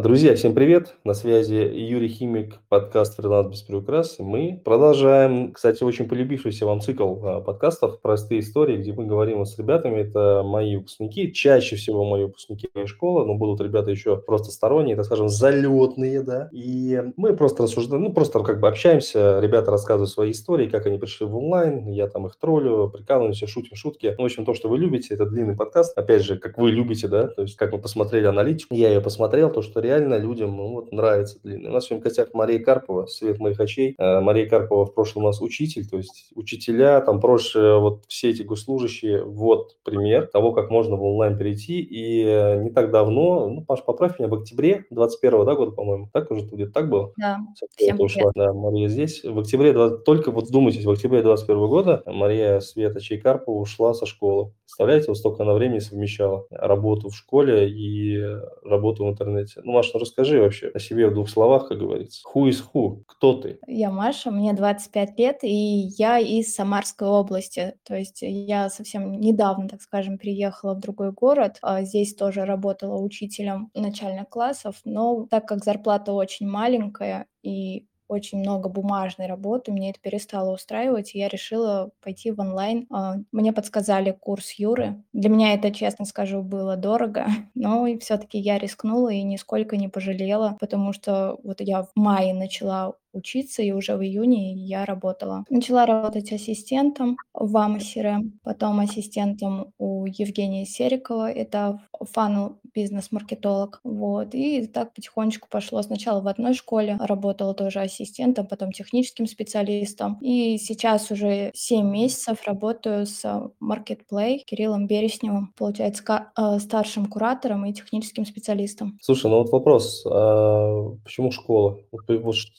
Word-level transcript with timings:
Друзья, 0.00 0.34
всем 0.34 0.54
привет! 0.54 0.96
На 1.04 1.14
связи 1.14 1.54
Юрий 1.54 2.08
Химик, 2.08 2.58
подкаст 2.68 3.14
«Фриланс 3.14 3.52
без 3.52 3.62
приукрас». 3.62 4.16
Мы 4.18 4.60
продолжаем, 4.64 5.52
кстати, 5.52 5.84
очень 5.84 6.08
полюбившийся 6.08 6.66
вам 6.66 6.80
цикл 6.80 7.14
а, 7.22 7.40
подкастов 7.40 8.00
«Простые 8.00 8.40
истории», 8.40 8.76
где 8.76 8.92
мы 8.92 9.06
говорим 9.06 9.44
с 9.44 9.56
ребятами, 9.56 10.00
это 10.00 10.42
мои 10.44 10.78
выпускники, 10.78 11.32
чаще 11.32 11.76
всего 11.76 12.04
мои 12.04 12.24
выпускники 12.24 12.68
моей 12.74 12.88
школы, 12.88 13.24
но 13.24 13.34
будут 13.34 13.60
ребята 13.60 13.92
еще 13.92 14.16
просто 14.16 14.50
сторонние, 14.50 14.96
так 14.96 15.04
скажем, 15.04 15.28
залетные, 15.28 16.22
да, 16.22 16.48
и 16.50 17.00
мы 17.16 17.36
просто 17.36 17.62
рассуждаем, 17.62 18.02
ну, 18.02 18.12
просто 18.12 18.40
как 18.40 18.58
бы 18.58 18.66
общаемся, 18.66 19.38
ребята 19.38 19.70
рассказывают 19.70 20.10
свои 20.10 20.32
истории, 20.32 20.68
как 20.68 20.86
они 20.86 20.98
пришли 20.98 21.24
в 21.24 21.36
онлайн, 21.36 21.86
я 21.86 22.08
там 22.08 22.26
их 22.26 22.34
троллю, 22.34 22.90
прикалываемся, 22.92 23.46
шутим 23.46 23.76
шутки. 23.76 24.12
Ну, 24.18 24.24
в 24.24 24.26
общем, 24.26 24.44
то, 24.44 24.54
что 24.54 24.68
вы 24.68 24.76
любите, 24.76 25.14
это 25.14 25.24
длинный 25.24 25.54
подкаст, 25.54 25.96
опять 25.96 26.24
же, 26.24 26.36
как 26.36 26.58
вы 26.58 26.72
любите, 26.72 27.06
да, 27.06 27.28
то 27.28 27.42
есть 27.42 27.54
как 27.54 27.70
мы 27.70 27.78
посмотрели 27.78 28.26
аналитику, 28.26 28.74
я 28.74 28.88
ее 28.88 29.00
посмотрел, 29.00 29.52
то, 29.52 29.62
что 29.62 29.83
реально 29.84 30.18
людям 30.18 30.56
ну, 30.56 30.72
вот, 30.72 30.92
нравится 30.92 31.38
длинный. 31.42 31.70
У 31.70 31.72
нас 31.72 31.86
сегодня 31.86 32.02
костяк 32.02 32.34
Мария 32.34 32.58
Карпова, 32.58 33.06
свет 33.06 33.38
моих 33.38 33.60
очей. 33.60 33.94
А, 33.98 34.20
Мария 34.20 34.48
Карпова 34.48 34.86
в 34.86 34.94
прошлом 34.94 35.24
у 35.24 35.26
нас 35.26 35.40
учитель, 35.40 35.86
то 35.86 35.96
есть 35.96 36.30
учителя, 36.34 37.00
там 37.00 37.20
прошлое, 37.20 37.76
вот 37.78 38.04
все 38.08 38.30
эти 38.30 38.42
госслужащие, 38.42 39.24
вот 39.24 39.76
пример 39.84 40.26
того, 40.26 40.52
как 40.52 40.70
можно 40.70 40.96
в 40.96 41.04
онлайн 41.04 41.38
перейти. 41.38 41.80
И 41.80 42.24
э, 42.24 42.62
не 42.62 42.70
так 42.70 42.90
давно, 42.90 43.48
ну, 43.48 43.64
Паш, 43.64 43.84
поправь 43.84 44.18
меня, 44.18 44.28
в 44.28 44.34
октябре 44.34 44.86
21 44.90 45.44
да, 45.44 45.54
года, 45.54 45.70
по-моему, 45.72 46.08
так 46.12 46.30
уже 46.30 46.44
где-то 46.46 46.72
так 46.72 46.88
было? 46.88 47.12
Да, 47.16 47.38
всем 47.76 48.00
ушла, 48.00 48.32
да, 48.34 48.52
Мария 48.52 48.88
здесь. 48.88 49.22
В 49.22 49.38
октябре, 49.38 49.72
20, 49.72 50.04
только 50.04 50.30
вот 50.30 50.48
вдумайтесь, 50.48 50.84
в 50.84 50.90
октябре 50.90 51.22
21 51.22 51.68
года 51.68 52.02
Мария 52.06 52.60
Света 52.60 53.00
Чайкарпова 53.00 53.60
ушла 53.60 53.94
со 53.94 54.06
школы. 54.06 54.52
Представляете, 54.66 55.06
вот 55.08 55.18
столько 55.18 55.42
она 55.42 55.52
времени 55.52 55.78
совмещала 55.78 56.46
работу 56.50 57.10
в 57.10 57.16
школе 57.16 57.70
и 57.70 58.18
работу 58.64 59.04
в 59.04 59.08
интернете. 59.08 59.60
Ну, 59.62 59.72
Маша, 59.72 59.90
ну 59.94 60.00
расскажи 60.00 60.40
вообще 60.40 60.68
о 60.68 60.78
себе 60.78 61.08
в 61.08 61.14
двух 61.14 61.28
словах, 61.28 61.68
как 61.68 61.78
говорится. 61.78 62.22
Who 62.34 62.48
is 62.48 62.62
who? 62.74 63.02
Кто 63.06 63.34
ты? 63.34 63.58
Я 63.66 63.90
Маша, 63.90 64.30
мне 64.30 64.52
25 64.54 65.18
лет, 65.18 65.44
и 65.44 65.88
я 65.98 66.18
из 66.18 66.54
Самарской 66.54 67.06
области. 67.06 67.74
То 67.84 67.94
есть 67.94 68.18
я 68.22 68.70
совсем 68.70 69.20
недавно, 69.20 69.68
так 69.68 69.82
скажем, 69.82 70.18
приехала 70.18 70.74
в 70.74 70.80
другой 70.80 71.12
город. 71.12 71.58
А 71.62 71.82
здесь 71.82 72.14
тоже 72.14 72.44
работала 72.44 72.96
учителем 72.96 73.70
начальных 73.74 74.28
классов, 74.28 74.76
но 74.84 75.26
так 75.30 75.46
как 75.46 75.62
зарплата 75.62 76.12
очень 76.12 76.48
маленькая 76.48 77.26
и 77.42 77.86
очень 78.08 78.38
много 78.38 78.68
бумажной 78.68 79.26
работы, 79.26 79.72
мне 79.72 79.90
это 79.90 80.00
перестало 80.00 80.54
устраивать, 80.54 81.14
и 81.14 81.18
я 81.18 81.28
решила 81.28 81.90
пойти 82.02 82.30
в 82.30 82.40
онлайн. 82.40 82.86
А, 82.90 83.16
мне 83.32 83.52
подсказали 83.52 84.12
курс 84.12 84.52
Юры. 84.52 85.02
Для 85.12 85.30
меня 85.30 85.54
это, 85.54 85.70
честно 85.72 86.04
скажу, 86.04 86.42
было 86.42 86.76
дорого, 86.76 87.26
но 87.54 87.86
все-таки 88.00 88.38
я 88.38 88.58
рискнула 88.58 89.10
и 89.10 89.22
нисколько 89.22 89.76
не 89.76 89.88
пожалела, 89.88 90.56
потому 90.60 90.92
что 90.92 91.38
вот 91.42 91.60
я 91.60 91.82
в 91.82 91.90
мае 91.94 92.34
начала 92.34 92.94
учиться, 93.14 93.62
и 93.62 93.72
уже 93.72 93.96
в 93.96 94.02
июне 94.02 94.54
я 94.54 94.84
работала. 94.84 95.44
Начала 95.50 95.86
работать 95.86 96.32
ассистентом 96.32 97.16
в 97.32 97.56
AMA 97.56 98.30
потом 98.42 98.80
ассистентом 98.80 99.72
у 99.78 100.06
Евгения 100.06 100.66
Серикова, 100.66 101.30
это 101.30 101.80
фанул 102.12 102.58
бизнес-маркетолог, 102.74 103.80
вот, 103.84 104.34
и 104.34 104.66
так 104.66 104.94
потихонечку 104.94 105.48
пошло. 105.48 105.80
Сначала 105.82 106.20
в 106.20 106.28
одной 106.28 106.54
школе 106.54 106.96
работала 107.00 107.54
тоже 107.54 107.80
ассистентом, 107.80 108.46
потом 108.46 108.72
техническим 108.72 109.26
специалистом, 109.26 110.18
и 110.20 110.58
сейчас 110.58 111.10
уже 111.10 111.50
7 111.54 111.86
месяцев 111.88 112.42
работаю 112.46 113.06
с 113.06 113.24
Marketplay 113.62 114.38
Кириллом 114.38 114.86
Бересневым, 114.86 115.52
получается, 115.56 116.02
э, 116.36 116.58
старшим 116.58 117.06
куратором 117.06 117.64
и 117.64 117.72
техническим 117.72 118.26
специалистом. 118.26 118.98
Слушай, 119.00 119.30
ну 119.30 119.38
вот 119.38 119.50
вопрос, 119.50 120.04
а 120.06 120.90
почему 121.04 121.30
школа? 121.30 121.78
Вот, 121.92 122.02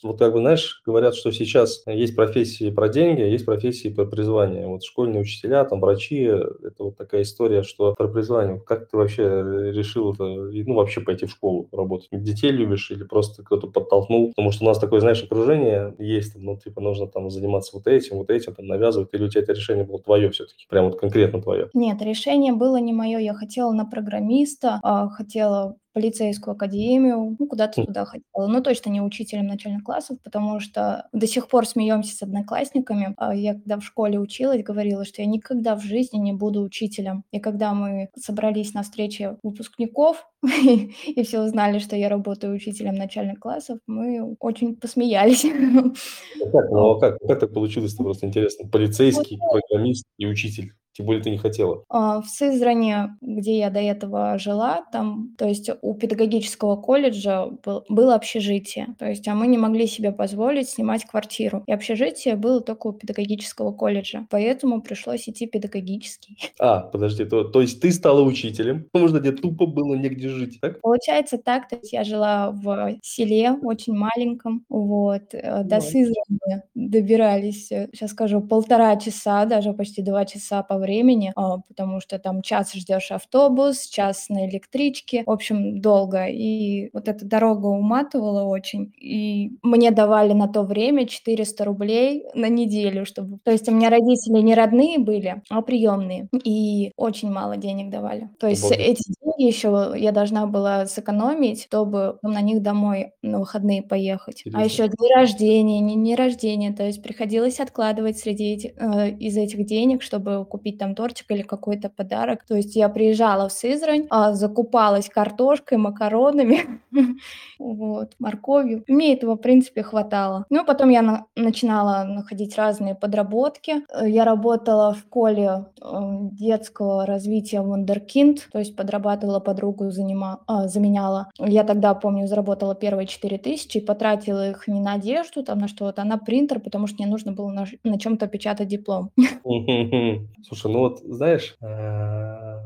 вот 0.02 0.18
как 0.18 0.32
бы 0.32 0.40
знаешь, 0.46 0.80
говорят, 0.86 1.16
что 1.16 1.32
сейчас 1.32 1.82
есть 1.86 2.14
профессии 2.14 2.70
про 2.70 2.88
деньги, 2.88 3.20
а 3.20 3.26
есть 3.26 3.44
профессии 3.44 3.88
про 3.88 4.04
призвание. 4.04 4.68
Вот 4.68 4.84
школьные 4.84 5.20
учителя, 5.20 5.64
там 5.64 5.80
врачи, 5.80 6.22
это 6.22 6.84
вот 6.84 6.96
такая 6.96 7.22
история, 7.22 7.64
что 7.64 7.94
про 7.94 8.06
призвание. 8.06 8.60
Как 8.60 8.88
ты 8.88 8.96
вообще 8.96 9.24
решил 9.72 10.12
это, 10.12 10.24
ну, 10.24 10.74
вообще 10.74 11.00
пойти 11.00 11.26
в 11.26 11.30
школу 11.30 11.68
работать? 11.72 12.08
Детей 12.12 12.52
любишь 12.52 12.92
или 12.92 13.02
просто 13.02 13.42
кто-то 13.42 13.66
подтолкнул? 13.66 14.28
Потому 14.28 14.52
что 14.52 14.64
у 14.64 14.68
нас 14.68 14.78
такое, 14.78 15.00
знаешь, 15.00 15.22
окружение 15.24 15.94
есть, 15.98 16.36
ну, 16.36 16.56
типа, 16.56 16.80
нужно 16.80 17.08
там 17.08 17.28
заниматься 17.28 17.76
вот 17.76 17.88
этим, 17.88 18.18
вот 18.18 18.30
этим, 18.30 18.54
там, 18.54 18.66
навязывать, 18.66 19.08
или 19.12 19.24
у 19.24 19.28
тебя 19.28 19.42
это 19.42 19.52
решение 19.52 19.84
было 19.84 19.98
твое 19.98 20.30
все-таки, 20.30 20.66
прям 20.68 20.84
вот 20.86 21.00
конкретно 21.00 21.42
твое? 21.42 21.70
Нет, 21.74 22.00
решение 22.02 22.52
было 22.52 22.76
не 22.76 22.92
мое. 22.92 23.18
Я 23.18 23.34
хотела 23.34 23.72
на 23.72 23.84
программиста, 23.84 24.78
а 24.84 25.08
хотела 25.08 25.76
полицейскую 25.96 26.52
академию, 26.52 27.36
ну, 27.38 27.46
куда-то 27.46 27.80
хм. 27.80 27.86
туда 27.86 28.04
хотела. 28.04 28.46
Ну, 28.48 28.62
точно 28.62 28.90
не 28.90 29.00
учителем 29.00 29.46
начальных 29.46 29.82
классов, 29.82 30.18
потому 30.22 30.60
что 30.60 31.08
до 31.14 31.26
сих 31.26 31.48
пор 31.48 31.66
смеемся 31.66 32.14
с 32.14 32.22
одноклассниками. 32.22 33.14
А 33.16 33.34
я 33.34 33.54
когда 33.54 33.78
в 33.78 33.82
школе 33.82 34.20
училась, 34.20 34.62
говорила, 34.62 35.06
что 35.06 35.22
я 35.22 35.26
никогда 35.26 35.74
в 35.74 35.80
жизни 35.80 36.18
не 36.18 36.34
буду 36.34 36.60
учителем. 36.60 37.24
И 37.30 37.40
когда 37.40 37.72
мы 37.72 38.10
собрались 38.14 38.74
на 38.74 38.82
встрече 38.82 39.38
выпускников, 39.42 40.28
и 40.42 41.22
все 41.22 41.40
узнали, 41.40 41.78
что 41.78 41.96
я 41.96 42.10
работаю 42.10 42.54
учителем 42.54 42.96
начальных 42.96 43.40
классов, 43.40 43.78
мы 43.86 44.36
очень 44.38 44.76
посмеялись. 44.76 45.44
Ну 45.44 46.50
как, 46.52 46.70
ну, 46.70 46.90
а 46.90 47.00
как, 47.00 47.18
как 47.26 47.40
так 47.40 47.54
получилось, 47.54 47.94
просто 47.94 48.26
интересно? 48.26 48.68
Полицейский, 48.68 49.38
программист 49.50 50.04
и 50.18 50.26
учитель. 50.26 50.74
Тем 50.96 51.06
более 51.06 51.22
ты 51.22 51.30
не 51.30 51.36
хотела. 51.36 51.84
А, 51.90 52.22
в 52.22 52.26
Сызрани, 52.26 53.10
где 53.20 53.58
я 53.58 53.68
до 53.68 53.80
этого 53.80 54.38
жила, 54.38 54.84
там, 54.92 55.34
то 55.36 55.46
есть 55.46 55.68
у 55.82 55.94
педагогического 55.94 56.76
колледжа 56.76 57.46
был, 57.64 57.84
было 57.90 58.14
общежитие. 58.14 58.94
То 58.98 59.06
есть 59.06 59.28
а 59.28 59.34
мы 59.34 59.46
не 59.46 59.58
могли 59.58 59.86
себе 59.86 60.10
позволить 60.10 60.70
снимать 60.70 61.04
квартиру. 61.04 61.62
И 61.66 61.72
общежитие 61.72 62.36
было 62.36 62.62
только 62.62 62.86
у 62.86 62.92
педагогического 62.92 63.72
колледжа. 63.72 64.26
Поэтому 64.30 64.80
пришлось 64.80 65.28
идти 65.28 65.46
педагогический. 65.46 66.38
А, 66.58 66.80
подожди, 66.80 67.24
то, 67.24 67.44
то 67.44 67.60
есть 67.60 67.80
ты 67.80 67.92
стала 67.92 68.22
учителем, 68.22 68.88
потому 68.90 69.08
что 69.08 69.20
тебе 69.20 69.32
тупо 69.32 69.66
было 69.66 69.94
негде 69.94 70.28
жить, 70.28 70.58
так? 70.60 70.80
Получается 70.80 71.38
так, 71.38 71.68
то 71.68 71.76
есть 71.76 71.92
я 71.92 72.02
жила 72.02 72.50
в 72.50 72.96
селе 73.02 73.52
очень 73.62 73.92
маленьком, 73.92 74.64
вот, 74.68 75.22
э, 75.32 75.62
до 75.64 75.80
Сызрани 75.80 76.62
добирались, 76.74 77.68
сейчас 77.68 78.10
скажу, 78.10 78.40
полтора 78.40 78.96
часа, 78.96 79.44
даже 79.44 79.74
почти 79.74 80.02
два 80.02 80.24
часа 80.24 80.62
по 80.62 80.78
времени, 80.86 81.32
а, 81.36 81.58
потому 81.58 82.00
что 82.00 82.18
там 82.18 82.42
час 82.42 82.72
ждешь 82.72 83.10
автобус, 83.10 83.86
час 83.86 84.28
на 84.28 84.48
электричке, 84.48 85.24
в 85.26 85.30
общем, 85.30 85.80
долго. 85.80 86.26
И 86.26 86.90
вот 86.92 87.08
эта 87.08 87.24
дорога 87.24 87.66
уматывала 87.66 88.44
очень. 88.44 88.92
И 89.00 89.50
мне 89.62 89.90
давали 89.90 90.32
на 90.32 90.48
то 90.48 90.62
время 90.62 91.06
400 91.06 91.64
рублей 91.64 92.24
на 92.34 92.48
неделю, 92.48 93.04
чтобы... 93.04 93.38
То 93.44 93.50
есть 93.50 93.68
у 93.68 93.72
меня 93.72 93.90
родители 93.90 94.40
не 94.40 94.54
родные 94.54 94.98
были, 94.98 95.42
а 95.50 95.62
приемные. 95.62 96.28
И 96.44 96.92
очень 96.96 97.30
мало 97.30 97.56
денег 97.56 97.90
давали. 97.90 98.30
То 98.38 98.46
есть 98.48 98.62
Боже. 98.62 98.74
эти 98.74 99.02
деньги 99.20 99.48
еще 99.48 99.94
я 99.96 100.12
должна 100.12 100.46
была 100.46 100.86
сэкономить, 100.86 101.64
чтобы 101.64 102.18
на 102.22 102.40
них 102.40 102.62
домой 102.62 103.12
на 103.22 103.40
выходные 103.40 103.82
поехать. 103.82 104.42
А 104.44 104.48
Интересно. 104.48 104.60
А 104.60 104.64
еще 104.64 104.88
дни 104.88 105.14
рождения, 105.14 105.80
не, 105.80 105.94
не 105.94 106.14
рождения. 106.14 106.72
То 106.72 106.84
есть 106.84 107.02
приходилось 107.02 107.60
откладывать 107.60 108.18
среди 108.18 108.54
этих, 108.54 108.70
э, 108.76 109.10
из 109.10 109.36
этих 109.36 109.66
денег, 109.66 110.02
чтобы 110.02 110.44
купить 110.44 110.75
купить 110.76 110.78
там 110.78 110.94
тортик 110.94 111.30
или 111.30 111.42
какой-то 111.42 111.88
подарок. 111.88 112.44
То 112.48 112.56
есть 112.56 112.76
я 112.76 112.88
приезжала 112.88 113.48
в 113.48 113.52
Сызрань, 113.52 114.06
а, 114.10 114.32
закупалась 114.32 115.08
картошкой, 115.08 115.78
макаронами, 115.78 116.58
вот, 117.58 118.12
морковью. 118.18 118.84
Мне 118.88 119.14
этого, 119.14 119.34
в 119.34 119.40
принципе, 119.40 119.82
хватало. 119.82 120.44
Ну, 120.50 120.64
потом 120.64 120.90
я 120.90 121.02
на 121.02 121.24
начинала 121.36 122.04
находить 122.04 122.56
разные 122.56 122.94
подработки. 122.94 123.74
Э, 123.92 124.08
я 124.08 124.24
работала 124.24 124.92
в 124.92 124.98
школе 124.98 125.64
э, 125.82 125.86
детского 126.32 127.06
развития 127.06 127.62
Вундеркинд, 127.62 128.48
то 128.52 128.58
есть 128.58 128.76
подрабатывала 128.76 129.40
подругу, 129.40 129.90
занима, 129.90 130.38
а, 130.46 130.68
заменяла. 130.68 131.26
Я 131.38 131.64
тогда, 131.64 131.94
помню, 131.94 132.26
заработала 132.26 132.74
первые 132.74 133.06
4 133.06 133.38
тысячи 133.38 133.78
и 133.78 133.86
потратила 133.86 134.50
их 134.50 134.68
не 134.68 134.80
на 134.80 134.94
одежду, 134.94 135.42
там 135.42 135.58
на 135.58 135.68
что-то, 135.68 136.02
а 136.02 136.04
на 136.04 136.18
принтер, 136.18 136.60
потому 136.60 136.86
что 136.86 136.96
мне 137.02 137.06
нужно 137.06 137.32
было 137.32 137.50
на, 137.50 137.66
на 137.84 137.98
чем-то 137.98 138.26
печатать 138.26 138.68
диплом. 138.68 139.10
Слушай, 140.48 140.65
Слушай, 140.66 140.72
ну 140.72 140.78
вот 140.80 140.98
знаешь, 141.00 141.56
э, 141.62 142.58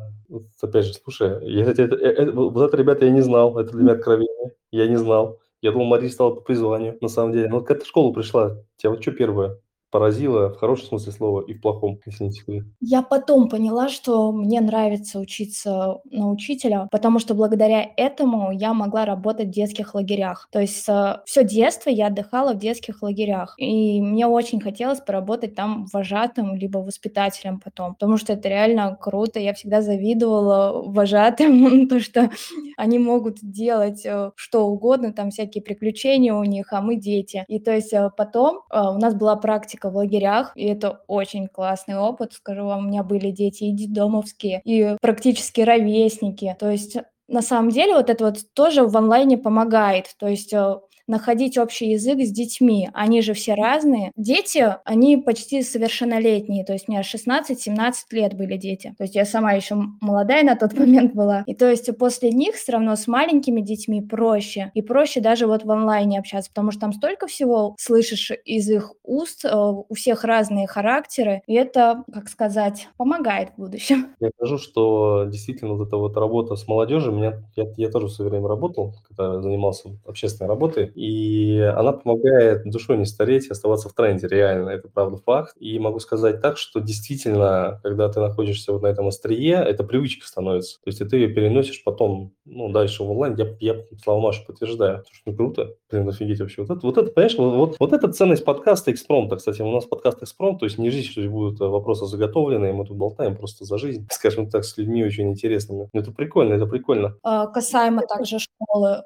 опять 0.62 0.87
же, 0.87 0.94
слушай, 0.94 1.44
я, 1.49 1.62
кстати, 1.64 1.81
это, 1.82 1.97
это, 1.97 2.23
э, 2.23 2.31
вот 2.32 2.62
это, 2.62 2.76
ребята, 2.76 3.05
я 3.05 3.11
не 3.11 3.20
знал, 3.23 3.58
это 3.58 3.73
для 3.73 3.82
меня 3.82 3.93
откровение, 3.93 4.52
я 4.73 4.87
не 4.88 4.97
знал. 4.97 5.38
Я 5.62 5.73
думал, 5.73 5.87
Мария 5.87 6.08
стала 6.11 6.35
по 6.35 6.41
призванию, 6.41 6.97
на 7.02 7.08
самом 7.08 7.32
деле. 7.32 7.49
Но 7.49 7.56
вот 7.58 7.67
когда 7.67 7.81
ты 7.81 7.85
в 7.87 7.88
школу 7.88 8.12
пришла, 8.14 8.56
тебя 8.79 8.91
вот 8.91 9.02
что 9.02 9.12
первое? 9.12 9.58
Поразило 9.90 10.50
в 10.50 10.56
хорошем 10.56 10.88
смысле 10.88 11.12
слова 11.12 11.40
и 11.42 11.54
в 11.54 11.60
плохом, 11.60 11.98
если 12.06 12.25
не 12.25 12.31
секрет? 12.31 12.64
Я 12.81 13.02
потом 13.02 13.48
поняла, 13.48 13.88
что 13.88 14.32
мне 14.32 14.60
нравится 14.60 15.19
учиться 15.19 15.98
на 16.04 16.31
учителя, 16.31 16.88
потому 16.90 17.19
что 17.19 17.34
благодаря 17.34 17.87
этому 17.96 18.52
я 18.52 18.72
могла 18.75 19.04
работать 19.04 19.48
в 19.48 19.52
детских 19.52 19.94
лагерях. 19.94 20.48
То 20.52 20.60
есть 20.60 20.88
все 21.25 21.44
детство 21.44 21.90
я 21.90 22.06
отдыхала 22.06 22.54
в 22.54 22.58
детских 22.58 23.02
лагерях, 23.02 23.54
и 23.58 24.00
мне 24.00 24.26
очень 24.26 24.60
хотелось 24.60 25.00
поработать 25.00 25.54
там 25.54 25.87
вожатым 25.92 26.54
либо 26.54 26.78
воспитателем 26.78 27.60
потом, 27.60 27.94
потому 27.94 28.16
что 28.16 28.32
это 28.32 28.48
реально 28.48 28.96
круто. 29.00 29.38
Я 29.38 29.54
всегда 29.54 29.82
завидовала 29.82 30.82
вожатым, 30.87 31.88
то, 31.88 32.00
что 32.00 32.31
они 32.76 32.98
могут 32.98 33.38
делать 33.42 34.04
э, 34.04 34.31
что 34.34 34.66
угодно, 34.66 35.12
там 35.12 35.31
всякие 35.31 35.62
приключения 35.62 36.34
у 36.34 36.44
них, 36.44 36.72
а 36.72 36.81
мы 36.81 36.96
дети. 36.96 37.44
И 37.48 37.58
то 37.60 37.72
есть 37.72 37.92
э, 37.92 38.10
потом 38.16 38.62
э, 38.70 38.81
у 38.81 38.98
нас 38.98 39.14
была 39.14 39.37
практика 39.37 39.80
в 39.88 39.97
лагерях, 39.97 40.53
и 40.55 40.65
это 40.67 41.00
очень 41.06 41.49
классный 41.49 41.97
опыт, 41.97 42.35
скажу 42.35 42.67
вам, 42.67 42.81
у 42.81 42.88
меня 42.88 43.03
были 43.03 43.31
дети 43.31 43.65
и 43.65 43.73
детдомовские, 43.73 44.61
и 44.65 44.97
практически 45.00 45.62
ровесники. 45.62 46.55
То 46.59 46.71
есть 46.71 46.97
на 47.29 47.41
самом 47.41 47.71
деле 47.71 47.94
вот 47.94 48.11
это 48.11 48.25
вот 48.25 48.38
тоже 48.55 48.85
в 48.85 48.97
онлайне 48.97 49.38
помогает. 49.38 50.15
То 50.19 50.27
есть 50.27 50.53
находить 51.11 51.59
общий 51.59 51.91
язык 51.91 52.21
с 52.21 52.31
детьми. 52.31 52.89
Они 52.95 53.21
же 53.21 53.35
все 53.35 53.55
разные. 53.55 54.12
Дети, 54.17 54.77
они 54.85 55.17
почти 55.17 55.62
совершеннолетние, 55.62 56.65
то 56.65 56.73
есть 56.73 56.89
у 56.89 56.93
меня 56.93 57.03
16-17 57.03 57.93
лет 58.12 58.37
были 58.37 58.57
дети. 58.57 58.95
То 58.97 59.05
есть 59.05 59.15
я 59.15 59.25
сама 59.25 59.53
еще 59.53 59.75
молодая 60.01 60.45
на 60.45 60.57
тот 60.57 60.73
момент 60.79 61.15
была. 61.15 61.43
И 61.47 61.55
то 61.55 61.69
есть 61.69 61.95
после 61.99 62.31
них 62.31 62.55
все 62.55 62.73
равно 62.73 62.97
с 62.97 63.07
маленькими 63.07 63.61
детьми 63.61 64.01
проще. 64.01 64.71
И 64.75 64.83
проще 64.83 65.21
даже 65.21 65.47
вот 65.47 65.65
в 65.65 65.71
онлайне 65.71 66.19
общаться, 66.19 66.51
потому 66.51 66.71
что 66.71 66.81
там 66.81 66.93
столько 66.93 67.27
всего 67.27 67.75
слышишь 67.79 68.31
из 68.45 68.71
их 68.71 68.93
уст, 69.03 69.45
э, 69.45 69.51
у 69.53 69.95
всех 69.95 70.25
разные 70.25 70.67
характеры, 70.67 71.43
и 71.47 71.55
это, 71.55 72.05
как 72.12 72.29
сказать, 72.29 72.89
помогает 72.97 73.51
в 73.51 73.61
будущем. 73.61 74.15
Я 74.21 74.31
скажу, 74.37 74.59
что 74.59 75.27
действительно 75.27 75.75
вот 75.75 75.89
эта 75.89 75.97
вот 75.97 76.17
работа 76.17 76.55
с 76.55 76.69
молодежью, 76.69 77.12
меня, 77.12 77.43
я, 77.57 77.65
я 77.77 77.91
тоже 77.91 78.07
в 78.07 78.11
свое 78.11 78.31
время 78.31 78.47
работал, 78.47 78.95
когда 79.09 79.41
занимался 79.43 79.91
общественной 80.07 80.49
работой, 80.49 80.93
и 81.00 81.58
она 81.79 81.93
помогает 81.93 82.69
душой 82.69 82.99
не 82.99 83.06
стареть 83.06 83.47
и 83.47 83.50
оставаться 83.50 83.88
в 83.88 83.94
тренде, 83.94 84.29
реально, 84.29 84.69
это 84.69 84.87
правда 84.88 85.17
факт. 85.17 85.56
И 85.58 85.79
могу 85.79 85.99
сказать 85.99 86.43
так, 86.43 86.58
что 86.58 86.79
действительно, 86.81 87.81
когда 87.82 88.11
ты 88.11 88.20
находишься 88.20 88.70
вот 88.70 88.82
на 88.82 88.88
этом 88.88 89.08
острие, 89.08 89.55
это 89.55 89.82
привычка 89.82 90.26
становится. 90.26 90.76
То 90.85 90.88
есть 90.88 90.99
ты 90.99 91.17
ее 91.17 91.29
переносишь 91.29 91.82
потом, 91.85 92.35
ну, 92.44 92.69
дальше 92.69 93.02
в 93.02 93.11
онлайн. 93.11 93.35
Я, 93.37 93.56
я 93.61 93.82
слова 94.05 94.20
Маши 94.20 94.44
подтверждаю, 94.47 94.99
потому 94.99 95.14
что 95.14 95.23
ну, 95.31 95.37
круто, 95.37 95.75
блин, 95.91 96.06
офигеть 96.06 96.41
вообще. 96.41 96.62
Вот 96.62 96.76
это, 96.76 96.87
вот 96.87 96.99
это 96.99 97.11
понимаешь, 97.11 97.38
вот, 97.38 97.55
вот, 97.55 97.76
вот 97.81 97.93
это 97.94 98.12
ценность 98.12 98.44
подкаста 98.44 98.93
экспромта. 98.93 99.37
Кстати, 99.37 99.62
у 99.62 99.70
нас 99.70 99.87
подкаст 99.87 100.23
экспром, 100.23 100.58
то 100.58 100.67
есть 100.67 100.76
не 100.76 100.91
жизнь, 100.91 101.08
что 101.08 101.26
будут 101.31 101.61
вопросы 101.61 102.05
заготовленные, 102.05 102.75
мы 102.75 102.85
тут 102.85 102.99
болтаем 102.99 103.37
просто 103.37 103.64
за 103.64 103.79
жизнь, 103.79 104.06
скажем 104.12 104.50
так, 104.50 104.67
с 104.67 104.76
людьми 104.76 105.02
очень 105.02 105.31
интересными. 105.31 105.88
Это 105.94 106.12
прикольно, 106.12 106.52
это 106.52 106.67
прикольно. 106.67 107.17
А, 107.23 107.47
касаемо 107.47 108.02
также 108.06 108.38
школы, 108.38 109.02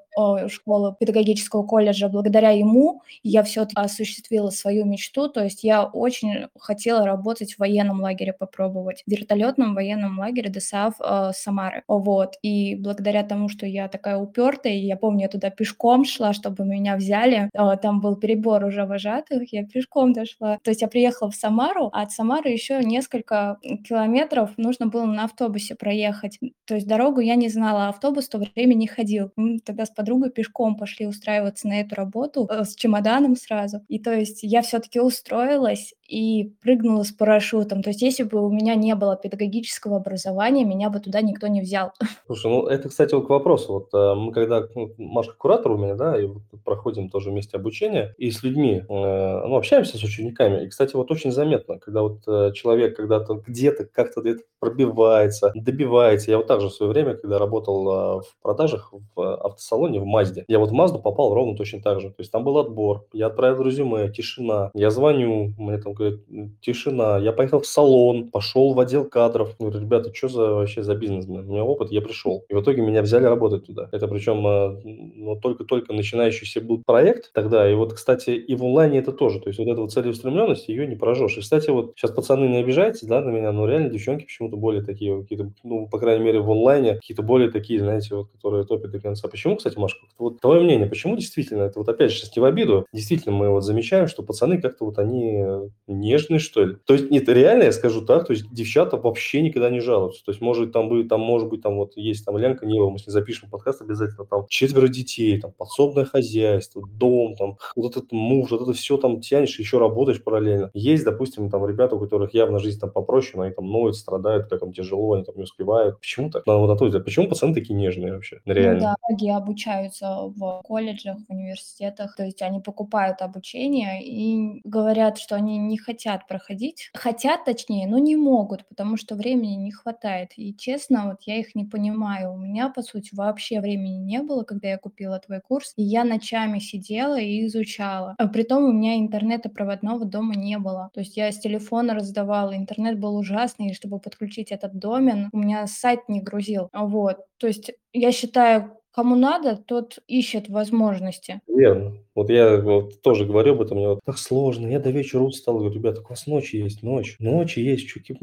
школы 0.49 0.97
педагогического 0.99 1.63
колледжа, 1.63 1.84
колледжа, 1.85 2.09
благодаря 2.09 2.51
ему 2.51 3.03
я 3.23 3.43
все-таки 3.43 3.81
осуществила 3.81 4.51
свою 4.51 4.85
мечту, 4.85 5.29
то 5.29 5.43
есть 5.45 5.65
я 5.65 5.85
очень 5.85 6.47
хотела 6.59 7.05
работать 7.05 7.55
в 7.55 7.59
военном 7.59 8.01
лагере, 8.01 8.33
попробовать, 8.33 9.03
в 9.07 9.11
вертолетном 9.11 9.75
военном 9.75 10.19
лагере 10.19 10.51
ДСАФ 10.51 10.95
э, 11.01 11.31
Самары, 11.35 11.83
вот, 11.89 12.35
и 12.43 12.77
благодаря 12.77 13.23
тому, 13.23 13.49
что 13.49 13.67
я 13.67 13.89
такая 13.89 14.17
упертая, 14.17 14.75
я 14.75 14.97
помню, 14.97 15.23
я 15.23 15.29
туда 15.29 15.51
пешком 15.51 16.05
шла, 16.05 16.33
чтобы 16.33 16.65
меня 16.65 16.97
взяли, 16.97 17.51
э, 17.53 17.77
там 17.83 18.01
был 18.01 18.17
перебор 18.17 18.65
уже 18.65 18.87
вожатых, 18.87 19.53
я 19.53 19.65
пешком 19.65 20.13
дошла, 20.13 20.59
то 20.63 20.71
есть 20.71 20.83
я 20.83 20.89
приехала 20.89 21.31
в 21.31 21.35
Самару, 21.35 21.91
а 21.93 22.03
от 22.03 22.13
Самары 22.13 22.51
еще 22.51 22.83
несколько 22.83 23.59
километров 23.87 24.51
нужно 24.57 24.87
было 24.87 25.05
на 25.05 25.25
автобусе 25.25 25.75
проехать, 25.75 26.39
то 26.65 26.75
есть 26.75 26.87
дорогу 26.87 27.21
я 27.21 27.35
не 27.35 27.49
знала, 27.49 27.87
а 27.87 27.89
автобус 27.91 28.27
в 28.27 28.31
то 28.31 28.39
время 28.39 28.75
не 28.75 28.87
ходил, 28.87 29.31
мы 29.37 29.59
тогда 29.59 29.85
с 29.85 29.91
подругой 29.91 30.31
пешком 30.31 30.77
пошли 30.77 31.07
устраиваться 31.07 31.69
на 31.69 31.74
на 31.75 31.81
эту 31.81 31.95
работу 31.97 32.49
э, 32.49 32.65
с 32.65 32.75
чемоданом 32.77 33.37
сразу. 33.37 33.81
И 33.89 33.99
то 33.99 34.13
есть 34.13 34.41
я 34.43 34.63
все-таки 34.63 35.01
устроилась 35.01 35.95
и 36.07 36.53
прыгнула 36.63 37.03
с 37.03 37.11
парашютом. 37.11 37.83
То 37.83 37.91
есть 37.91 38.03
если 38.03 38.23
бы 38.23 38.45
у 38.47 38.51
меня 38.51 38.75
не 38.75 38.95
было 38.95 39.17
педагогического 39.17 39.97
образования, 39.97 40.65
меня 40.65 40.91
бы 40.91 41.01
туда 41.01 41.21
никто 41.21 41.49
не 41.49 41.61
взял. 41.61 41.93
Слушай, 42.27 42.51
ну 42.51 42.67
это, 42.67 42.89
кстати, 42.89 43.15
вот 43.15 43.27
к 43.27 43.31
вопросу. 43.31 43.73
Вот 43.73 43.89
э, 43.93 44.15
мы 44.15 44.33
когда, 44.33 44.63
ну, 44.75 44.93
Машка 44.99 45.35
куратор 45.37 45.73
у 45.73 45.79
меня, 45.79 45.95
да, 45.95 46.21
и 46.21 46.29
проходим 46.65 47.09
тоже 47.09 47.31
вместе 47.31 47.57
обучение, 47.57 48.15
и 48.19 48.31
с 48.31 48.43
людьми, 48.43 48.83
э, 48.83 48.85
ну, 48.89 49.57
общаемся 49.57 49.99
с 49.99 50.03
учениками. 50.03 50.65
И, 50.65 50.69
кстати, 50.69 50.95
вот 50.95 51.11
очень 51.11 51.33
заметно, 51.33 51.79
когда 51.79 52.03
вот 52.03 52.25
человек 52.55 52.97
когда-то 52.97 53.43
где-то 53.47 53.87
как-то 53.87 54.21
где-то 54.21 54.43
пробивается, 54.61 55.53
добивается. 55.55 56.31
Я 56.31 56.37
вот 56.37 56.47
также 56.47 56.69
в 56.69 56.73
свое 56.73 56.93
время, 56.93 57.15
когда 57.15 57.39
работал 57.39 58.21
в 58.21 58.43
продажах 58.43 58.93
в 59.15 59.35
автосалоне 59.37 60.01
в 60.01 60.05
Мазде, 60.05 60.45
я 60.49 60.59
вот 60.59 60.71
в 60.71 60.73
Мазду 60.73 60.99
попал 60.99 61.35
ровно 61.35 61.54
точно 61.57 61.81
так 61.81 62.01
же. 62.01 62.09
То 62.09 62.17
есть 62.19 62.31
там 62.31 62.45
был 62.45 62.59
отбор, 62.59 63.07
я 63.13 63.27
отправил 63.27 63.63
резюме, 63.63 64.11
тишина. 64.11 64.71
Я 64.75 64.91
звоню, 64.91 65.53
мне 65.59 65.79
там 65.79 65.95
говорят, 65.95 66.21
тишина. 66.61 67.19
Я 67.19 67.33
поехал 67.33 67.61
в 67.61 67.67
салон, 67.67 68.31
пошел 68.31 68.75
в 68.75 68.81
отдел 68.81 69.05
кадров. 69.05 69.57
Говорю, 69.59 69.81
ребята, 69.81 70.15
что 70.15 70.29
за 70.29 70.55
вообще 70.55 70.83
за 70.83 70.95
бизнес? 70.95 71.27
У 71.27 71.33
меня 71.33 71.65
опыт, 71.65 71.91
я 71.91 72.01
пришел. 72.01 72.45
И 72.49 72.55
в 72.55 72.63
итоге 72.63 72.83
меня 72.83 73.03
взяли 73.03 73.25
работать 73.25 73.67
туда. 73.67 73.89
Это 73.93 74.09
причем 74.09 74.47
э, 74.47 74.81
ну, 74.85 75.37
только-только 75.37 75.93
начинающийся 75.93 76.61
был 76.61 76.83
проект 76.85 77.33
тогда. 77.33 77.71
И 77.71 77.75
вот, 77.75 77.93
кстати, 77.93 78.31
и 78.31 78.55
в 78.55 78.65
онлайне 78.65 78.99
это 78.99 79.13
тоже. 79.13 79.41
То 79.41 79.49
есть 79.49 79.59
вот 79.59 79.69
эта 79.69 79.81
вот 79.81 79.93
целеустремленность, 79.93 80.69
ее 80.69 80.87
не 80.87 80.97
прожжешь. 80.97 81.37
И, 81.37 81.41
кстати, 81.41 81.71
вот 81.71 81.95
сейчас 81.97 82.11
пацаны 82.11 82.47
не 82.47 82.59
обижайтесь, 82.59 83.03
да, 83.03 83.21
на 83.21 83.31
меня, 83.31 83.53
но 83.53 83.67
реально 83.67 83.91
девчонки 83.91 84.25
почему-то 84.25 84.57
более 84.57 84.83
такие, 84.83 85.21
какие-то, 85.23 85.53
ну, 85.63 85.89
по 85.89 85.99
крайней 85.99 86.25
мере, 86.25 86.41
в 86.41 86.51
онлайне, 86.51 86.95
какие-то 86.95 87.23
более 87.23 87.51
такие, 87.51 87.81
знаете, 87.81 88.15
вот, 88.15 88.31
которые 88.31 88.65
топят 88.65 88.91
до 88.91 89.01
конца. 89.01 89.29
Почему, 89.29 89.57
кстати, 89.57 89.79
Машка, 89.79 90.01
вот 90.19 90.41
твое 90.41 90.61
мнение, 90.61 90.87
почему 90.87 91.17
действительно 91.17 91.44
действительно, 91.45 91.65
это 91.65 91.79
вот 91.79 91.89
опять 91.89 92.11
же 92.11 92.19
сейчас 92.19 92.35
не 92.37 92.41
в 92.41 92.45
обиду, 92.45 92.87
действительно 92.93 93.35
мы 93.35 93.51
вот 93.51 93.63
замечаем, 93.63 94.09
что 94.09 94.23
пацаны 94.23 94.61
как-то 94.61 94.87
вот 94.87 94.99
они 94.99 95.45
нежные, 95.87 96.39
что 96.39 96.65
ли. 96.65 96.77
То 96.87 96.95
есть, 96.95 97.11
нет, 97.11 97.29
реально 97.29 97.65
я 97.65 97.73
скажу 97.73 98.05
так, 98.05 98.27
то 98.27 98.33
есть 98.33 98.53
девчата 98.53 98.97
вообще 98.97 99.43
никогда 99.43 99.71
не 99.71 99.81
жалуются. 99.81 100.25
То 100.25 100.33
есть, 100.33 100.41
может 100.41 100.73
там 100.73 100.89
быть, 100.89 101.09
там 101.09 101.21
может 101.21 101.49
быть, 101.49 101.63
там 101.63 101.77
вот 101.77 101.97
есть 101.97 102.25
там 102.25 102.39
Ленка 102.39 102.67
Нива, 102.67 102.91
мы 102.91 102.99
с 102.99 103.07
ней 103.07 103.13
запишем 103.13 103.51
подкаст 103.51 103.83
обязательно, 103.83 104.25
там 104.25 104.47
четверо 104.49 104.89
детей, 104.89 105.41
там 105.41 105.53
подсобное 105.53 106.05
хозяйство, 106.05 106.83
дом, 106.87 107.35
там 107.37 107.59
вот 107.77 107.97
этот 107.97 108.13
муж, 108.13 108.51
вот 108.51 108.63
это 108.63 108.73
все 108.73 108.97
там 108.97 109.21
тянешь, 109.21 109.59
еще 109.59 109.79
работаешь 109.79 110.23
параллельно. 110.23 110.71
Есть, 110.75 111.05
допустим, 111.05 111.51
там 111.51 111.67
ребята, 111.67 111.97
у 111.97 112.01
которых 112.01 112.35
явно 112.35 112.59
жизнь 112.59 112.81
там 112.81 112.91
попроще, 112.91 113.33
но 113.37 113.43
они 113.43 113.55
там 113.55 113.67
ноют, 113.67 113.97
страдают, 113.97 114.49
как 114.49 114.63
им 114.63 114.73
тяжело, 114.73 115.13
они 115.13 115.25
там 115.25 115.37
не 115.37 115.43
успевают. 115.43 115.99
Почему 116.01 116.31
так? 116.31 116.45
Ну, 116.47 116.59
вот 116.67 116.81
взгляд, 116.81 117.05
почему 117.05 117.29
пацаны 117.29 117.55
такие 117.55 117.75
нежные 117.75 118.15
вообще? 118.15 118.41
Реально. 118.45 118.75
Ну 118.75 118.81
да, 118.81 118.95
многие 119.09 119.37
обучаются 119.37 120.07
в 120.37 120.63
колледжах, 120.65 121.19
университетах, 121.35 122.17
то 122.17 122.25
есть 122.25 122.43
они 122.43 122.61
покупают 122.61 123.23
обучение 123.23 124.05
и 124.05 124.61
говорят, 124.65 125.19
что 125.19 125.37
они 125.37 125.59
не 125.59 125.79
хотят 125.79 126.27
проходить, 126.27 126.91
хотят 126.95 127.45
точнее, 127.45 127.87
но 127.87 127.99
не 127.99 128.17
могут, 128.17 128.67
потому 128.69 128.97
что 128.97 129.15
времени 129.15 129.55
не 129.55 129.73
хватает. 129.73 130.31
И 130.37 130.55
честно, 130.57 131.11
вот 131.11 131.23
я 131.23 131.39
их 131.39 131.55
не 131.55 131.65
понимаю. 131.65 132.33
У 132.33 132.37
меня, 132.37 132.69
по 132.69 132.83
сути, 132.83 133.11
вообще 133.15 133.61
времени 133.61 133.97
не 133.99 134.23
было, 134.23 134.45
когда 134.45 134.69
я 134.69 134.79
купила 134.79 135.19
твой 135.19 135.41
курс, 135.41 135.73
и 135.77 135.83
я 135.83 136.05
ночами 136.05 136.59
сидела 136.59 137.19
и 137.19 137.47
изучала. 137.47 138.15
А 138.19 138.27
притом 138.29 138.65
у 138.65 138.73
меня 138.73 138.97
интернета 138.99 139.49
проводного 139.49 140.05
дома 140.05 140.35
не 140.35 140.59
было. 140.59 140.91
То 140.95 141.01
есть 141.01 141.17
я 141.17 141.31
с 141.33 141.39
телефона 141.39 141.95
раздавала, 141.95 142.57
интернет 142.57 142.99
был 142.99 143.17
ужасный, 143.17 143.69
и 143.71 143.75
чтобы 143.75 143.99
подключить 144.01 144.53
этот 144.53 144.79
домен, 144.79 145.29
у 145.33 145.39
меня 145.39 145.67
сайт 145.67 146.09
не 146.09 146.21
грузил. 146.21 146.69
Вот. 146.73 147.19
То 147.39 147.47
есть 147.47 147.73
я 147.93 148.13
считаю, 148.13 148.77
Кому 148.95 149.17
надо, 149.17 149.57
тот 149.57 149.99
ищет 150.07 150.49
возможности. 150.49 151.41
Верно. 151.49 151.95
Вот 152.15 152.31
я 152.31 152.59
вот 152.61 153.03
тоже 153.03 153.25
говорю 153.27 153.55
об 153.55 153.63
этом, 153.63 153.79
мне 153.79 153.89
вот 153.89 154.01
так 154.05 154.19
сложно, 154.19 154.69
я 154.69 154.79
до 154.79 154.91
вечера 154.91 155.21
устал, 155.21 155.59
говорю, 155.59 155.75
ребята, 155.75 156.01
у 156.01 156.09
вас 156.09 156.29
ночи 156.29 156.57
есть, 156.57 156.85
ночь, 156.85 157.17
ночи 157.19 157.59
есть, 157.59 157.89
чуки, 157.89 158.17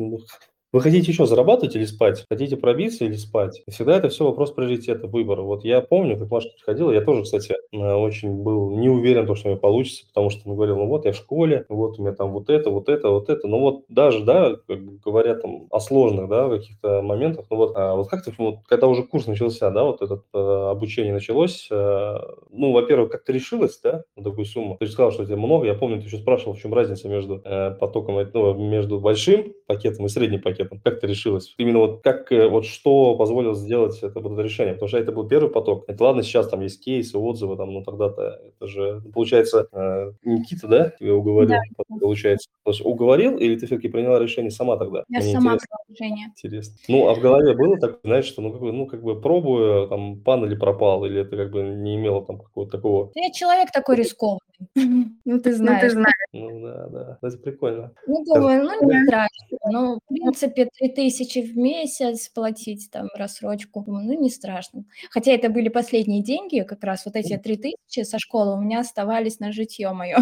вы 0.73 0.79
хотите 0.79 1.11
еще 1.11 1.25
зарабатывать 1.25 1.75
или 1.75 1.83
спать? 1.83 2.25
Хотите 2.29 2.55
пробиться 2.55 3.03
или 3.03 3.15
спать? 3.15 3.61
Всегда 3.69 3.97
это 3.97 4.07
все 4.07 4.23
вопрос 4.25 4.51
приоритета, 4.51 5.07
выбора. 5.07 5.41
Вот 5.41 5.65
я 5.65 5.81
помню, 5.81 6.17
как 6.17 6.31
Маша 6.31 6.49
приходила, 6.55 6.91
я 6.91 7.01
тоже, 7.01 7.23
кстати, 7.23 7.55
э, 7.73 7.77
очень 7.77 8.35
был 8.41 8.71
не 8.77 8.87
уверен, 8.87 9.23
что 9.35 9.47
у 9.47 9.51
меня 9.51 9.59
получится, 9.59 10.05
потому 10.07 10.29
что 10.29 10.47
он 10.49 10.55
говорил, 10.55 10.77
ну 10.77 10.87
вот 10.87 11.05
я 11.05 11.11
в 11.11 11.17
школе, 11.17 11.65
вот 11.67 11.99
у 11.99 12.01
меня 12.01 12.13
там 12.13 12.31
вот 12.31 12.49
это, 12.49 12.69
вот 12.69 12.87
это, 12.87 13.09
вот 13.09 13.29
это. 13.29 13.47
Ну 13.47 13.59
вот 13.59 13.83
даже, 13.89 14.23
да, 14.23 14.55
как 14.67 14.99
говоря 15.01 15.35
там 15.35 15.67
о 15.69 15.79
сложных, 15.81 16.29
да, 16.29 16.49
каких-то 16.49 17.01
моментах, 17.01 17.47
ну 17.49 17.57
вот, 17.57 17.73
а 17.75 17.95
вот 17.95 18.09
как-то, 18.09 18.31
вот, 18.37 18.59
когда 18.65 18.87
уже 18.87 19.03
курс 19.03 19.27
начался, 19.27 19.71
да, 19.71 19.83
вот 19.83 20.01
это 20.01 20.21
э, 20.33 20.69
обучение 20.71 21.11
началось, 21.11 21.67
э, 21.69 22.15
ну, 22.49 22.71
во-первых, 22.71 23.11
как 23.11 23.25
то 23.25 23.33
решилось, 23.33 23.77
да, 23.83 24.03
на 24.15 24.23
такую 24.23 24.45
сумму? 24.45 24.77
Ты 24.79 24.85
же 24.85 24.93
сказал, 24.93 25.11
что 25.11 25.23
у 25.23 25.25
тебя 25.25 25.35
много, 25.35 25.65
я 25.65 25.73
помню, 25.73 25.99
ты 25.99 26.07
еще 26.07 26.17
спрашивал, 26.17 26.53
в 26.53 26.59
чем 26.59 26.73
разница 26.73 27.09
между 27.09 27.41
э, 27.43 27.71
потоком, 27.71 28.15
ну, 28.33 28.53
между 28.53 29.01
большим 29.01 29.53
пакетом 29.67 30.05
и 30.05 30.09
средним 30.09 30.41
пакетом 30.41 30.60
этому? 30.61 30.81
Как 30.83 30.99
ты 30.99 31.07
решилась? 31.07 31.53
Именно 31.57 31.79
вот 31.79 32.03
как, 32.03 32.31
э, 32.31 32.47
вот 32.47 32.65
что 32.65 33.15
позволило 33.15 33.55
сделать 33.55 33.97
это 34.01 34.19
вот 34.19 34.33
это 34.33 34.41
решение? 34.41 34.73
Потому 34.73 34.89
что 34.89 34.97
это 34.97 35.11
был 35.11 35.27
первый 35.27 35.49
поток. 35.49 35.85
Это 35.87 36.03
ладно, 36.03 36.23
сейчас 36.23 36.47
там 36.49 36.61
есть 36.61 36.83
кейсы, 36.83 37.17
отзывы, 37.17 37.57
там, 37.57 37.73
ну 37.73 37.83
тогда-то 37.83 38.39
это 38.47 38.67
же, 38.67 39.01
получается, 39.13 39.67
э, 39.71 40.11
Никита, 40.23 40.67
да, 40.67 40.89
тебя 40.99 41.15
уговорил, 41.15 41.49
да. 41.49 41.97
получается? 41.99 42.49
уговорил 42.83 43.37
или 43.37 43.57
ты 43.57 43.65
все-таки 43.65 43.89
приняла 43.89 44.19
решение 44.19 44.51
сама 44.51 44.77
тогда? 44.77 45.03
Я 45.09 45.19
Мне 45.19 45.31
сама 45.31 45.57
приняла 45.57 45.79
решение. 45.89 46.27
Интересно. 46.27 46.75
Ну, 46.87 47.07
а 47.07 47.15
в 47.15 47.19
голове 47.19 47.55
было 47.55 47.77
так, 47.77 47.99
знаешь, 48.03 48.25
что 48.25 48.41
ну 48.41 48.51
как 48.51 48.61
бы, 48.61 48.71
ну, 48.71 48.85
как 48.85 49.01
бы 49.01 49.19
пробую, 49.19 49.87
там, 49.87 50.19
пан 50.21 50.45
или 50.45 50.55
пропал, 50.55 51.05
или 51.05 51.21
это 51.21 51.35
как 51.37 51.51
бы 51.51 51.63
не 51.63 51.95
имело 51.95 52.25
там 52.25 52.37
какого-то 52.39 52.71
такого... 52.71 53.11
Я 53.15 53.31
человек 53.31 53.71
такой 53.71 53.95
рискованный. 53.95 54.39
Ну, 55.25 55.39
ты 55.39 55.53
знаешь. 55.55 55.93
Ну, 56.33 56.61
да, 56.61 56.87
да, 56.87 57.17
это 57.21 57.37
прикольно. 57.37 57.91
Ну, 58.07 58.23
думаю, 58.25 58.63
ну, 58.63 58.89
не 58.89 59.05
страшно. 59.05 59.57
Ну, 59.71 59.95
в 59.95 60.07
принципе, 60.07 60.50
3000 60.51 61.39
в 61.39 61.57
месяц 61.57 62.29
платить 62.29 62.89
там 62.91 63.07
рассрочку, 63.15 63.83
ну, 63.87 64.19
не 64.19 64.29
страшно. 64.29 64.85
Хотя 65.09 65.31
это 65.31 65.49
были 65.49 65.69
последние 65.69 66.23
деньги, 66.23 66.61
как 66.61 66.83
раз 66.83 67.05
вот 67.05 67.15
эти 67.15 67.37
3000 67.37 68.03
со 68.03 68.19
школы 68.19 68.55
у 68.57 68.61
меня 68.61 68.79
оставались 68.79 69.39
на 69.39 69.51
житье 69.51 69.91
мое. 69.91 70.17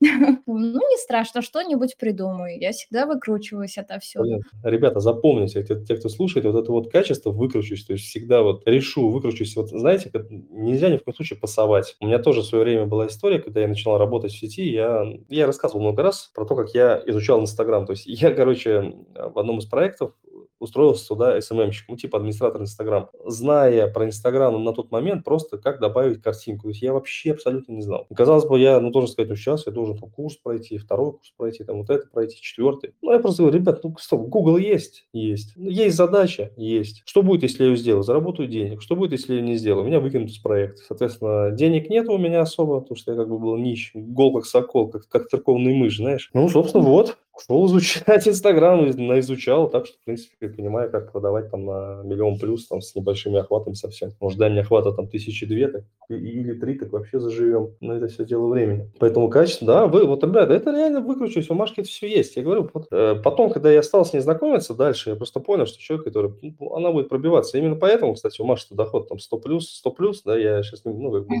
Ну, 0.46 0.80
не 0.90 0.98
страшно, 0.98 1.42
что-нибудь 1.42 1.96
придумаю. 1.98 2.58
Я 2.60 2.72
всегда 2.72 3.06
выкручиваюсь 3.06 3.78
отовсюду. 3.78 4.42
Ребята, 4.62 5.00
запомните, 5.00 5.62
те, 5.62 5.76
те, 5.76 5.96
кто 5.96 6.08
слушает, 6.08 6.44
вот 6.44 6.56
это 6.56 6.70
вот 6.72 6.90
качество 6.90 7.30
выкручусь, 7.30 7.84
то 7.84 7.92
есть 7.92 8.06
всегда 8.06 8.42
вот 8.42 8.62
решу, 8.66 9.08
выкручусь. 9.08 9.56
Вот 9.56 9.70
знаете, 9.70 10.10
нельзя 10.50 10.88
ни 10.88 10.96
в 10.96 11.04
коем 11.04 11.14
случае 11.14 11.38
пасовать. 11.38 11.96
У 12.00 12.06
меня 12.06 12.18
тоже 12.18 12.42
в 12.42 12.44
свое 12.44 12.64
время 12.64 12.86
была 12.86 13.06
история, 13.06 13.38
когда 13.38 13.60
я 13.60 13.68
начал 13.68 13.96
работать 13.96 14.32
в 14.32 14.38
сети, 14.38 14.70
я, 14.70 15.06
я 15.28 15.46
рассказывал 15.46 15.82
много 15.82 16.02
раз 16.02 16.30
про 16.34 16.44
то, 16.44 16.54
как 16.54 16.74
я 16.74 17.02
изучал 17.06 17.40
Инстаграм. 17.40 17.86
То 17.86 17.92
есть 17.92 18.06
я, 18.06 18.32
короче, 18.32 18.94
в 19.14 19.38
одном 19.38 19.58
из 19.58 19.66
проектов 19.72 20.12
устроился 20.60 21.08
туда 21.08 21.40
СММщик, 21.40 21.88
ну, 21.88 21.96
типа 21.96 22.18
администратор 22.18 22.60
Инстаграм. 22.60 23.08
Зная 23.26 23.88
про 23.88 24.06
Инстаграм 24.06 24.62
на 24.62 24.72
тот 24.72 24.92
момент, 24.92 25.24
просто 25.24 25.58
как 25.58 25.80
добавить 25.80 26.22
картинку. 26.22 26.64
То 26.64 26.68
есть 26.68 26.82
я 26.82 26.92
вообще 26.92 27.32
абсолютно 27.32 27.72
не 27.72 27.82
знал. 27.82 28.06
казалось 28.14 28.44
бы, 28.44 28.60
я, 28.60 28.78
ну, 28.80 28.90
должен 28.90 29.10
сказать, 29.10 29.28
ну, 29.28 29.34
сейчас 29.34 29.66
я 29.66 29.72
должен 29.72 29.98
там, 29.98 30.10
курс 30.10 30.36
пройти, 30.36 30.78
второй 30.78 31.12
курс 31.12 31.32
пройти, 31.36 31.64
там, 31.64 31.78
вот 31.78 31.90
это 31.90 32.06
пройти, 32.06 32.36
четвертый. 32.40 32.94
Ну, 33.02 33.12
я 33.12 33.18
просто 33.18 33.42
говорю, 33.42 33.58
ребят, 33.58 33.82
ну, 33.82 33.96
стоп, 33.98 34.28
Google 34.28 34.58
есть? 34.58 35.06
Есть. 35.12 35.54
Ну, 35.56 35.68
есть 35.68 35.96
задача? 35.96 36.52
Есть. 36.56 37.02
Что 37.06 37.22
будет, 37.22 37.42
если 37.42 37.64
я 37.64 37.70
ее 37.70 37.76
сделаю? 37.76 38.04
Заработаю 38.04 38.48
денег. 38.48 38.82
Что 38.82 38.94
будет, 38.94 39.12
если 39.12 39.34
я 39.34 39.40
не 39.40 39.56
сделаю? 39.56 39.86
Меня 39.86 40.00
выкинут 40.00 40.30
из 40.30 40.38
проекта. 40.38 40.82
Соответственно, 40.86 41.50
денег 41.50 41.90
нет 41.90 42.08
у 42.08 42.18
меня 42.18 42.42
особо, 42.42 42.80
потому 42.80 42.96
что 42.96 43.10
я 43.10 43.16
как 43.16 43.28
бы 43.28 43.38
был 43.38 43.56
нищ, 43.56 43.90
гол 43.94 44.34
как 44.34 44.46
сокол, 44.46 44.90
как, 44.90 45.08
как 45.08 45.28
церковный 45.28 45.74
мышь, 45.74 45.96
знаешь. 45.96 46.30
Ну, 46.34 46.48
собственно, 46.48 46.84
вот. 46.84 47.16
Шел 47.46 47.66
изучать 47.66 48.28
Инстаграм, 48.28 48.88
изучал, 48.88 49.68
так 49.68 49.86
что, 49.86 49.96
в 49.98 50.04
принципе, 50.04 50.48
понимаю, 50.48 50.90
как 50.90 51.12
продавать 51.12 51.50
там 51.50 51.64
на 51.64 52.02
миллион 52.04 52.38
плюс, 52.38 52.66
там, 52.66 52.80
с 52.80 52.94
небольшими 52.94 53.38
охватами 53.38 53.74
совсем. 53.74 54.10
Может, 54.20 54.38
дай 54.38 54.50
мне 54.50 54.60
охвата 54.60 54.92
там 54.92 55.08
тысячи 55.08 55.46
две, 55.46 55.68
так, 55.68 55.84
или 56.08 56.52
три, 56.54 56.78
так 56.78 56.92
вообще 56.92 57.18
заживем. 57.18 57.74
Но 57.80 57.94
это 57.94 58.08
все 58.08 58.24
дело 58.24 58.48
времени. 58.48 58.90
Поэтому 58.98 59.28
качество, 59.28 59.66
да, 59.66 59.86
вы, 59.86 60.06
вот, 60.06 60.22
ребята, 60.22 60.52
это 60.52 60.70
реально 60.70 61.00
выкручиваюсь, 61.00 61.50
у 61.50 61.54
Машки 61.54 61.80
это 61.80 61.88
все 61.88 62.08
есть. 62.08 62.36
Я 62.36 62.42
говорю, 62.42 62.70
вот, 62.72 62.86
э, 62.90 63.16
потом, 63.22 63.50
когда 63.50 63.72
я 63.72 63.82
стал 63.82 64.04
с 64.04 64.12
ней 64.12 64.20
знакомиться 64.20 64.74
дальше, 64.74 65.10
я 65.10 65.16
просто 65.16 65.40
понял, 65.40 65.66
что 65.66 65.80
человек, 65.80 66.04
который, 66.04 66.32
ну, 66.42 66.74
она 66.74 66.92
будет 66.92 67.08
пробиваться. 67.08 67.58
Именно 67.58 67.76
поэтому, 67.76 68.14
кстати, 68.14 68.40
у 68.40 68.44
Маши 68.44 68.66
доход 68.70 69.08
там 69.08 69.18
100 69.18 69.38
плюс, 69.38 69.68
100 69.70 69.90
плюс, 69.90 70.22
да, 70.22 70.36
я 70.36 70.62
сейчас, 70.62 70.84
ну, 70.84 71.10
как 71.10 71.26
бы, 71.26 71.34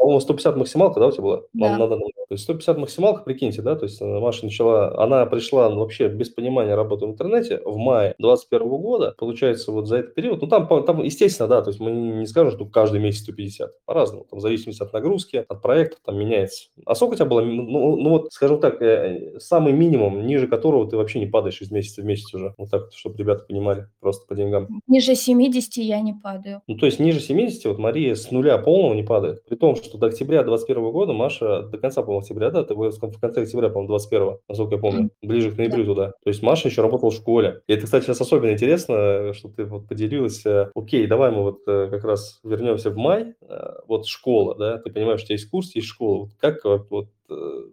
по-моему, 0.00 0.20
150 0.20 0.56
максималка, 0.56 0.98
да, 0.98 1.08
у 1.08 1.12
тебя 1.12 1.22
была? 1.22 1.42
Да. 1.52 1.76
Надо, 1.76 1.96
надо, 1.96 2.06
то 2.30 2.34
есть 2.34 2.44
150 2.44 2.78
максималка, 2.78 3.22
прикиньте, 3.22 3.60
да, 3.60 3.76
то 3.76 3.84
есть 3.84 4.00
Маша 4.00 4.46
начала, 4.46 4.96
она 5.02 5.26
пришла 5.26 5.68
вообще 5.68 6.08
без 6.08 6.30
понимания 6.30 6.74
работы 6.74 7.04
в 7.04 7.10
интернете 7.10 7.60
в 7.66 7.76
мае 7.76 8.14
2021 8.18 8.68
года, 8.80 9.14
получается, 9.18 9.72
вот 9.72 9.88
за 9.88 9.98
этот 9.98 10.14
период, 10.14 10.40
ну, 10.40 10.48
там, 10.48 10.66
там, 10.84 11.02
естественно, 11.02 11.48
да, 11.48 11.60
то 11.60 11.68
есть 11.68 11.80
мы 11.80 11.90
не 11.90 12.26
скажем, 12.26 12.52
что 12.52 12.64
каждый 12.64 12.98
месяц 12.98 13.24
150, 13.24 13.84
по-разному, 13.84 14.24
там, 14.30 14.38
в 14.38 14.42
зависимости 14.42 14.82
от 14.82 14.92
нагрузки, 14.94 15.44
от 15.46 15.60
проекта, 15.60 15.98
там, 16.02 16.18
меняется. 16.18 16.68
А 16.86 16.94
сколько 16.94 17.12
у 17.12 17.16
тебя 17.16 17.26
было, 17.26 17.42
ну, 17.42 17.62
ну, 17.62 17.96
ну 17.96 18.10
вот, 18.10 18.32
скажем 18.32 18.58
так, 18.58 18.80
э, 18.80 19.38
самый 19.38 19.74
минимум, 19.74 20.26
ниже 20.26 20.46
которого 20.46 20.88
ты 20.88 20.96
вообще 20.96 21.18
не 21.18 21.26
падаешь 21.26 21.60
из 21.60 21.70
месяца 21.70 22.00
в 22.00 22.06
месяц 22.06 22.32
уже, 22.32 22.54
вот 22.56 22.70
так, 22.70 22.90
чтобы 22.94 23.18
ребята 23.18 23.44
понимали, 23.44 23.88
просто 24.00 24.26
по 24.26 24.34
деньгам. 24.34 24.80
Ниже 24.86 25.14
70 25.14 25.76
я 25.76 26.00
не 26.00 26.14
падаю. 26.14 26.62
Ну, 26.66 26.76
то 26.76 26.86
есть 26.86 27.00
ниже 27.00 27.20
70, 27.20 27.66
вот 27.66 27.78
Мария 27.78 28.14
с 28.14 28.30
нуля 28.30 28.56
полного 28.56 28.94
не 28.94 29.02
падает, 29.02 29.44
при 29.44 29.56
том, 29.56 29.76
что 29.76 29.89
что 29.90 29.98
до 29.98 30.06
октября 30.06 30.42
2021 30.44 30.92
года 30.92 31.12
Маша, 31.12 31.62
до 31.62 31.78
конца, 31.78 32.02
по-моему, 32.02 32.20
октября, 32.20 32.50
да, 32.50 32.64
ты 32.64 32.74
в 32.74 33.20
конце 33.20 33.42
октября, 33.42 33.68
по-моему, 33.68 33.88
21 33.88 34.36
насколько 34.48 34.76
я 34.76 34.80
помню, 34.80 35.10
ближе 35.22 35.50
к 35.50 35.58
ноябрю 35.58 35.84
туда. 35.84 36.12
То 36.22 36.28
есть 36.28 36.42
Маша 36.42 36.68
еще 36.68 36.82
работала 36.82 37.10
в 37.10 37.14
школе. 37.14 37.62
И 37.66 37.72
это, 37.72 37.84
кстати, 37.84 38.04
сейчас 38.04 38.20
особенно 38.20 38.52
интересно, 38.52 39.32
что 39.34 39.48
ты 39.48 39.64
вот 39.64 39.88
поделилась. 39.88 40.44
Э, 40.46 40.70
окей, 40.74 41.06
давай 41.06 41.30
мы 41.30 41.42
вот 41.42 41.60
э, 41.66 41.88
как 41.90 42.04
раз 42.04 42.40
вернемся 42.44 42.90
в 42.90 42.96
май. 42.96 43.34
Э, 43.42 43.80
вот 43.86 44.06
школа, 44.06 44.56
да, 44.56 44.78
ты 44.78 44.90
понимаешь, 44.90 45.20
что 45.20 45.26
у 45.26 45.28
тебя 45.28 45.36
есть 45.36 45.50
курс, 45.50 45.74
есть 45.74 45.88
школа. 45.88 46.18
Вот 46.20 46.30
как 46.38 46.64
вот 46.90 47.08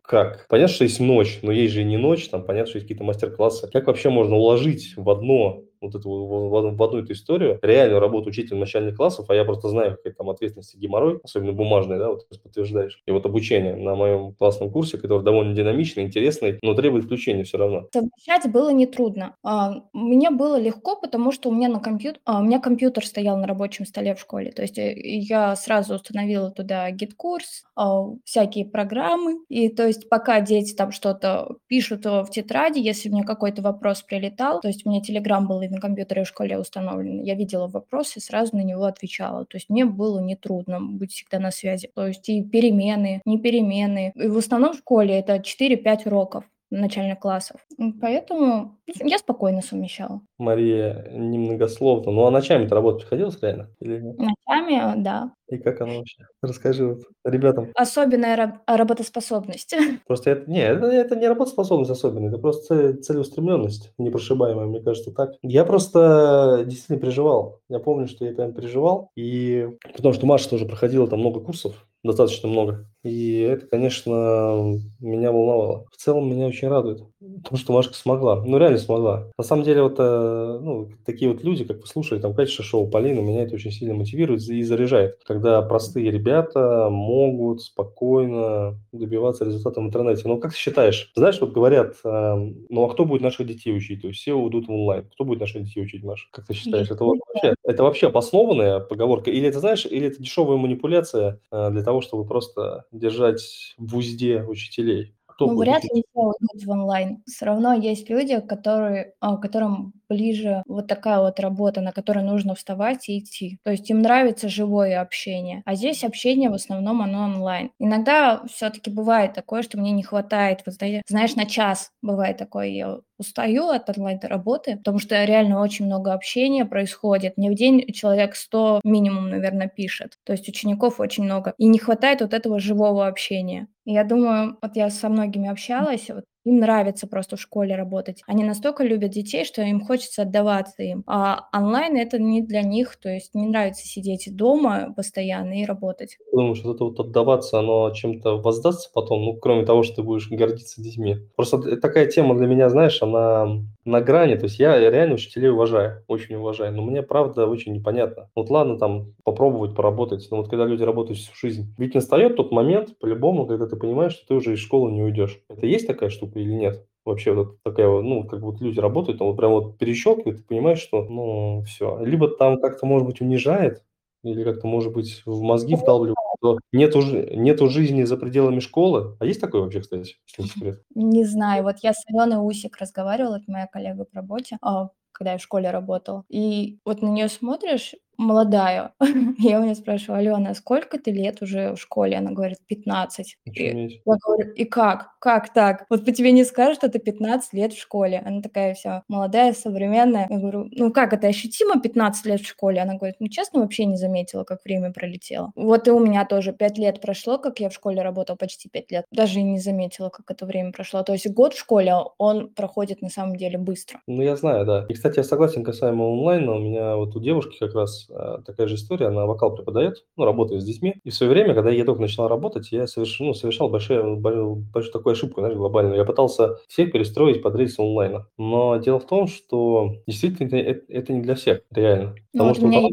как? 0.03 0.47
Понятно, 0.47 0.73
что 0.73 0.83
есть 0.83 0.99
ночь, 0.99 1.39
но 1.41 1.51
есть 1.51 1.73
же 1.73 1.81
и 1.81 1.85
не 1.85 1.97
ночь, 1.97 2.29
там 2.29 2.43
понятно, 2.43 2.69
что 2.69 2.77
есть 2.77 2.85
какие-то 2.87 3.03
мастер-классы. 3.03 3.69
Как 3.71 3.87
вообще 3.87 4.09
можно 4.09 4.35
уложить 4.35 4.93
в 4.95 5.09
одно 5.09 5.63
вот 5.81 5.95
эту 5.95 6.09
в, 6.09 6.83
одну 6.83 6.99
эту 6.99 7.13
историю, 7.13 7.59
реальную 7.61 7.99
работу 7.99 8.29
учителя 8.29 8.57
начальных 8.57 8.95
классов, 8.95 9.29
а 9.29 9.35
я 9.35 9.45
просто 9.45 9.69
знаю, 9.69 9.95
какая 9.97 10.13
там 10.13 10.29
ответственность 10.29 10.75
и 10.75 10.77
геморрой, 10.77 11.19
особенно 11.23 11.53
бумажный, 11.53 11.97
да, 11.97 12.09
вот 12.09 12.27
ты 12.27 12.39
подтверждаешь. 12.39 13.01
И 13.05 13.11
вот 13.11 13.25
обучение 13.25 13.75
на 13.75 13.95
моем 13.95 14.33
классном 14.33 14.71
курсе, 14.71 14.97
который 14.97 15.23
довольно 15.23 15.53
динамичный, 15.53 16.03
интересный, 16.03 16.59
но 16.61 16.73
требует 16.73 17.05
включения 17.05 17.43
все 17.43 17.57
равно. 17.57 17.87
Совмещать 17.93 18.51
было 18.51 18.69
нетрудно. 18.69 19.35
А, 19.43 19.83
мне 19.93 20.29
было 20.29 20.59
легко, 20.59 20.95
потому 20.95 21.31
что 21.31 21.49
у 21.49 21.53
меня 21.53 21.69
на 21.69 21.79
компьютер, 21.79 22.21
а, 22.25 22.39
у 22.39 22.43
меня 22.43 22.59
компьютер 22.59 23.05
стоял 23.05 23.37
на 23.37 23.47
рабочем 23.47 23.85
столе 23.85 24.15
в 24.15 24.19
школе, 24.19 24.51
то 24.51 24.61
есть 24.61 24.77
э, 24.77 24.93
я 24.95 25.55
сразу 25.55 25.95
установила 25.95 26.51
туда 26.51 26.89
GetCourse, 26.91 27.63
а, 27.75 28.05
всякие 28.23 28.65
программы, 28.65 29.37
и 29.49 29.69
то 29.69 29.87
есть 29.87 30.09
пока 30.09 30.41
дети 30.41 30.73
там 30.73 30.91
что-то 30.91 31.57
пишут 31.67 32.05
в 32.05 32.27
тетради, 32.29 32.79
если 32.79 33.09
мне 33.09 33.23
какой-то 33.23 33.61
вопрос 33.61 34.01
прилетал, 34.01 34.59
то 34.59 34.67
есть 34.67 34.85
у 34.85 34.89
меня 34.89 35.01
телеграм 35.01 35.47
был 35.47 35.61
на 35.61 35.79
компьютере 35.79 36.23
в 36.23 36.27
школе 36.27 36.57
установлен. 36.59 37.21
Я 37.21 37.35
видела 37.35 37.67
вопрос 37.67 38.17
и 38.17 38.19
сразу 38.19 38.55
на 38.55 38.61
него 38.61 38.83
отвечала. 38.85 39.45
То 39.45 39.57
есть 39.57 39.69
мне 39.69 39.85
было 39.85 40.19
нетрудно 40.19 40.79
быть 40.81 41.11
всегда 41.13 41.39
на 41.39 41.51
связи. 41.51 41.89
То 41.95 42.07
есть 42.07 42.27
и 42.29 42.43
перемены, 42.43 43.21
не 43.25 43.39
перемены. 43.39 44.11
И 44.15 44.27
в 44.27 44.37
основном 44.37 44.73
в 44.73 44.79
школе 44.79 45.17
это 45.17 45.37
4-5 45.37 46.07
уроков 46.07 46.43
начальных 46.69 47.19
классов. 47.19 47.61
Поэтому 48.01 48.77
я 48.87 49.17
спокойно 49.17 49.61
совмещала. 49.61 50.21
Мария 50.37 51.07
немногословно. 51.11 52.11
Ну, 52.11 52.25
а 52.25 52.31
ночами 52.31 52.67
ты 52.67 52.75
работать 52.75 53.01
приходилось 53.01 53.41
реально? 53.41 53.69
Или 53.79 53.99
нет? 53.99 54.17
Ночами, 54.17 55.01
да. 55.03 55.31
И 55.49 55.57
как 55.57 55.79
оно 55.81 55.99
вообще? 55.99 56.25
Расскажи 56.41 56.85
вот 56.85 57.03
ребятам. 57.23 57.71
Особенная 57.75 58.35
раб- 58.35 58.61
работоспособность. 58.67 59.75
Просто 60.07 60.31
это, 60.31 60.49
не, 60.49 60.59
это, 60.59 60.87
это 60.87 61.15
не 61.15 61.27
работоспособность 61.27 61.91
особенная, 61.91 62.29
это 62.29 62.37
просто 62.37 62.97
целеустремленность 62.97 63.93
непрошибаемая, 63.97 64.65
мне 64.67 64.81
кажется, 64.81 65.11
так. 65.11 65.31
Я 65.41 65.63
просто 65.63 66.63
действительно 66.65 66.99
переживал. 66.99 67.59
Я 67.69 67.79
помню, 67.79 68.07
что 68.07 68.25
я 68.25 68.33
прям 68.33 68.53
переживал. 68.53 69.11
И 69.15 69.67
потому 69.95 70.13
что 70.13 70.25
Маша 70.25 70.49
тоже 70.49 70.65
проходила 70.65 71.07
там 71.07 71.19
много 71.19 71.39
курсов, 71.39 71.87
достаточно 72.03 72.49
много. 72.49 72.85
И 73.07 73.39
это, 73.39 73.65
конечно, 73.67 74.79
меня 74.99 75.31
волновало. 75.31 75.85
В 75.91 75.97
целом 75.97 76.29
меня 76.29 76.47
очень 76.47 76.67
радует, 76.67 77.03
потому 77.43 77.57
что 77.57 77.73
Машка 77.73 77.93
смогла. 77.93 78.43
Ну, 78.43 78.57
реально 78.57 78.77
смогла. 78.77 79.31
На 79.37 79.43
самом 79.43 79.63
деле, 79.63 79.83
вот 79.83 79.95
э, 79.97 80.59
ну, 80.61 80.89
такие 81.05 81.31
вот 81.31 81.43
люди, 81.43 81.63
как 81.63 81.79
вы 81.79 81.87
слушали, 81.87 82.19
там, 82.19 82.33
качество 82.33 82.63
шоу 82.63 82.89
Полины, 82.89 83.21
меня 83.21 83.43
это 83.43 83.55
очень 83.55 83.71
сильно 83.71 83.93
мотивирует 83.93 84.41
и 84.49 84.63
заряжает. 84.63 85.19
Когда 85.25 85.61
простые 85.61 86.11
ребята 86.11 86.89
могут 86.89 87.61
спокойно 87.61 88.79
добиваться 88.91 89.45
результата 89.45 89.79
в 89.79 89.85
интернете. 89.85 90.23
Ну, 90.25 90.39
как 90.39 90.51
ты 90.51 90.57
считаешь? 90.57 91.11
Знаешь, 91.15 91.39
вот 91.39 91.51
говорят, 91.51 91.95
э, 92.03 92.35
ну, 92.69 92.83
а 92.83 92.89
кто 92.89 93.05
будет 93.05 93.21
наших 93.21 93.47
детей 93.47 93.75
учить? 93.75 94.01
То 94.01 94.07
есть 94.09 94.19
все 94.19 94.33
уйдут 94.33 94.67
в 94.67 94.71
онлайн. 94.71 95.05
Кто 95.13 95.23
будет 95.23 95.39
наших 95.39 95.63
детей 95.63 95.81
учить, 95.81 96.03
Маша? 96.03 96.27
Как 96.31 96.45
ты 96.45 96.53
считаешь? 96.53 96.89
Это, 96.91 97.05
вообще, 97.05 97.55
это 97.63 97.83
вообще 97.83 98.07
обоснованная 98.07 98.79
поговорка? 98.79 99.31
Или 99.31 99.47
это, 99.47 99.59
знаешь, 99.59 99.85
или 99.85 100.07
это 100.07 100.21
дешевая 100.21 100.57
манипуляция 100.57 101.39
э, 101.51 101.69
для 101.71 101.83
того, 101.83 102.01
чтобы 102.01 102.25
просто 102.25 102.85
держать 102.97 103.75
в 103.77 103.97
узде 103.97 104.43
учителей? 104.43 105.16
Кто 105.37 105.45
ну, 105.47 105.57
вряд 105.59 105.83
ли 105.83 106.03
все 106.09 106.19
уйдут 106.19 106.63
в 106.65 106.69
онлайн. 106.71 107.21
Все 107.27 107.45
равно 107.45 107.73
есть 107.73 108.09
люди, 108.09 108.39
которые, 108.39 109.13
а, 109.19 109.37
которым 109.37 109.93
ближе 110.09 110.63
вот 110.67 110.87
такая 110.87 111.19
вот 111.19 111.39
работа, 111.39 111.81
на 111.81 111.91
которой 111.91 112.23
нужно 112.23 112.55
вставать 112.55 113.07
и 113.07 113.19
идти. 113.19 113.59
То 113.63 113.69
есть 113.69 113.87
им 113.91 114.01
нравится 114.01 114.49
живое 114.49 114.99
общение. 114.99 115.61
А 115.65 115.75
здесь 115.75 116.03
общение 116.03 116.49
в 116.49 116.55
основном 116.55 117.03
оно 117.03 117.25
онлайн. 117.25 117.69
Иногда 117.77 118.41
все-таки 118.51 118.89
бывает 118.89 119.33
такое, 119.33 119.61
что 119.61 119.77
мне 119.77 119.91
не 119.91 120.01
хватает, 120.01 120.63
вот, 120.65 120.75
знаешь, 121.07 121.35
на 121.35 121.45
час 121.45 121.91
бывает 122.01 122.37
такое, 122.37 122.67
я 122.69 122.97
устаю 123.19 123.69
от 123.69 123.89
онлайн-работы, 123.95 124.77
потому 124.77 124.99
что 124.99 125.23
реально 125.23 125.61
очень 125.61 125.85
много 125.85 126.13
общения 126.13 126.65
происходит. 126.65 127.37
Не 127.37 127.49
в 127.49 127.55
день 127.55 127.91
человек 127.93 128.35
100 128.35 128.81
минимум, 128.83 129.29
наверное, 129.29 129.67
пишет. 129.67 130.17
То 130.23 130.33
есть 130.33 130.47
учеников 130.49 130.99
очень 130.99 131.23
много. 131.23 131.53
И 131.57 131.67
не 131.67 131.79
хватает 131.79 132.21
вот 132.21 132.33
этого 132.33 132.59
живого 132.59 133.07
общения. 133.07 133.67
Я 133.89 134.03
думаю, 134.03 134.57
вот 134.61 134.75
я 134.75 134.89
со 134.89 135.07
многими 135.07 135.47
общалась, 135.49 136.09
вот 136.09 136.25
им 136.45 136.59
нравится 136.59 137.07
просто 137.07 137.35
в 137.35 137.41
школе 137.41 137.75
работать. 137.75 138.23
Они 138.27 138.43
настолько 138.43 138.83
любят 138.83 139.11
детей, 139.11 139.43
что 139.45 139.61
им 139.61 139.81
хочется 139.81 140.23
отдаваться 140.23 140.83
им. 140.83 141.03
А 141.07 141.47
онлайн 141.53 141.97
это 141.97 142.19
не 142.19 142.41
для 142.41 142.61
них, 142.61 142.95
то 142.97 143.09
есть 143.09 143.35
не 143.35 143.47
нравится 143.47 143.85
сидеть 143.85 144.29
дома 144.35 144.93
постоянно 144.95 145.61
и 145.61 145.65
работать. 145.65 146.17
Думаешь, 146.31 146.61
вот 146.63 146.75
это 146.75 146.83
вот 146.85 146.99
отдаваться, 146.99 147.59
оно 147.59 147.91
чем-то 147.91 148.37
воздастся 148.37 148.89
потом, 148.93 149.23
ну, 149.23 149.33
кроме 149.35 149.65
того, 149.65 149.83
что 149.83 149.97
ты 149.97 150.03
будешь 150.03 150.29
гордиться 150.29 150.81
детьми? 150.81 151.17
Просто 151.35 151.77
такая 151.77 152.07
тема 152.07 152.35
для 152.35 152.47
меня, 152.47 152.69
знаешь, 152.69 153.01
она 153.01 153.59
на 153.87 154.01
грани. 154.01 154.35
То 154.35 154.45
есть 154.45 154.59
я 154.59 154.77
реально 154.77 155.15
учителей 155.15 155.49
уважаю, 155.49 156.03
очень 156.07 156.35
уважаю, 156.35 156.73
но 156.73 156.83
мне 156.83 157.01
правда 157.01 157.47
очень 157.47 157.73
непонятно. 157.73 158.29
Вот 158.35 158.49
ладно 158.49 158.77
там 158.77 159.13
попробовать 159.23 159.75
поработать, 159.75 160.27
но 160.29 160.37
вот 160.37 160.49
когда 160.49 160.65
люди 160.65 160.83
работают 160.83 161.19
всю 161.19 161.33
жизнь, 161.35 161.73
ведь 161.77 161.95
настает 161.95 162.35
тот 162.35 162.51
момент, 162.51 162.97
по-любому, 162.99 163.47
когда 163.47 163.65
ты 163.65 163.75
понимаешь, 163.75 164.13
что 164.13 164.27
ты 164.27 164.33
уже 164.35 164.53
из 164.53 164.59
школы 164.59 164.91
не 164.91 165.01
уйдешь. 165.01 165.39
Это 165.49 165.65
есть 165.65 165.87
такая 165.87 166.09
штука 166.09 166.36
или 166.37 166.53
нет? 166.53 166.85
Вообще 167.05 167.33
вот 167.33 167.61
такая 167.63 167.87
вот, 167.87 168.01
ну, 168.03 168.25
как 168.25 168.41
вот 168.41 168.59
люди 168.59 168.79
работают, 168.79 169.19
там 169.19 169.27
вот 169.27 169.37
прям 169.37 169.51
вот 169.51 169.77
перещелкивают, 169.77 170.39
ты 170.39 170.43
понимаешь, 170.43 170.79
что, 170.79 171.03
ну, 171.03 171.63
все. 171.65 172.03
Либо 172.03 172.27
там 172.27 172.59
как-то, 172.59 172.85
может 172.85 173.07
быть, 173.07 173.21
унижает, 173.21 173.83
или 174.23 174.43
как-то, 174.43 174.67
может 174.67 174.93
быть, 174.93 175.21
в 175.25 175.41
мозги 175.41 175.75
вдалбливают, 175.75 176.17
что 176.39 176.59
нету, 176.73 177.01
нету 177.01 177.69
жизни 177.69 178.03
за 178.03 178.17
пределами 178.17 178.59
школы. 178.59 179.15
А 179.19 179.25
есть 179.25 179.39
такое 179.39 179.61
вообще, 179.61 179.81
кстати, 179.81 180.17
если 180.27 180.41
не 180.41 180.47
секрет? 180.49 180.81
Не 180.95 181.23
знаю. 181.23 181.63
Вот 181.63 181.77
я 181.81 181.93
с 181.93 182.03
Аленой 182.07 182.45
Усик 182.45 182.77
разговаривала, 182.77 183.37
это 183.37 183.45
моя 183.47 183.67
коллега 183.67 184.05
по 184.05 184.15
работе, 184.15 184.57
а, 184.61 184.89
когда 185.11 185.33
я 185.33 185.37
в 185.37 185.41
школе 185.41 185.71
работала. 185.71 186.25
И 186.29 186.79
вот 186.85 187.01
на 187.01 187.07
нее 187.07 187.29
смотришь, 187.29 187.95
молодая. 188.17 188.93
Я 189.39 189.59
у 189.59 189.63
нее 189.63 189.75
спрашиваю: 189.75 190.19
"Алена, 190.19 190.53
сколько 190.55 190.97
ты 190.99 191.11
лет 191.11 191.41
уже 191.41 191.73
в 191.75 191.77
школе?" 191.79 192.17
Она 192.17 192.31
говорит: 192.31 192.59
"15". 192.67 193.37
И 193.53 193.63
я 194.05 194.15
говорю: 194.25 194.51
"И 194.53 194.65
как? 194.65 195.11
Как 195.19 195.53
так? 195.53 195.85
Вот 195.89 196.05
по 196.05 196.11
тебе 196.11 196.31
не 196.31 196.43
скажут, 196.45 196.77
что 196.77 196.89
ты 196.89 196.99
15 196.99 197.53
лет 197.53 197.73
в 197.73 197.79
школе". 197.81 198.21
Она 198.25 198.41
такая 198.41 198.73
вся 198.73 199.03
молодая, 199.07 199.53
современная. 199.53 200.27
Я 200.29 200.37
говорю: 200.39 200.67
"Ну 200.71 200.91
как 200.91 201.13
это 201.13 201.27
ощутимо 201.27 201.79
15 201.81 202.25
лет 202.25 202.41
в 202.41 202.47
школе?" 202.47 202.81
Она 202.81 202.95
говорит: 202.95 203.17
"Ну, 203.19 203.27
честно, 203.27 203.61
вообще 203.61 203.85
не 203.85 203.97
заметила, 203.97 204.43
как 204.43 204.63
время 204.65 204.91
пролетело". 204.93 205.51
Вот 205.55 205.87
и 205.87 205.91
у 205.91 205.99
меня 205.99 206.25
тоже 206.25 206.53
5 206.53 206.77
лет 206.77 207.01
прошло, 207.01 207.37
как 207.37 207.59
я 207.59 207.69
в 207.69 207.73
школе 207.73 208.01
работала, 208.01 208.35
почти 208.37 208.69
5 208.69 208.91
лет. 208.91 209.05
Даже 209.11 209.39
и 209.39 209.43
не 209.43 209.59
заметила, 209.59 210.09
как 210.09 210.29
это 210.31 210.45
время 210.45 210.71
прошло. 210.71 211.03
То 211.03 211.13
есть 211.13 211.27
год 211.31 211.53
в 211.53 211.59
школе, 211.59 211.93
он 212.17 212.49
проходит 212.53 213.01
на 213.01 213.09
самом 213.09 213.35
деле 213.35 213.57
быстро. 213.57 213.99
Ну, 214.07 214.21
я 214.23 214.35
знаю, 214.35 214.65
да. 214.65 214.85
И, 214.89 214.93
кстати, 214.93 215.17
я 215.17 215.23
согласен 215.23 215.63
касаемо 215.63 216.05
онлайна. 216.11 216.53
У 216.55 216.59
меня 216.59 216.95
вот 216.95 217.15
у 217.15 217.19
девушки 217.19 217.57
как 217.59 217.73
раз 217.75 218.06
а, 218.09 218.41
такая 218.41 218.67
же 218.67 218.75
история, 218.75 219.07
она 219.07 219.25
вокал 219.25 219.55
преподает, 219.55 220.05
ну, 220.15 220.25
работает 220.25 220.61
с 220.61 220.65
детьми. 220.65 220.95
И 221.03 221.09
в 221.09 221.15
свое 221.15 221.31
время, 221.31 221.53
когда 221.53 221.69
я 221.71 221.85
только 221.85 222.01
начинал 222.01 222.27
работать, 222.27 222.71
я 222.71 222.87
совершил, 222.87 223.27
ну, 223.27 223.33
совершал 223.33 223.69
большую, 223.69 224.17
большую 224.17 224.93
такую 224.93 225.13
ошибку, 225.13 225.41
знаешь, 225.41 225.55
глобальную. 225.57 225.97
Я 225.97 226.05
пытался 226.05 226.57
всех 226.67 226.91
перестроить 226.91 227.41
под 227.41 227.55
рельсы 227.55 227.79
онлайна. 227.79 228.27
Но 228.37 228.77
дело 228.77 228.99
в 228.99 229.07
том, 229.07 229.27
что 229.27 229.95
действительно 230.07 230.55
это, 230.55 230.81
это 230.89 231.13
не 231.13 231.21
для 231.21 231.35
всех, 231.35 231.61
реально. 231.71 232.15
Ну, 232.33 232.45
Потому 232.45 232.49
вот 232.49 232.57
что 232.57 232.65
у 232.65 232.69
меня 232.69 232.89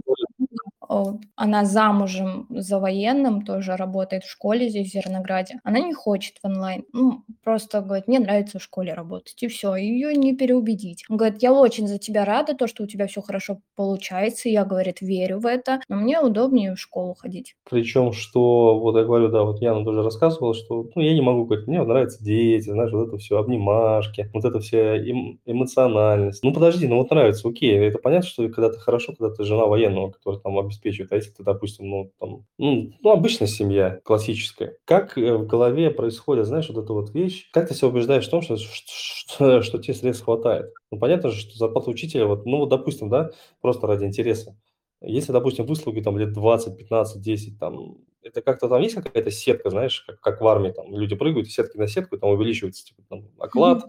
она 1.36 1.64
замужем 1.64 2.46
за 2.50 2.78
военным, 2.78 3.42
тоже 3.42 3.76
работает 3.76 4.24
в 4.24 4.30
школе 4.30 4.68
здесь, 4.68 4.90
в 4.90 4.92
Зернограде. 4.92 5.60
Она 5.64 5.80
не 5.80 5.94
хочет 5.94 6.36
в 6.42 6.46
онлайн. 6.46 6.84
Ну, 6.92 7.24
просто 7.42 7.80
говорит, 7.80 8.08
мне 8.08 8.18
нравится 8.18 8.58
в 8.58 8.62
школе 8.62 8.94
работать, 8.94 9.42
и 9.42 9.48
все. 9.48 9.74
Ее 9.76 10.14
не 10.14 10.36
переубедить. 10.36 11.04
Он 11.08 11.16
говорит, 11.16 11.42
я 11.42 11.52
очень 11.52 11.88
за 11.88 11.98
тебя 11.98 12.24
рада, 12.24 12.54
то, 12.54 12.66
что 12.66 12.84
у 12.84 12.86
тебя 12.86 13.06
все 13.06 13.20
хорошо 13.20 13.58
получается. 13.76 14.48
я, 14.48 14.64
говорит, 14.64 15.00
верю 15.00 15.40
в 15.40 15.46
это, 15.46 15.80
но 15.88 15.96
мне 15.96 16.20
удобнее 16.20 16.74
в 16.74 16.80
школу 16.80 17.14
ходить. 17.14 17.56
Причем, 17.68 18.12
что, 18.12 18.78
вот 18.78 18.96
я 18.96 19.04
говорю, 19.04 19.28
да, 19.28 19.42
вот 19.42 19.60
Яна 19.60 19.84
тоже 19.84 20.02
рассказывала, 20.02 20.54
что, 20.54 20.88
ну, 20.94 21.02
я 21.02 21.14
не 21.14 21.20
могу 21.20 21.44
говорить, 21.44 21.66
мне 21.66 21.82
нравятся 21.82 22.22
дети, 22.22 22.70
знаешь, 22.70 22.92
вот 22.92 23.08
это 23.08 23.18
все, 23.18 23.38
обнимашки, 23.38 24.30
вот 24.32 24.44
это 24.44 24.60
все 24.60 24.96
эм, 24.96 25.40
эмоциональность. 25.44 26.42
Ну, 26.42 26.52
подожди, 26.52 26.86
ну 26.86 26.98
вот 26.98 27.10
нравится, 27.10 27.48
окей, 27.48 27.76
это 27.78 27.98
понятно, 27.98 28.28
что 28.28 28.48
когда 28.48 28.70
ты 28.70 28.78
хорошо, 28.78 29.14
когда 29.16 29.34
ты 29.34 29.44
жена 29.44 29.66
военного, 29.66 30.10
который 30.10 30.40
там 30.40 30.58
обеспечивает. 30.58 30.83
А 30.84 31.16
если 31.16 31.30
ты, 31.30 31.42
допустим, 31.42 31.88
ну, 31.88 32.12
там, 32.18 32.46
ну, 32.58 32.92
ну, 33.02 33.10
обычная 33.10 33.48
семья, 33.48 34.00
классическая, 34.04 34.76
как 34.84 35.16
э, 35.16 35.36
в 35.36 35.46
голове 35.46 35.90
происходит, 35.90 36.46
знаешь, 36.46 36.68
вот 36.68 36.82
эта 36.82 36.92
вот 36.92 37.10
вещь, 37.14 37.50
как 37.52 37.68
ты 37.68 37.74
себя 37.74 37.88
убеждаешь 37.88 38.26
в 38.26 38.30
том, 38.30 38.42
что, 38.42 38.56
что, 38.56 39.62
что 39.62 39.78
тебе 39.82 39.94
средств 39.94 40.24
хватает? 40.24 40.72
Ну, 40.90 40.98
понятно 40.98 41.30
же, 41.30 41.40
что 41.40 41.56
зарплата 41.56 41.90
учителя, 41.90 42.26
вот, 42.26 42.46
ну, 42.46 42.58
вот, 42.58 42.68
допустим, 42.68 43.08
да, 43.08 43.30
просто 43.60 43.86
ради 43.86 44.04
интереса. 44.04 44.56
Если, 45.00 45.32
допустим, 45.32 45.66
выслуги 45.66 46.00
там 46.00 46.18
лет 46.18 46.32
20, 46.32 46.76
15, 46.76 47.20
10, 47.20 47.58
там, 47.58 47.98
это 48.22 48.40
как-то 48.40 48.68
там 48.68 48.80
есть 48.80 48.94
какая-то 48.94 49.30
сетка, 49.30 49.70
знаешь, 49.70 50.00
как, 50.00 50.20
как 50.20 50.40
в 50.40 50.46
армии, 50.46 50.70
там 50.70 50.94
люди 50.96 51.14
прыгают, 51.14 51.48
сетки 51.50 51.76
на 51.76 51.86
сетку, 51.86 52.16
там 52.16 52.30
увеличивается, 52.30 52.84
типа, 52.86 53.02
там, 53.08 53.28
оклад, 53.38 53.84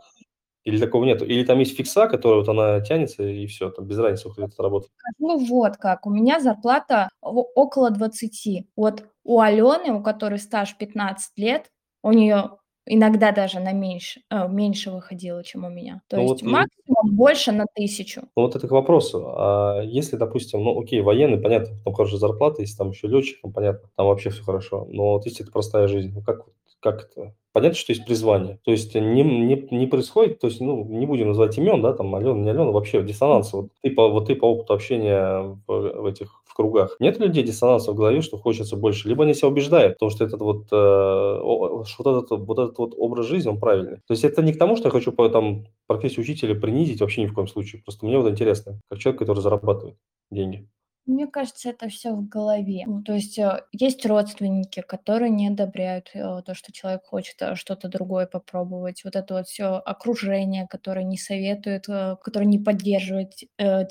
или 0.66 0.80
такого 0.80 1.06
нет? 1.06 1.22
Или 1.22 1.46
там 1.46 1.60
есть 1.60 1.78
фикса, 1.78 2.08
которая 2.08 2.40
вот 2.40 2.50
она 2.50 2.82
тянется, 2.82 3.24
и 3.24 3.46
все, 3.46 3.70
там 3.70 3.86
без 3.86 3.98
разницы, 4.00 4.22
сколько 4.22 4.44
это 4.44 4.64
работает? 4.64 4.92
Ну 5.20 5.38
вот 5.38 5.78
как, 5.78 6.06
у 6.06 6.10
меня 6.10 6.40
зарплата 6.40 7.10
около 7.22 7.92
20. 7.92 8.68
Вот 8.76 9.04
у 9.24 9.40
Алены, 9.40 9.94
у 9.94 10.02
которой 10.02 10.40
стаж 10.40 10.76
15 10.78 11.38
лет, 11.38 11.70
у 12.02 12.12
нее 12.12 12.58
иногда 12.88 13.32
даже 13.32 13.60
на 13.60 13.74
меньше, 13.74 14.22
э, 14.30 14.48
меньше 14.48 14.92
выходило, 14.92 15.44
чем 15.44 15.66
у 15.66 15.70
меня. 15.70 16.02
То 16.08 16.18
ну 16.18 16.24
есть 16.24 16.42
вот 16.44 16.52
максимум 16.52 17.12
и... 17.12 17.16
больше 17.16 17.52
на 17.52 17.66
тысячу. 17.74 18.22
Ну 18.36 18.44
вот 18.44 18.56
это 18.56 18.68
к 18.68 18.72
вопросу. 18.72 19.34
А 19.38 19.82
если, 19.82 20.16
допустим, 20.16 20.64
ну 20.64 20.80
окей, 20.80 21.02
военный, 21.02 21.40
понятно, 21.40 21.78
там 21.84 21.94
хорошая 21.94 22.20
зарплата, 22.20 22.62
если 22.62 22.78
там 22.78 22.92
еще 22.92 23.08
летчик, 23.08 23.42
там 23.42 23.54
понятно, 23.54 23.90
там 23.96 24.08
вообще 24.08 24.30
все 24.30 24.44
хорошо. 24.44 24.88
Но 24.90 25.14
вот 25.14 25.26
если 25.26 25.44
это 25.44 25.52
простая 25.52 25.88
жизнь, 25.88 26.12
ну 26.14 26.22
как, 26.22 26.46
как 26.86 27.10
это? 27.12 27.34
Понятно, 27.52 27.78
что 27.78 27.94
есть 27.94 28.06
призвание. 28.06 28.60
То 28.64 28.72
есть 28.72 28.94
не, 28.94 29.24
не, 29.24 29.68
не 29.72 29.88
происходит, 29.88 30.40
то 30.40 30.48
есть, 30.48 30.62
ну, 30.62 30.86
не 30.86 31.08
будем 31.08 31.30
называть 31.30 31.58
имен, 31.58 31.82
да, 31.82 31.94
там, 31.94 32.14
Алена, 32.14 32.34
не 32.34 32.50
Алена, 32.50 32.66
вообще 32.66 33.02
диссонанс. 33.02 33.54
Вот 33.54 33.70
ты 33.82 33.90
по, 33.90 34.10
вот 34.10 34.28
ты 34.28 34.36
по 34.36 34.46
опыту 34.46 34.74
общения 34.74 35.58
в, 35.66 36.02
в 36.02 36.06
этих 36.06 36.44
в 36.46 36.54
кругах. 36.54 36.96
Нет 37.00 37.20
людей 37.20 37.44
диссонанса 37.44 37.92
в 37.92 37.96
голове, 37.96 38.22
что 38.22 38.38
хочется 38.38 38.76
больше. 38.76 39.10
Либо 39.10 39.24
они 39.24 39.34
себя 39.34 39.48
убеждают, 39.48 39.96
потому 39.96 40.12
что 40.12 40.26
этот 40.26 40.42
вот, 40.42 40.68
э, 40.72 41.40
вот, 41.42 41.88
этот, 42.00 42.30
вот 42.30 42.60
этот 42.60 42.78
вот 42.78 42.94
образ 42.98 43.26
жизни, 43.26 43.50
он 43.50 43.60
правильный. 43.60 43.98
То 44.08 44.12
есть 44.12 44.24
это 44.24 44.44
не 44.44 44.54
к 44.54 44.60
тому, 44.60 44.76
что 44.76 44.88
я 44.88 44.92
хочу 44.92 45.12
по, 45.12 45.28
там, 45.30 45.66
профессию 45.88 46.22
учителя 46.22 46.54
принизить, 46.56 47.02
вообще 47.02 47.24
ни 47.24 47.28
в 47.28 47.34
коем 47.34 47.48
случае. 47.48 47.82
Просто 47.82 48.06
мне 48.06 48.20
вот 48.20 48.30
интересно, 48.30 48.80
как 48.90 49.00
человек, 49.00 49.20
который 49.20 49.40
зарабатывает 49.40 49.98
деньги. 50.30 50.68
Мне 51.08 51.28
кажется, 51.28 51.70
это 51.70 51.88
все 51.88 52.14
в 52.14 52.28
голове. 52.28 52.84
Ну, 52.88 53.04
то 53.04 53.14
есть, 53.14 53.38
э, 53.38 53.62
есть 53.72 54.04
родственники, 54.08 54.82
которые 54.82 55.30
не 55.30 55.48
одобряют, 55.50 56.10
э, 56.16 56.42
то, 56.44 56.56
что 56.56 56.72
человек 56.72 57.04
хочет, 57.06 57.36
э, 57.42 57.54
что-то 57.56 57.90
другое 57.90 58.26
попробовать. 58.26 59.04
Вот 59.04 59.16
это 59.16 59.36
вот 59.36 59.48
все 59.48 59.66
окружение, 59.86 60.68
которое 60.68 61.04
не 61.06 61.18
советует, 61.18 61.86
которое 61.86 62.46
не 62.46 62.58
поддерживает, 62.60 63.34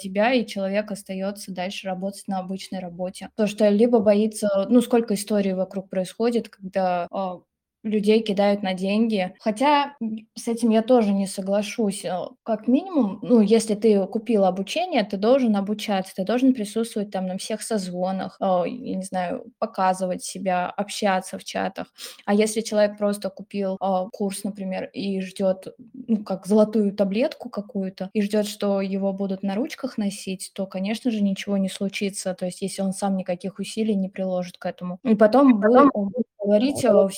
тебя, 0.01 0.33
и 0.33 0.45
человек 0.47 0.91
остается 0.91 1.53
дальше 1.53 1.87
работать 1.87 2.27
на 2.27 2.41
обычной 2.41 2.81
работе. 2.81 3.31
То, 3.37 3.47
что 3.47 3.69
либо 3.69 4.01
боится 4.01 4.67
ну, 4.69 4.81
сколько 4.81 5.15
историй 5.15 5.53
вокруг 5.55 5.89
происходит, 5.91 6.49
когда, 6.49 7.07
а, 7.13 7.41
людей 7.85 8.23
кидают 8.23 8.63
на 8.63 8.75
деньги. 8.75 9.35
Хотя 9.39 9.95
с 10.35 10.49
этим 10.49 10.71
я 10.71 10.83
тоже 10.83 11.13
не 11.13 11.27
соглашусь. 11.27 12.05
Э, 12.05 12.29
как 12.43 12.67
минимум, 12.67 13.19
ну, 13.23 13.41
если 13.41 13.75
ты 13.75 14.07
купил 14.07 14.45
обучение, 14.45 15.05
ты 15.05 15.17
должен 15.17 15.55
обучаться, 15.57 16.15
ты 16.17 16.25
должен 16.25 16.55
присутствовать 16.55 17.11
там 17.11 17.27
на 17.27 17.39
всех 17.39 17.63
созвонах, 17.63 18.37
э, 18.41 18.65
я 18.67 18.97
не 18.97 19.03
знаю, 19.05 19.45
показывать 19.59 20.25
себя, 20.25 20.71
общаться 20.71 21.39
в 21.39 21.45
чатах. 21.45 21.93
А 22.25 22.35
если 22.35 22.63
человек 22.63 22.99
просто 22.99 23.31
купил 23.31 23.77
э, 23.81 24.09
курс, 24.13 24.45
например, 24.45 24.91
и 24.93 25.21
ждет, 25.21 25.75
ну, 25.93 26.25
как 26.25 26.47
золотую 26.47 26.95
таблетку 26.95 27.51
какую-то, 27.51 28.11
и 28.15 28.23
ждет, 28.23 28.47
что 28.47 28.81
его 28.81 29.13
будут 29.13 29.43
на 29.43 29.55
ручках 29.55 29.99
носить, 29.99 30.51
то, 30.55 30.67
конечно 30.67 31.11
же, 31.11 31.23
ничего 31.23 31.59
не 31.59 31.69
случится. 31.69 32.35
То 32.35 32.47
есть, 32.47 32.63
если 32.63 32.83
он 32.83 32.93
сам 32.93 33.17
никаких 33.17 33.59
усилий 33.59 33.95
не 33.95 34.09
приложит 34.09 34.57
к 34.57 34.67
этому. 34.67 34.99
И 35.05 35.15
потом, 35.15 35.61
потом... 35.61 35.91
он 35.93 36.09
будет 36.09 36.27
говорить 36.45 36.79
всем, 36.79 37.09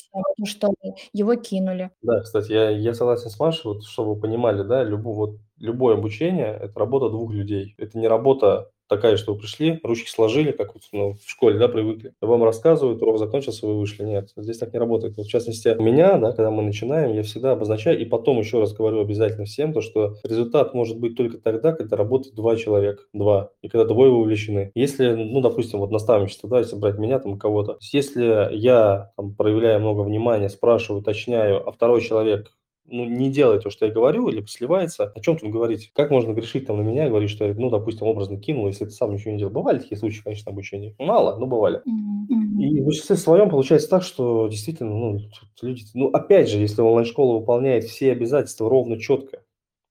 что 0.45 0.75
его 1.13 1.35
кинули. 1.35 1.91
Да, 2.03 2.21
кстати, 2.21 2.53
я, 2.53 2.71
я 2.71 2.95
согласен 2.95 3.31
с 3.31 3.39
Машей, 3.39 3.73
вот, 3.73 3.85
чтобы 3.85 4.15
вы 4.15 4.21
понимали, 4.21 4.63
да, 4.63 4.85
любое, 4.85 5.15
вот, 5.15 5.37
любое 5.59 5.95
обучение– 5.95 6.57
это 6.61 6.79
работа 6.79 7.11
двух 7.11 7.33
людей. 7.33 7.75
Это 7.79 7.99
не 7.99 8.09
работа 8.09 8.71
такая, 8.89 9.17
что 9.17 9.35
вы 9.35 9.41
пришли, 9.41 9.81
ручки 9.83 10.09
сложили, 10.09 10.53
как 10.53 10.75
вот, 10.75 10.83
ну, 10.93 11.15
в 11.15 11.29
школе, 11.29 11.59
да, 11.59 11.69
привыкли. 11.69 12.13
Вам 12.21 12.45
рассказывают, 12.45 13.03
урок 13.03 13.19
закончился, 13.19 13.67
вы 13.67 13.79
вышли. 13.79 14.05
Нет, 14.05 14.31
здесь 14.37 14.59
так 14.59 14.73
не 14.73 14.79
работает. 14.79 15.17
Вот, 15.17 15.27
в 15.27 15.31
частности, 15.31 15.75
у 15.77 15.83
меня, 15.83 16.19
да, 16.19 16.33
когда 16.33 16.51
мы 16.51 16.63
начинаем, 16.63 17.15
я 17.15 17.23
всегда 17.23 17.53
обозначаю, 17.53 17.99
и 17.99 18.05
потом 18.05 18.39
еще 18.39 18.61
раз 18.61 18.73
говорю 18.73 19.01
обязательно 19.01 19.45
всем, 19.45 19.73
то, 19.73 19.81
что 19.81 20.15
результат 20.23 20.75
может 20.75 20.99
быть 20.99 21.17
только 21.17 21.39
тогда, 21.39 21.73
когда 21.73 21.97
работает 21.97 22.35
два 22.35 22.57
человека, 22.57 23.03
два, 23.13 23.51
и 23.63 23.69
когда 23.69 23.85
двое 23.85 24.11
увлечены. 24.11 24.71
Если, 24.75 25.13
ну, 25.15 25.41
допустим, 25.41 25.81
вот 25.81 25.91
наставничество, 25.91 26.49
да, 26.49 26.61
если 26.61 26.77
брать 26.77 26.99
меня 26.99 27.19
там 27.19 27.39
кого-то, 27.39 27.79
если 27.93 28.55
я 28.55 29.11
там 29.17 29.35
проявляю 29.35 29.81
много 29.81 30.03
внимания, 30.03 30.49
спрашиваю, 30.49 31.01
уточняю, 31.01 31.67
а 31.67 31.73
второй 31.73 32.01
человек 32.01 32.53
ну, 32.89 33.05
не 33.05 33.31
делает 33.31 33.63
то, 33.63 33.71
что 33.71 33.87
я 33.87 33.93
говорю, 33.93 34.29
либо 34.29 34.47
сливается, 34.47 35.13
о 35.15 35.21
чем 35.21 35.37
тут 35.37 35.51
говорить? 35.51 35.91
Как 35.95 36.11
можно 36.11 36.33
грешить 36.33 36.67
там 36.67 36.79
на 36.79 36.83
меня 36.83 37.07
и 37.07 37.09
говорить, 37.09 37.31
что 37.31 37.45
я, 37.45 37.55
ну, 37.55 37.71
допустим, 37.71 38.07
образно 38.07 38.39
кинул, 38.39 38.67
если 38.67 38.85
ты 38.85 38.91
сам 38.91 39.13
ничего 39.13 39.33
не 39.33 39.39
делал? 39.39 39.53
Бывали 39.53 39.79
такие 39.79 39.97
случаи, 39.97 40.23
конечно, 40.23 40.53
обучения. 40.53 40.95
Мало, 40.99 41.37
но 41.39 41.47
бывали. 41.47 41.83
И 41.85 42.81
в 42.81 42.85
большинстве 42.85 43.17
своем 43.17 43.51
получается 43.51 43.89
так, 43.89 44.03
что 44.03 44.49
действительно, 44.49 44.91
ну, 44.91 45.21
люди, 45.63 45.85
ну, 45.95 46.09
опять 46.09 46.49
же, 46.49 46.59
если 46.59 46.81
онлайн-школа 46.81 47.39
выполняет 47.39 47.85
все 47.85 48.13
обязательства 48.13 48.69
ровно 48.69 48.99
четко, 48.99 49.43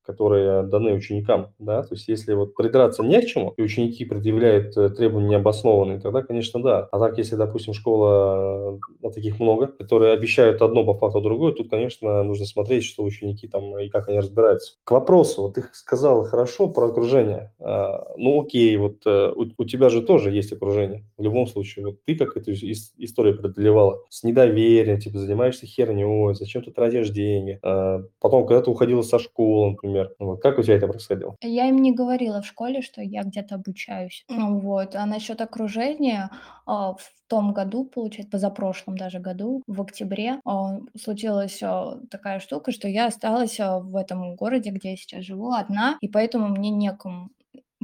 которые 0.06 0.64
даны 0.64 0.94
ученикам, 0.94 1.54
да, 1.60 1.84
то 1.84 1.96
есть 1.96 2.08
если 2.08 2.34
вот 2.34 2.56
придраться 2.56 3.04
не 3.04 3.22
к 3.22 3.26
чему, 3.26 3.54
и 3.58 3.62
ученики 3.62 4.06
предъявляют 4.06 4.78
э, 4.78 4.90
требования 4.90 5.30
необоснованные, 5.30 6.00
тогда, 6.00 6.22
конечно, 6.22 6.62
да. 6.62 6.88
А 6.92 7.00
так, 7.00 7.18
если, 7.18 7.36
допустим, 7.36 7.74
школа, 7.74 8.80
а 9.04 9.10
таких 9.14 9.40
много, 9.40 9.68
которые 9.68 10.14
обещают 10.14 10.62
одно 10.62 10.86
по 10.86 10.94
факту 10.94 11.22
другое, 11.22 11.54
тут, 11.54 11.70
конечно, 11.70 12.24
нужно 12.24 12.46
смотреть, 12.46 12.84
что 12.84 13.04
ученики 13.04 13.48
там 13.48 13.78
и 13.80 13.90
как 13.90 14.10
они 14.10 14.20
разбираются. 14.20 14.76
К 14.84 14.92
вопросу, 14.92 15.44
вот 15.44 15.56
ты 15.56 15.64
сказал 15.74 16.26
хорошо 16.26 16.68
про 16.68 16.88
окружение. 16.88 17.54
А, 17.60 18.14
ну, 18.18 18.42
окей, 18.42 18.76
вот 18.78 19.06
э, 19.06 19.32
у, 19.36 19.46
у 19.58 19.66
тебя 19.66 19.90
же 19.90 20.02
тоже 20.02 20.32
есть 20.32 20.54
окружение. 20.54 21.06
В 21.18 21.24
любом 21.24 21.48
случае, 21.48 21.86
вот 21.86 22.04
ты 22.06 22.16
как 22.16 22.36
эту 22.38 22.52
историю 22.54 23.38
преодолевала? 23.38 24.02
С 24.10 24.24
недоверием, 24.24 25.00
типа, 25.00 25.20
занимаешься 25.20 25.66
херней, 25.66 26.36
зачем 26.36 26.64
ты 26.64 26.72
тратишь 26.72 27.10
деньги? 27.10 27.60
А, 27.64 28.04
потом, 28.20 28.46
когда 28.46 28.62
ты 28.62 28.70
уходила 28.70 29.02
со 29.02 29.20
школы, 29.20 29.72
например, 29.72 29.95
например. 30.04 30.16
Вот 30.20 30.42
как 30.42 30.60
у 30.60 30.64
тебя 30.64 30.76
это 30.76 30.88
происходило? 30.88 31.36
Я 31.42 31.68
им 31.70 31.78
не 31.78 31.92
говорила 31.94 32.42
в 32.42 32.46
школе, 32.48 32.82
что 32.82 33.02
я 33.02 33.24
где-то 33.24 33.56
обучаюсь. 33.56 34.26
Вот. 34.30 34.96
А 34.96 35.06
насчет 35.06 35.42
окружения, 35.42 36.30
а, 36.66 36.94
в 36.94 37.12
том 37.28 37.54
году, 37.54 37.86
получается, 37.86 38.32
позапрошлом 38.32 38.98
даже 38.98 39.20
году, 39.20 39.64
в 39.68 39.82
октябре, 39.82 40.40
а, 40.46 40.80
случилась 40.98 41.60
а, 41.62 42.00
такая 42.10 42.40
штука, 42.40 42.72
что 42.72 42.88
я 42.88 43.08
осталась 43.08 43.60
в 43.60 43.96
этом 43.96 44.36
городе, 44.36 44.72
где 44.72 44.92
я 44.92 44.98
сейчас 44.98 45.24
живу, 45.24 45.52
одна, 45.52 45.98
и 46.02 46.08
поэтому 46.08 46.48
мне 46.50 46.70
некому 46.70 47.30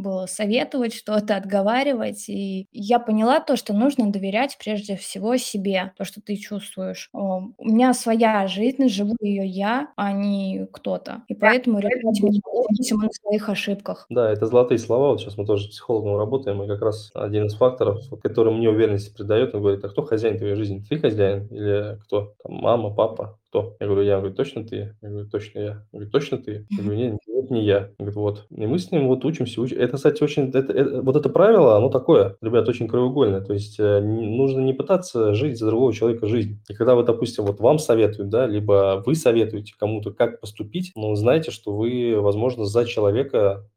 было 0.02 0.26
советовать 0.26 0.94
что-то, 0.94 1.36
отговаривать. 1.36 2.28
И 2.30 2.68
я 2.72 3.00
поняла 3.00 3.40
то, 3.40 3.56
что 3.56 3.74
нужно 3.74 4.12
доверять 4.12 4.58
прежде 4.60 4.96
всего 4.96 5.38
себе, 5.38 5.94
то, 5.98 6.04
что 6.04 6.22
ты 6.22 6.36
чувствуешь. 6.36 7.10
У 7.14 7.54
меня 7.60 7.94
своя 7.94 8.48
жизнь, 8.48 8.88
живу 8.90 9.16
ее 9.22 9.46
я, 9.46 9.90
а 9.96 10.12
не 10.12 10.68
кто-то. 10.72 11.24
И 11.28 11.36
поэтому 11.36 11.80
решать 11.80 12.22
мне 12.22 12.40
на 12.92 13.10
своих 13.12 13.50
ошибках. 13.50 14.06
Да, 14.10 14.32
это 14.32 14.46
золотые 14.46 14.78
слова. 14.78 15.10
Вот 15.10 15.22
сейчас 15.22 15.38
мы 15.38 15.46
тоже 15.46 15.66
с 15.66 15.68
психологом 15.70 16.18
работаем, 16.18 16.62
и 16.64 16.68
как 16.68 16.82
раз 16.82 17.12
один 17.14 17.46
из 17.46 17.56
факторов, 17.56 18.00
который 18.22 18.54
мне 18.54 18.70
уверенности 18.70 19.14
придает, 19.14 19.54
он 19.54 19.62
говорит, 19.62 19.84
а 19.84 19.90
кто 19.90 20.04
хозяин 20.04 20.38
твоей 20.38 20.56
жизни? 20.56 20.84
Ты 20.88 21.00
хозяин 21.00 21.48
или 21.48 22.00
кто? 22.06 22.34
Там, 22.44 22.54
мама, 22.54 22.94
папа, 22.94 23.40
кто? 23.52 23.76
Я 23.82 23.88
говорю, 23.88 24.04
я. 24.04 24.18
говорю, 24.18 24.34
точно 24.34 24.66
ты? 24.66 24.96
Я 25.02 25.10
говорю, 25.10 25.30
точно 25.30 25.60
я. 25.60 25.66
Я 25.66 25.86
говорю, 25.92 26.10
точно 26.10 26.38
ты? 26.38 26.66
Я 26.70 26.84
говорю, 26.84 26.98
нет, 26.98 27.20
нет, 27.28 27.52
не 27.52 27.66
я. 27.66 27.92
Он 28.00 28.06
говорит, 28.06 28.16
вот. 28.16 28.46
И 28.50 28.66
мы 28.66 28.80
с 28.80 28.92
ним 28.92 29.08
вот 29.08 29.26
учимся. 29.26 29.62
Уч... 29.62 29.74
Это, 29.74 29.98
кстати, 29.98 30.24
очень... 30.24 30.50
Это, 30.50 30.72
это, 30.72 31.02
вот 31.02 31.18
это 31.18 31.28
правило, 31.28 31.76
оно 31.76 31.90
такое, 31.90 32.38
ребят, 32.42 32.70
очень 32.70 32.88
краеугольное. 32.88 33.42
То 33.42 33.52
есть 33.52 33.78
э, 33.78 34.00
нужно 34.00 34.62
не 34.62 34.74
пытаться 34.74 35.34
жить 35.34 35.60
за 35.60 35.68
другого 35.68 35.94
человека 35.94 36.28
жизнь. 36.28 36.62
И 36.70 36.74
когда 36.74 36.96
вы, 36.96 37.04
допустим, 37.04 37.44
вот 37.44 37.60
вам 37.60 37.78
советуют, 37.78 38.30
да, 38.30 38.48
либо 38.48 39.04
вы 39.06 39.16
советуете 39.16 39.74
кому-то, 39.78 40.12
как 40.12 40.40
поступить, 40.40 40.94
ну, 40.96 41.14
знаете, 41.16 41.52
что 41.52 41.76
вы, 41.76 42.22
возможно, 42.22 42.64
за 42.64 42.86
человека 42.86 43.70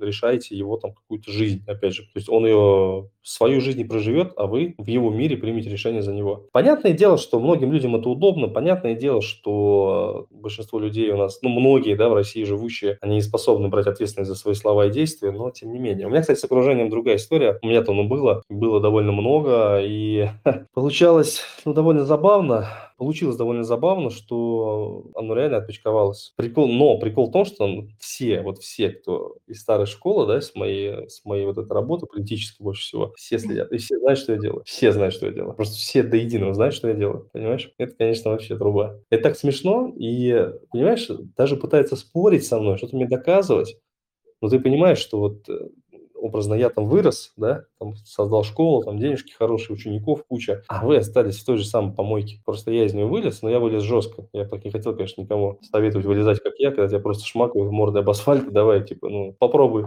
решаете 0.00 0.56
его 0.56 0.76
там 0.76 0.92
какую-то 0.92 1.30
жизнь, 1.30 1.62
опять 1.66 1.94
же. 1.94 2.02
То 2.02 2.10
есть 2.16 2.28
он 2.28 2.46
ее, 2.46 3.10
свою 3.22 3.60
жизнь 3.60 3.78
не 3.78 3.84
проживет, 3.84 4.32
а 4.36 4.46
вы 4.46 4.74
в 4.78 4.86
его 4.86 5.10
мире 5.10 5.36
примете 5.36 5.70
решение 5.70 6.02
за 6.02 6.12
него. 6.12 6.46
Понятное 6.52 6.92
дело, 6.92 7.18
что 7.18 7.40
многим 7.40 7.72
людям 7.72 7.96
это 7.96 8.08
удобно, 8.08 8.48
понятное 8.48 8.94
дело, 8.94 9.22
что 9.22 10.26
большинство 10.30 10.78
людей 10.78 11.10
у 11.10 11.16
нас, 11.16 11.40
ну, 11.42 11.48
многие, 11.48 11.94
да, 11.94 12.08
в 12.08 12.14
России 12.14 12.44
живущие, 12.44 12.98
они 13.00 13.16
не 13.16 13.22
способны 13.22 13.68
брать 13.68 13.86
ответственность 13.86 14.30
за 14.30 14.36
свои 14.36 14.54
слова 14.54 14.86
и 14.86 14.90
действия, 14.90 15.30
но 15.30 15.50
тем 15.50 15.72
не 15.72 15.78
менее. 15.78 16.06
У 16.06 16.10
меня, 16.10 16.20
кстати, 16.20 16.38
с 16.38 16.44
окружением 16.44 16.90
другая 16.90 17.16
история. 17.16 17.58
У 17.62 17.66
меня-то 17.66 17.92
оно 17.92 18.04
было, 18.04 18.42
было 18.48 18.80
довольно 18.80 19.12
много, 19.12 19.80
и 19.82 20.28
получалось, 20.74 21.42
ну, 21.64 21.72
довольно 21.72 22.04
забавно 22.04 22.68
Получилось 22.98 23.36
довольно 23.36 23.62
забавно, 23.62 24.10
что 24.10 25.04
оно 25.14 25.34
реально 25.34 25.58
отпочковалось. 25.58 26.32
Прикол, 26.36 26.66
но 26.66 26.98
прикол 26.98 27.28
в 27.28 27.32
том, 27.32 27.44
что 27.44 27.86
все, 28.00 28.42
вот 28.42 28.58
все, 28.58 28.90
кто 28.90 29.36
из 29.46 29.60
старой 29.60 29.86
школы, 29.86 30.26
да, 30.26 30.40
с 30.40 30.56
моей, 30.56 31.08
с 31.08 31.24
моей 31.24 31.46
вот 31.46 31.58
этой 31.58 31.72
работы, 31.72 32.06
политической 32.06 32.60
больше 32.60 32.82
всего, 32.82 33.12
все 33.16 33.38
следят. 33.38 33.70
И 33.70 33.78
все 33.78 33.98
знают, 34.00 34.18
что 34.18 34.32
я 34.32 34.38
делаю. 34.40 34.62
Все 34.66 34.90
знают, 34.90 35.14
что 35.14 35.26
я 35.26 35.32
делаю. 35.32 35.54
Просто 35.54 35.76
все 35.76 36.02
до 36.02 36.16
единого 36.16 36.54
знают, 36.54 36.74
что 36.74 36.88
я 36.88 36.94
делаю. 36.94 37.30
Понимаешь? 37.32 37.72
Это, 37.78 37.94
конечно, 37.94 38.32
вообще 38.32 38.56
труба. 38.58 38.98
Это 39.10 39.22
так 39.22 39.36
смешно, 39.38 39.92
и, 39.96 40.50
понимаешь, 40.72 41.08
даже 41.36 41.56
пытается 41.56 41.94
спорить 41.94 42.44
со 42.44 42.58
мной, 42.58 42.78
что-то 42.78 42.96
мне 42.96 43.06
доказывать. 43.06 43.76
Но 44.40 44.48
ты 44.48 44.58
понимаешь, 44.60 44.98
что 44.98 45.18
вот 45.20 45.48
э, 45.48 45.68
образно 46.20 46.54
я 46.54 46.70
там 46.70 46.86
вырос, 46.86 47.32
да, 47.36 47.64
там 47.78 47.94
создал 48.04 48.44
школу, 48.44 48.82
там 48.82 48.98
денежки 48.98 49.32
хорошие, 49.32 49.74
учеников 49.74 50.24
куча, 50.28 50.62
а 50.68 50.84
вы 50.84 50.96
остались 50.96 51.38
в 51.38 51.44
той 51.44 51.58
же 51.58 51.64
самой 51.64 51.94
помойке. 51.94 52.40
Просто 52.44 52.70
я 52.70 52.84
из 52.84 52.94
нее 52.94 53.06
вылез, 53.06 53.42
но 53.42 53.50
я 53.50 53.60
вылез 53.60 53.82
жестко. 53.82 54.28
Я 54.32 54.44
так 54.44 54.64
не 54.64 54.70
хотел, 54.70 54.94
конечно, 54.94 55.22
никому 55.22 55.58
советовать 55.70 56.06
вылезать, 56.06 56.40
как 56.40 56.54
я, 56.58 56.70
когда 56.70 56.88
тебя 56.88 57.00
просто 57.00 57.26
шмакают 57.26 57.70
мордой 57.70 58.02
об 58.02 58.10
асфальт, 58.10 58.52
давай, 58.52 58.84
типа, 58.84 59.08
ну, 59.08 59.34
попробуй, 59.38 59.86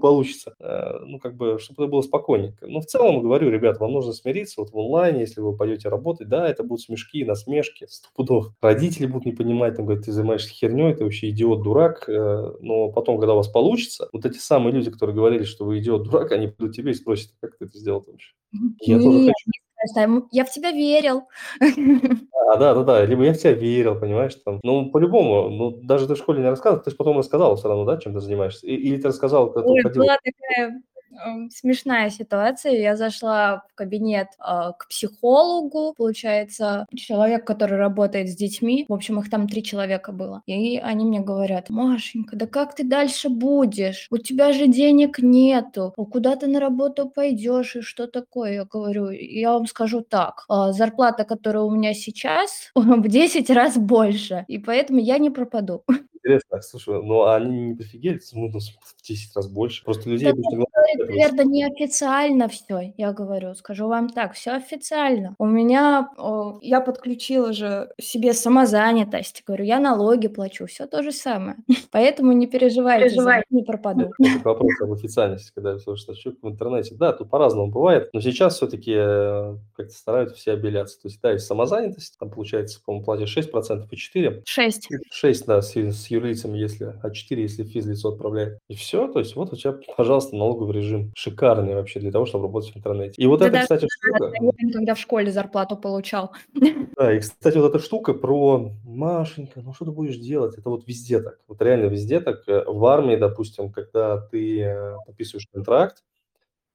получится. 0.00 0.54
А, 0.60 1.00
ну, 1.04 1.18
как 1.18 1.36
бы, 1.36 1.58
чтобы 1.58 1.84
это 1.84 1.90
было 1.90 2.00
спокойненько. 2.00 2.66
Но 2.66 2.80
в 2.80 2.86
целом, 2.86 3.20
говорю, 3.20 3.50
ребят, 3.50 3.78
вам 3.78 3.92
нужно 3.92 4.12
смириться, 4.12 4.60
вот 4.60 4.70
в 4.70 4.78
онлайне, 4.78 5.20
если 5.20 5.40
вы 5.40 5.56
пойдете 5.56 5.88
работать, 5.88 6.28
да, 6.28 6.48
это 6.48 6.62
будут 6.62 6.82
смешки, 6.82 7.24
насмешки, 7.24 7.86
стопудов. 7.88 8.52
Родители 8.60 9.06
будут 9.06 9.26
не 9.26 9.32
понимать, 9.32 9.76
там, 9.76 9.86
говорят, 9.86 10.04
ты 10.04 10.12
занимаешься 10.12 10.50
херней, 10.50 10.94
ты 10.94 11.04
вообще 11.04 11.30
идиот, 11.30 11.62
дурак, 11.62 12.08
э, 12.08 12.52
но 12.60 12.90
потом, 12.90 13.18
когда 13.18 13.34
у 13.34 13.38
вас 13.38 13.48
получится, 13.48 14.08
вот 14.12 14.24
эти 14.24 14.38
самые 14.38 14.72
люди, 14.72 14.90
которые 14.90 15.14
говорили, 15.14 15.44
что 15.44 15.65
вы 15.66 15.78
идиот, 15.78 16.04
дурак, 16.04 16.32
они 16.32 16.48
придут 16.48 16.74
тебе 16.74 16.92
и 16.92 16.94
спросят, 16.94 17.32
как 17.40 17.58
ты 17.58 17.66
это 17.66 17.78
сделал 17.78 18.04
вообще. 18.06 18.32
Я 18.80 18.98
тоже 18.98 19.26
хочу. 19.26 20.28
Я 20.32 20.44
в 20.44 20.50
тебя 20.50 20.72
верил. 20.72 21.24
А, 22.48 22.56
да, 22.58 22.74
да, 22.74 22.84
да. 22.84 23.04
Либо 23.04 23.24
я 23.24 23.32
в 23.32 23.38
тебя 23.38 23.54
верил, 23.54 23.98
понимаешь, 23.98 24.36
там. 24.36 24.60
Ну, 24.62 24.92
по-любому, 24.92 25.50
ну, 25.50 25.70
даже 25.82 26.06
ты 26.06 26.14
в 26.14 26.18
школе 26.18 26.38
не 26.40 26.48
рассказывал, 26.48 26.80
ты 26.80 26.92
же 26.92 26.96
потом 26.96 27.18
рассказал 27.18 27.56
все 27.56 27.66
равно, 27.66 27.84
да, 27.84 27.96
чем 27.96 28.14
ты 28.14 28.20
занимаешься? 28.20 28.68
Или 28.68 28.98
ты 28.98 29.08
рассказал, 29.08 29.52
когда 29.52 29.68
Ой, 29.68 29.80
ты 29.82 29.88
уходил? 29.88 30.02
была 30.04 30.16
такая 30.22 30.80
смешная 31.50 32.10
ситуация. 32.10 32.72
Я 32.72 32.96
зашла 32.96 33.64
в 33.70 33.74
кабинет 33.74 34.28
э, 34.38 34.72
к 34.78 34.88
психологу, 34.88 35.94
получается, 35.96 36.86
человек, 36.94 37.46
который 37.46 37.78
работает 37.78 38.28
с 38.28 38.36
детьми. 38.36 38.84
В 38.88 38.92
общем, 38.92 39.20
их 39.20 39.30
там 39.30 39.48
три 39.48 39.62
человека 39.62 40.12
было. 40.12 40.42
И 40.46 40.78
они 40.78 41.04
мне 41.04 41.20
говорят, 41.20 41.70
Машенька, 41.70 42.36
да 42.36 42.46
как 42.46 42.74
ты 42.74 42.84
дальше 42.84 43.28
будешь? 43.28 44.06
У 44.10 44.18
тебя 44.18 44.52
же 44.52 44.66
денег 44.66 45.18
нету. 45.18 45.92
Куда 45.96 46.36
ты 46.36 46.46
на 46.46 46.60
работу 46.60 47.08
пойдешь 47.08 47.76
и 47.76 47.80
что 47.80 48.06
такое? 48.06 48.52
Я 48.52 48.64
говорю, 48.64 49.10
я 49.10 49.52
вам 49.52 49.66
скажу 49.66 50.00
так. 50.00 50.44
Э, 50.48 50.72
зарплата, 50.72 51.24
которая 51.24 51.62
у 51.62 51.70
меня 51.70 51.94
сейчас, 51.94 52.70
в 52.74 53.08
10 53.08 53.50
раз 53.50 53.76
больше. 53.76 54.44
И 54.48 54.58
поэтому 54.58 55.00
я 55.00 55.18
не 55.18 55.30
пропаду. 55.30 55.84
Интересно, 56.26 56.60
слушай, 56.60 57.00
ну 57.04 57.22
а 57.22 57.36
они 57.36 57.68
не 57.68 57.74
пофигели, 57.74 58.20
ну, 58.32 58.48
ну 58.48 58.58
в 58.58 59.06
10 59.06 59.36
раз 59.36 59.46
больше. 59.48 59.84
Просто 59.84 60.10
людей 60.10 60.28
обычно 60.28 60.66
наверное, 60.98 61.44
неофициально 61.44 62.48
все, 62.48 62.92
я 62.96 63.12
говорю. 63.12 63.54
Скажу 63.54 63.88
вам 63.88 64.08
так, 64.08 64.34
все 64.34 64.52
официально. 64.52 65.34
У 65.38 65.46
меня, 65.46 66.10
о, 66.16 66.58
я 66.62 66.80
подключила 66.80 67.52
же 67.52 67.92
себе 68.00 68.32
самозанятость. 68.32 69.44
Говорю, 69.46 69.64
я 69.64 69.78
налоги 69.78 70.28
плачу, 70.28 70.66
все 70.66 70.86
то 70.86 71.02
же 71.02 71.12
самое. 71.12 71.56
Поэтому 71.92 72.32
не 72.32 72.46
переживайте, 72.46 73.04
Переживай. 73.04 73.42
не 73.50 73.62
пропаду. 73.62 74.10
Это 74.18 74.40
вопрос 74.44 74.80
об 74.80 74.92
официальности, 74.92 75.52
когда 75.54 75.72
я 75.72 75.78
слышу 75.78 76.14
что 76.14 76.32
в 76.42 76.48
интернете. 76.48 76.94
Да, 76.94 77.12
тут 77.12 77.30
по-разному 77.30 77.70
бывает, 77.70 78.10
но 78.12 78.20
сейчас 78.20 78.56
все-таки 78.56 78.94
э, 78.96 79.56
как-то 79.76 79.94
стараются 79.94 80.36
все 80.36 80.52
обеляться. 80.52 81.00
То 81.00 81.08
есть, 81.08 81.20
да, 81.20 81.32
есть 81.32 81.46
самозанятость, 81.46 82.18
там 82.18 82.30
получается, 82.30 82.80
по-моему, 82.84 83.04
платишь 83.04 83.36
6% 83.36 83.86
и 83.90 83.96
4%. 83.96 84.42
6. 84.44 84.88
6, 85.10 85.46
да, 85.46 85.62
с, 85.62 85.76
с 85.76 86.06
юрлицами, 86.16 86.58
если, 86.58 86.94
а 87.02 87.10
4, 87.10 87.42
если 87.42 87.64
физлицо 87.64 88.10
отправляет. 88.10 88.58
И 88.68 88.74
все, 88.74 89.08
то 89.08 89.18
есть 89.18 89.36
вот 89.36 89.52
у 89.52 89.56
тебя, 89.56 89.74
пожалуйста, 89.96 90.36
налоговый 90.36 90.74
режим 90.74 91.12
шикарный 91.16 91.74
вообще 91.74 92.00
для 92.00 92.12
того, 92.12 92.26
чтобы 92.26 92.44
работать 92.44 92.72
в 92.72 92.76
интернете. 92.76 93.20
И 93.20 93.26
вот 93.26 93.40
да 93.40 93.48
это, 93.48 93.60
кстати, 93.60 93.86
штука... 93.90 94.32
Когда 94.72 94.94
в 94.94 94.98
школе 94.98 95.30
зарплату 95.30 95.76
получал. 95.76 96.32
Да, 96.96 97.14
и, 97.14 97.20
кстати, 97.20 97.58
вот 97.58 97.74
эта 97.74 97.78
штука 97.78 98.14
про 98.14 98.72
Машенька, 98.84 99.60
ну 99.60 99.74
что 99.74 99.84
ты 99.84 99.90
будешь 99.90 100.16
делать? 100.16 100.56
Это 100.56 100.70
вот 100.70 100.86
везде 100.86 101.20
так. 101.20 101.38
Вот 101.48 101.60
реально 101.62 101.86
везде 101.86 102.20
так. 102.20 102.42
Э, 102.48 102.64
в 102.66 102.84
армии, 102.86 103.16
допустим, 103.16 103.70
когда 103.70 104.18
ты 104.18 104.62
э, 104.62 104.96
подписываешь 105.06 105.46
контракт, 105.52 106.02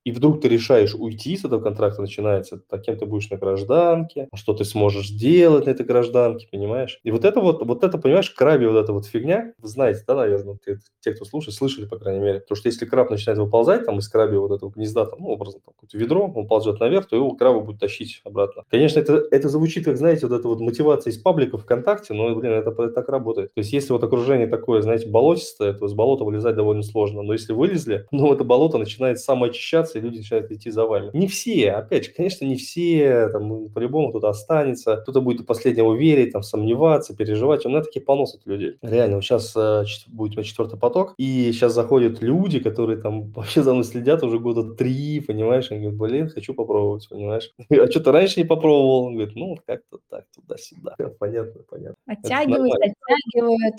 и 0.04 0.12
вдруг 0.12 0.42
ты 0.42 0.50
решаешь 0.50 0.96
уйти 0.96 1.38
с 1.38 1.46
этого 1.46 1.62
контракта, 1.62 2.02
начинается, 2.02 2.58
так 2.58 2.82
кем 2.84 2.98
ты 2.98 3.06
будешь 3.06 3.30
на 3.30 3.38
гражданке, 3.38 4.28
что 4.36 4.54
ты 4.54 4.66
сможешь 4.66 5.10
делать 5.10 5.66
на 5.66 5.72
этой 5.72 5.86
гражданке, 5.86 6.48
понимаешь? 6.52 7.00
И 7.04 7.12
вот 7.12 7.26
это 7.26 7.40
вот, 7.40 7.66
вот 7.66 7.84
это, 7.84 7.98
понимаешь, 7.98 8.30
крабе 8.32 8.70
вот 8.70 8.78
эта 8.78 8.94
вот 8.94 9.06
фигня, 9.06 9.54
вы 9.58 9.68
знаете, 9.68 10.04
да, 10.08 10.16
наверное, 10.16 10.58
те, 10.66 10.80
те, 11.02 11.14
кто 11.14 11.26
слушает, 11.26 11.56
слышали, 11.56 11.86
по 11.86 11.98
крайней 11.98 12.22
мере, 12.22 12.40
потому 12.40 12.58
что 12.58 12.70
если 12.70 12.86
краб 12.86 13.10
начинает 13.10 13.40
выползать 13.40 13.86
там 13.86 14.00
из 14.00 14.08
краби 14.10 14.36
вот 14.36 14.52
этого 14.52 14.72
гнезда, 14.72 15.06
там, 15.06 15.20
ну, 15.20 15.28
образно, 15.30 15.60
там, 15.66 15.74
какое-то 15.74 15.98
ведро, 15.98 16.32
он 16.34 16.48
ползет 16.48 16.80
наверх, 16.80 17.08
то 17.08 17.16
его 17.16 17.32
краба 17.36 17.60
будет 17.60 17.80
тащить 17.80 18.22
обратно. 18.24 18.64
Конечно, 18.70 19.00
это, 19.00 19.24
это 19.32 19.50
звучит, 19.50 19.86
как, 19.86 19.98
знаете, 19.98 20.28
вот 20.28 20.38
эта 20.38 20.48
вот 20.48 20.60
мотивация 20.60 21.12
из 21.12 21.18
паблика 21.18 21.58
ВКонтакте, 21.58 22.14
но, 22.14 22.34
блин, 22.36 22.54
это, 22.54 22.72
это 22.72 22.90
так 22.90 23.10
работает. 23.10 23.54
То 23.54 23.60
есть, 23.60 23.74
если 23.74 23.94
вот 23.94 24.04
окружение 24.04 24.48
такое, 24.48 24.82
знаете, 24.82 25.08
болотистое, 25.08 25.74
то 25.74 25.88
с 25.88 25.94
болота 25.94 26.24
вылезать 26.24 26.56
довольно 26.56 26.84
сложно, 26.84 27.22
но 27.22 27.34
если 27.34 27.54
вылезли, 27.54 28.08
ну, 28.12 28.34
это 28.34 28.44
болото 28.44 28.78
начинает 28.78 29.20
самоочищаться, 29.20 29.90
и 29.95 30.01
люди 30.01 30.17
начинают 30.17 30.51
идти 30.51 30.69
за 30.69 30.86
вами. 30.86 31.10
Не 31.13 31.27
все, 31.27 31.71
опять 31.71 32.06
же, 32.06 32.12
конечно, 32.12 32.45
не 32.45 32.56
все, 32.56 33.30
там, 33.30 33.47
ну, 33.47 33.69
по-любому 33.69 34.10
кто-то 34.10 34.30
останется, 34.30 34.97
кто-то 34.97 35.21
будет 35.21 35.38
до 35.38 35.43
последнего 35.43 35.93
верить, 35.95 36.34
там, 36.34 36.43
сомневаться, 36.43 37.15
переживать. 37.15 37.65
У 37.65 37.69
меня 37.69 37.82
такие 37.82 38.04
полно 38.04 38.25
людей. 38.45 38.77
Реально, 38.82 39.15
вот 39.15 39.23
сейчас 39.23 39.54
э, 39.56 39.84
будет 40.08 40.43
четвертый 40.45 40.80
поток, 40.80 41.13
и 41.17 41.51
сейчас 41.51 41.73
заходят 41.73 42.21
люди, 42.21 42.60
которые 42.60 42.97
там 42.99 43.32
вообще 43.36 43.63
за 43.63 43.73
мной 43.73 43.86
следят 43.86 44.23
уже 44.23 44.39
года 44.39 44.75
три, 44.75 45.19
понимаешь, 45.19 45.71
они 45.71 45.82
говорят, 45.82 45.99
блин, 45.99 46.30
хочу 46.30 46.54
попробовать, 46.54 47.08
понимаешь. 47.10 47.51
А 47.69 47.88
что 47.88 47.99
ты 47.99 48.12
раньше 48.12 48.39
не 48.39 48.45
попробовал? 48.45 49.06
Он 49.06 49.15
говорит, 49.15 49.36
ну, 49.36 49.58
как-то 49.65 49.99
так, 50.10 50.25
туда-сюда. 50.36 50.95
Понятно, 51.19 51.62
понятно. 51.69 51.95
Оттягивают, 52.06 52.75
оттягивают 52.75 53.75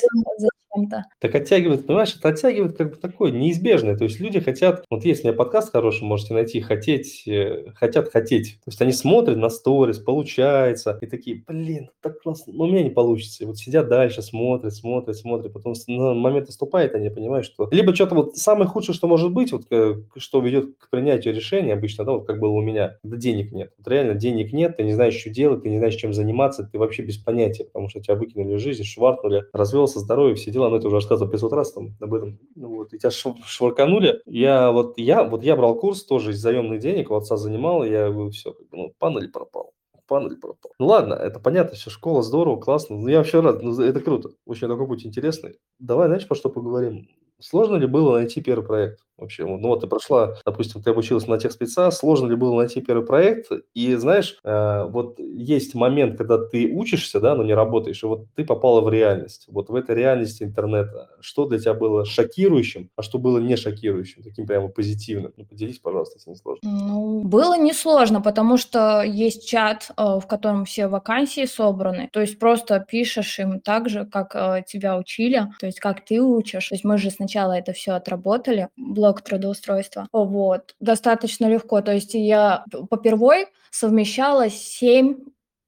зачем-то. 0.73 1.05
Так 1.19 1.35
оттягивают, 1.35 1.87
понимаешь, 1.87 2.17
это 2.17 2.29
оттягивает 2.29 2.77
как 2.77 2.91
бы 2.91 2.97
такое 2.97 3.31
неизбежное. 3.33 3.97
То 3.97 4.05
есть 4.05 4.21
люди 4.21 4.41
хотят, 4.41 4.85
вот 4.91 5.05
есть 5.05 5.25
у 5.25 5.29
меня 5.29 5.37
подкаст 5.37 5.73
хороший, 5.73 6.02
можете 6.03 6.35
найти, 6.35 6.61
хотеть, 6.61 7.27
э, 7.27 7.73
хотят 7.75 8.11
хотеть. 8.11 8.59
То 8.65 8.69
есть 8.69 8.81
они 8.83 8.93
смотрят 8.93 9.37
на 9.37 9.49
сторис, 9.49 9.99
получается, 9.99 10.99
и 11.01 11.07
такие, 11.07 11.45
блин, 11.47 11.91
так 12.01 12.21
классно, 12.21 12.53
но 12.53 12.65
у 12.65 12.67
меня 12.69 12.83
не 12.83 12.91
получится. 12.91 13.45
И 13.45 13.47
вот 13.47 13.59
сидят 13.59 13.89
дальше, 13.89 14.23
смотрят, 14.23 14.75
смотрят, 14.75 15.17
смотрят, 15.17 15.53
потом 15.53 15.75
на 15.87 16.15
момент 16.15 16.47
наступает, 16.47 16.95
они 16.95 17.11
понимают, 17.11 17.47
что 17.47 17.69
либо 17.71 17.95
что-то 17.95 18.15
вот 18.15 18.37
самое 18.37 18.69
худшее, 18.69 18.95
что 18.95 19.09
может 19.09 19.33
быть, 19.33 19.53
вот 19.53 19.65
э, 19.71 19.97
что 20.17 20.41
ведет 20.41 20.77
к 20.79 20.91
принятию 20.91 21.35
решения 21.35 21.73
обычно, 21.75 22.05
да, 22.05 22.13
вот 22.13 22.27
как 22.27 22.41
было 22.41 22.53
у 22.53 22.61
меня, 22.61 22.99
да 23.03 23.17
денег 23.17 23.53
нет. 23.53 23.73
Вот 23.79 23.89
реально 23.89 24.15
денег 24.15 24.53
нет, 24.53 24.77
ты 24.77 24.83
не 24.83 24.93
знаешь, 24.93 25.15
что 25.15 25.31
делать, 25.31 25.63
ты 25.63 25.71
не 25.71 25.79
знаешь, 25.79 25.95
чем 25.95 26.13
заниматься, 26.13 26.65
ты 26.65 26.79
вообще 26.79 27.03
без 27.03 27.17
понятия, 27.17 27.65
потому 27.65 27.89
что 27.89 28.01
тебя 28.01 28.15
выкинули 28.17 28.57
из 28.57 28.61
жизни, 28.61 28.85
шваркнули, 28.85 29.45
развелся, 29.53 30.01
здоровье, 30.01 30.35
все 30.35 30.51
дела, 30.51 30.69
но 30.69 30.77
это 30.77 30.89
уже 30.89 30.97
рассказывал 30.97 31.31
500 31.31 31.53
раз 31.53 31.73
там 31.73 31.95
об 32.01 32.15
этом, 32.15 32.39
ну 32.55 32.69
вот, 32.69 32.93
и 32.93 32.99
тебя 32.99 33.11
шварканули. 33.11 34.21
Я 34.27 34.73
вот, 34.73 34.99
я, 34.99 35.25
вот 35.25 35.43
я 35.43 35.57
брал 35.57 35.75
курс 35.77 35.92
тоже 35.95 36.33
из 36.33 36.41
заемных 36.41 36.81
денег, 36.81 37.11
у 37.11 37.15
отца 37.15 37.37
занимал, 37.37 37.85
и 37.85 37.91
я 37.91 38.11
говорю, 38.11 38.31
все, 38.31 38.55
ну, 38.71 38.95
панель 38.99 39.31
пропал 39.31 39.73
панель 40.13 40.37
пропал. 40.37 40.73
Ну 40.79 40.87
ладно, 40.87 41.15
это 41.15 41.41
понятно, 41.41 41.75
все, 41.75 41.89
школа 41.89 42.23
здорово, 42.23 42.61
классно. 42.61 42.97
Ну, 42.99 43.09
я 43.09 43.19
вообще 43.19 43.41
рад, 43.41 43.63
ну, 43.63 43.81
это 43.81 44.01
круто. 44.01 44.31
Очень 44.45 44.69
такой 44.69 44.87
путь 44.87 45.07
интересный. 45.07 45.59
Давай, 45.79 46.09
знаешь, 46.09 46.29
по 46.29 46.35
что 46.35 46.51
поговорим? 46.51 47.09
Сложно 47.41 47.77
ли 47.77 47.87
было 47.87 48.19
найти 48.19 48.43
первый 48.43 48.67
проект 48.67 49.01
вообще? 49.23 49.45
Ну 49.45 49.69
вот 49.69 49.81
ты 49.81 49.87
прошла, 49.87 50.37
допустим, 50.45 50.83
ты 50.83 50.91
обучилась 50.91 51.27
на 51.27 51.39
тех 51.39 51.53
спеца, 51.53 51.91
сложно 51.91 52.29
ли 52.29 52.37
было 52.37 52.57
найти 52.57 52.81
первый 52.81 53.07
проект? 53.07 53.51
И 53.75 53.95
знаешь, 53.95 54.39
э, 54.45 54.85
вот 54.89 55.19
есть 55.19 55.75
момент, 55.75 56.19
когда 56.19 56.39
ты 56.39 56.71
учишься, 56.73 57.21
да, 57.21 57.35
но 57.35 57.43
не 57.43 57.55
работаешь, 57.55 58.03
и 58.03 58.07
вот 58.07 58.27
ты 58.35 58.45
попала 58.45 58.81
в 58.81 58.89
реальность. 58.91 59.47
Вот 59.49 59.71
в 59.71 59.75
этой 59.75 59.95
реальности 59.97 60.43
интернета. 60.43 61.11
Что 61.21 61.47
для 61.47 61.59
тебя 61.59 61.75
было 61.75 62.05
шокирующим, 62.05 62.91
а 62.97 63.03
что 63.03 63.19
было 63.19 63.39
не 63.39 63.57
шокирующим, 63.57 64.23
таким 64.23 64.47
прямо 64.47 64.69
позитивным? 64.69 65.33
Ну, 65.37 65.45
поделись, 65.45 65.79
пожалуйста, 65.79 66.19
если 66.19 66.31
не 66.31 66.37
сложно. 66.37 66.61
Ну, 66.63 67.23
было 67.23 67.59
несложно, 67.59 68.21
потому 68.21 68.57
что 68.57 69.03
есть 69.03 69.49
чат, 69.49 69.91
э, 69.97 70.03
в 70.03 70.27
котором 70.27 70.65
все 70.65 70.87
вакансии 70.89 71.47
собраны. 71.47 72.09
То 72.13 72.21
есть 72.21 72.39
просто 72.39 72.81
пишешь 72.81 73.39
им 73.39 73.61
так 73.61 73.89
же, 73.89 74.05
как 74.05 74.35
э, 74.35 74.63
тебя 74.67 74.97
учили, 74.99 75.49
то 75.61 75.67
есть 75.67 75.81
как 75.81 76.05
ты 76.05 76.21
учишь. 76.21 76.69
То 76.69 76.75
есть 76.75 76.85
мы 76.85 76.99
же 76.99 77.11
сначала 77.11 77.53
это 77.53 77.73
все 77.73 77.93
отработали, 77.93 78.69
блок 79.13 79.23
трудоустройства. 79.23 80.09
Вот, 80.13 80.75
достаточно 80.81 81.47
легко. 81.47 81.83
То 81.83 81.93
есть 81.93 82.15
я 82.15 82.65
попервой 82.91 83.47
совмещала 83.71 84.49
7 84.49 85.17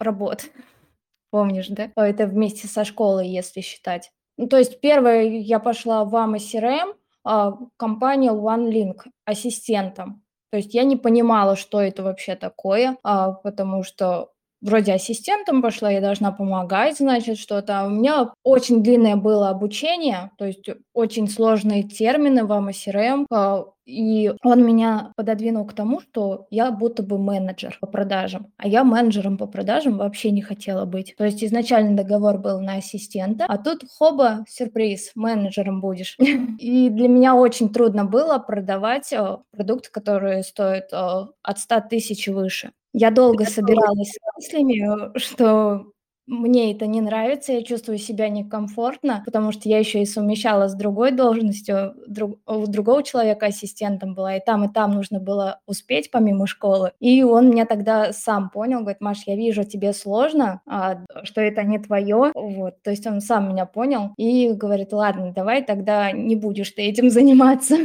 работ. 0.00 0.46
Помнишь, 1.30 1.68
да? 1.68 1.90
Это 1.96 2.26
вместе 2.26 2.68
со 2.68 2.84
школой, 2.84 3.28
если 3.28 3.60
считать. 3.60 4.10
Ну, 4.36 4.48
то 4.48 4.56
есть 4.56 4.80
первое 4.80 5.24
я 5.24 5.58
пошла 5.58 6.04
в 6.04 6.14
AMA 6.14 6.38
CRM, 6.38 6.94
а, 7.24 7.54
компания 7.76 8.32
OneLink 8.32 9.02
ассистентом. 9.24 10.22
То 10.50 10.58
есть 10.58 10.74
я 10.74 10.84
не 10.84 10.96
понимала, 10.96 11.56
что 11.56 11.80
это 11.80 12.02
вообще 12.02 12.36
такое, 12.36 12.96
а, 13.02 13.32
потому 13.32 13.82
что 13.82 14.30
вроде 14.64 14.94
ассистентом 14.94 15.62
пошла, 15.62 15.90
я 15.90 16.00
должна 16.00 16.32
помогать, 16.32 16.98
значит, 16.98 17.38
что-то. 17.38 17.80
А 17.80 17.86
у 17.86 17.90
меня 17.90 18.32
очень 18.42 18.82
длинное 18.82 19.16
было 19.16 19.50
обучение, 19.50 20.30
то 20.38 20.46
есть 20.46 20.68
очень 20.92 21.28
сложные 21.28 21.82
термины 21.82 22.44
в 22.44 22.52
AMA 22.52 23.26
а, 23.30 23.64
и 23.84 24.32
он 24.42 24.64
меня 24.64 25.12
пододвинул 25.16 25.66
к 25.66 25.74
тому, 25.74 26.00
что 26.00 26.46
я 26.50 26.70
будто 26.70 27.02
бы 27.02 27.18
менеджер 27.18 27.76
по 27.80 27.86
продажам, 27.86 28.52
а 28.56 28.66
я 28.66 28.82
менеджером 28.82 29.36
по 29.36 29.46
продажам 29.46 29.98
вообще 29.98 30.30
не 30.30 30.40
хотела 30.40 30.86
быть. 30.86 31.14
То 31.18 31.24
есть 31.24 31.44
изначально 31.44 31.96
договор 31.96 32.38
был 32.38 32.60
на 32.60 32.76
ассистента, 32.76 33.44
а 33.46 33.58
тут 33.58 33.84
хоба, 33.98 34.44
сюрприз, 34.48 35.12
менеджером 35.14 35.80
будешь. 35.80 36.16
И 36.58 36.88
для 36.88 37.08
меня 37.08 37.34
очень 37.34 37.68
трудно 37.68 38.06
было 38.06 38.38
продавать 38.38 39.12
а, 39.12 39.40
продукты, 39.50 39.90
которые 39.90 40.42
стоят 40.42 40.88
от 40.92 41.58
100 41.58 41.80
тысяч 41.90 42.28
выше. 42.28 42.72
Я 42.96 43.10
долго 43.10 43.44
собиралась 43.44 44.10
с 44.12 44.18
мыслями, 44.36 45.18
что 45.18 45.84
мне 46.26 46.72
это 46.72 46.86
не 46.86 47.00
нравится, 47.00 47.52
я 47.52 47.62
чувствую 47.62 47.98
себя 47.98 48.28
некомфортно, 48.28 49.22
потому 49.24 49.52
что 49.52 49.68
я 49.68 49.78
еще 49.78 50.02
и 50.02 50.06
совмещала 50.06 50.68
с 50.68 50.74
другой 50.74 51.10
должностью, 51.10 51.94
друг, 52.06 52.38
у 52.46 52.66
другого 52.66 53.02
человека 53.02 53.46
ассистентом 53.46 54.14
была, 54.14 54.36
и 54.36 54.44
там, 54.44 54.64
и 54.64 54.72
там 54.72 54.92
нужно 54.92 55.20
было 55.20 55.60
успеть 55.66 56.10
помимо 56.10 56.46
школы. 56.46 56.92
И 57.00 57.22
он 57.22 57.50
меня 57.50 57.66
тогда 57.66 58.12
сам 58.12 58.48
понял, 58.48 58.80
говорит, 58.80 59.00
Маш, 59.00 59.22
я 59.26 59.36
вижу, 59.36 59.64
тебе 59.64 59.92
сложно, 59.92 60.60
а, 60.66 61.00
что 61.24 61.40
это 61.40 61.62
не 61.62 61.78
твое, 61.78 62.32
вот, 62.34 62.82
то 62.82 62.90
есть 62.90 63.06
он 63.06 63.20
сам 63.20 63.50
меня 63.50 63.66
понял 63.66 64.10
и 64.16 64.50
говорит, 64.52 64.92
ладно, 64.92 65.32
давай 65.34 65.62
тогда 65.62 66.12
не 66.12 66.36
будешь 66.36 66.70
ты 66.70 66.82
этим 66.82 67.10
заниматься. 67.14 67.76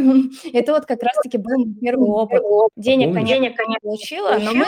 Это 0.54 0.74
вот 0.74 0.86
как 0.86 1.04
раз-таки 1.04 1.38
был 1.38 1.66
первый 1.82 2.10
опыт. 2.10 2.42
Денег, 2.76 3.14
конечно, 3.14 3.64
не 3.68 3.80
получила, 3.82 4.38
но 4.40 4.54
мы 4.54 4.66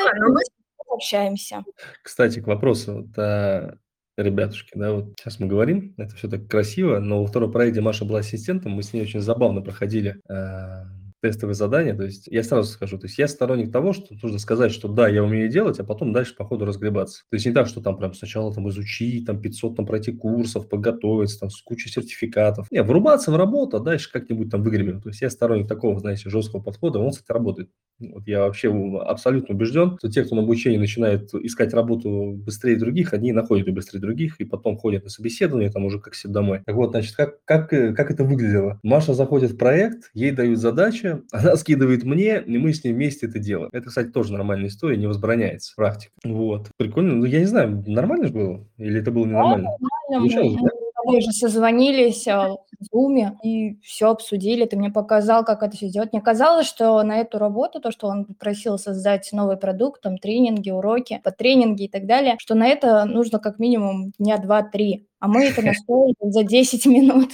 общаемся. 0.92 1.64
Кстати, 2.04 2.40
к 2.42 2.48
вопросу, 2.48 2.94
вот, 3.04 3.18
а, 3.18 3.76
ребятушки, 4.18 4.72
да, 4.76 4.92
вот 4.92 5.14
сейчас 5.20 5.40
мы 5.40 5.48
говорим, 5.48 5.94
это 5.98 6.16
все 6.16 6.30
так 6.30 6.48
красиво, 6.48 7.00
но 7.00 7.22
во 7.22 7.28
втором 7.28 7.52
проекте 7.52 7.82
Маша 7.82 8.06
была 8.06 8.20
ассистентом, 8.20 8.74
мы 8.74 8.84
с 8.84 8.94
ней 8.94 9.02
очень 9.02 9.22
забавно 9.22 9.62
проходили 9.62 10.20
а, 10.30 10.86
тестовые 11.22 11.56
задания. 11.56 11.96
То 11.96 12.04
есть 12.04 12.28
я 12.28 12.44
сразу 12.44 12.72
скажу, 12.72 12.98
то 12.98 13.06
есть 13.06 13.18
я 13.18 13.28
сторонник 13.28 13.72
того, 13.72 13.94
что 13.94 14.16
нужно 14.22 14.40
сказать, 14.40 14.72
что 14.72 14.88
да, 14.88 15.08
я 15.08 15.24
умею 15.24 15.50
делать, 15.50 15.80
а 15.80 15.84
потом 15.84 16.14
дальше 16.14 16.36
по 16.36 16.46
ходу 16.46 16.66
разгребаться. 16.66 17.24
То 17.30 17.36
есть 17.36 17.46
не 17.46 17.52
так, 17.52 17.68
что 17.68 17.82
там 17.82 17.98
прям 17.98 18.14
сначала 18.14 18.54
там 18.54 18.68
изучить, 18.70 19.26
там 19.26 19.42
500 19.42 19.76
там 19.78 19.86
пройти 19.86 20.12
курсов, 20.12 20.68
подготовиться, 20.68 21.40
там 21.40 21.50
с 21.50 21.62
кучей 21.62 21.90
сертификатов. 21.90 22.68
Не, 22.72 22.84
врубаться 22.84 23.32
в 23.32 23.36
работу, 23.36 23.78
а 23.78 23.80
дальше 23.80 24.12
как-нибудь 24.12 24.50
там 24.50 24.64
выгребем. 24.64 25.02
То 25.02 25.10
есть 25.10 25.22
я 25.22 25.30
сторонник 25.30 25.68
такого, 25.68 26.00
знаете, 26.00 26.30
жесткого 26.30 26.62
подхода, 26.62 27.00
он, 27.00 27.12
кстати, 27.12 27.32
работает. 27.32 27.70
Вот 28.00 28.28
я 28.28 28.42
вообще 28.42 28.72
абсолютно 29.06 29.54
убежден, 29.54 29.98
что 30.00 30.10
те, 30.10 30.24
кто 30.24 30.36
на 30.36 30.42
обучении 30.42 30.78
начинает 30.78 31.34
искать 31.36 31.74
работу 31.74 32.34
быстрее 32.34 32.76
других, 32.76 33.14
они 33.14 33.32
находят 33.32 33.68
ее 33.68 33.74
быстрее 33.74 34.00
других, 34.00 34.40
и 34.40 34.44
потом 34.46 34.78
ходят 34.78 35.04
на 35.04 35.10
собеседование, 35.10 35.70
там 35.70 35.86
уже 35.86 36.00
как 36.00 36.14
все 36.14 36.28
домой. 36.28 36.62
Так 36.66 36.76
вот, 36.76 36.92
значит, 36.92 37.16
как, 37.16 37.44
как, 37.46 37.70
как 37.70 38.12
это 38.12 38.24
выглядело? 38.24 38.80
Маша 38.84 39.14
заходит 39.14 39.52
в 39.52 39.58
проект, 39.58 40.10
ей 40.14 40.32
дают 40.32 40.58
задачи, 40.58 41.11
она 41.32 41.56
скидывает 41.56 42.04
мне, 42.04 42.42
и 42.42 42.58
мы 42.58 42.74
с 42.74 42.84
ней 42.84 42.94
вместе 42.94 43.28
это 43.28 43.40
делаем. 43.40 43.70
Это, 43.72 43.88
кстати, 43.88 44.10
тоже 44.10 44.34
нормальная 44.34 44.70
история, 44.70 44.98
не 44.98 45.08
возбраняется, 45.08 45.74
практика. 45.76 46.14
Вот. 46.24 46.70
Прикольно. 46.78 47.16
Ну, 47.16 47.26
я 47.26 47.40
не 47.40 47.46
знаю, 47.46 47.84
нормально 47.88 48.28
же 48.28 48.34
было? 48.34 48.68
Или 48.78 49.02
это 49.02 49.12
было 49.12 49.26
ненормально? 49.26 49.70
Да, 50.10 50.20
нормально. 50.20 50.70
Мы 51.04 51.22
же 51.22 51.32
созвонились 51.32 52.28
а, 52.28 52.50
в 52.80 52.96
Zoom 52.96 53.32
и 53.44 53.80
все 53.82 54.10
обсудили. 54.10 54.66
Ты 54.66 54.78
мне 54.78 54.92
показал, 54.92 55.44
как 55.44 55.64
это 55.64 55.76
все 55.76 55.90
делать. 55.90 56.14
Мне 56.14 56.22
казалось, 56.22 56.68
что 56.68 57.02
на 57.04 57.18
эту 57.18 57.40
работу, 57.40 57.80
то, 57.80 57.92
что 57.92 58.08
он 58.08 58.26
просил 58.26 58.78
создать 58.78 59.30
новый 59.32 59.58
продукт, 59.58 60.02
там 60.02 60.18
тренинги, 60.18 60.70
уроки 60.70 61.20
по 61.24 61.32
тренинге 61.32 61.86
и 61.86 61.90
так 61.90 62.06
далее, 62.06 62.36
что 62.40 62.56
на 62.56 62.68
это 62.68 63.06
нужно 63.06 63.40
как 63.40 63.60
минимум 63.60 64.12
дня 64.20 64.38
два-три 64.38 65.08
а 65.22 65.28
мы 65.28 65.46
это 65.46 65.62
настроили 65.62 66.16
за 66.20 66.44
10 66.44 66.86
минут. 66.88 67.34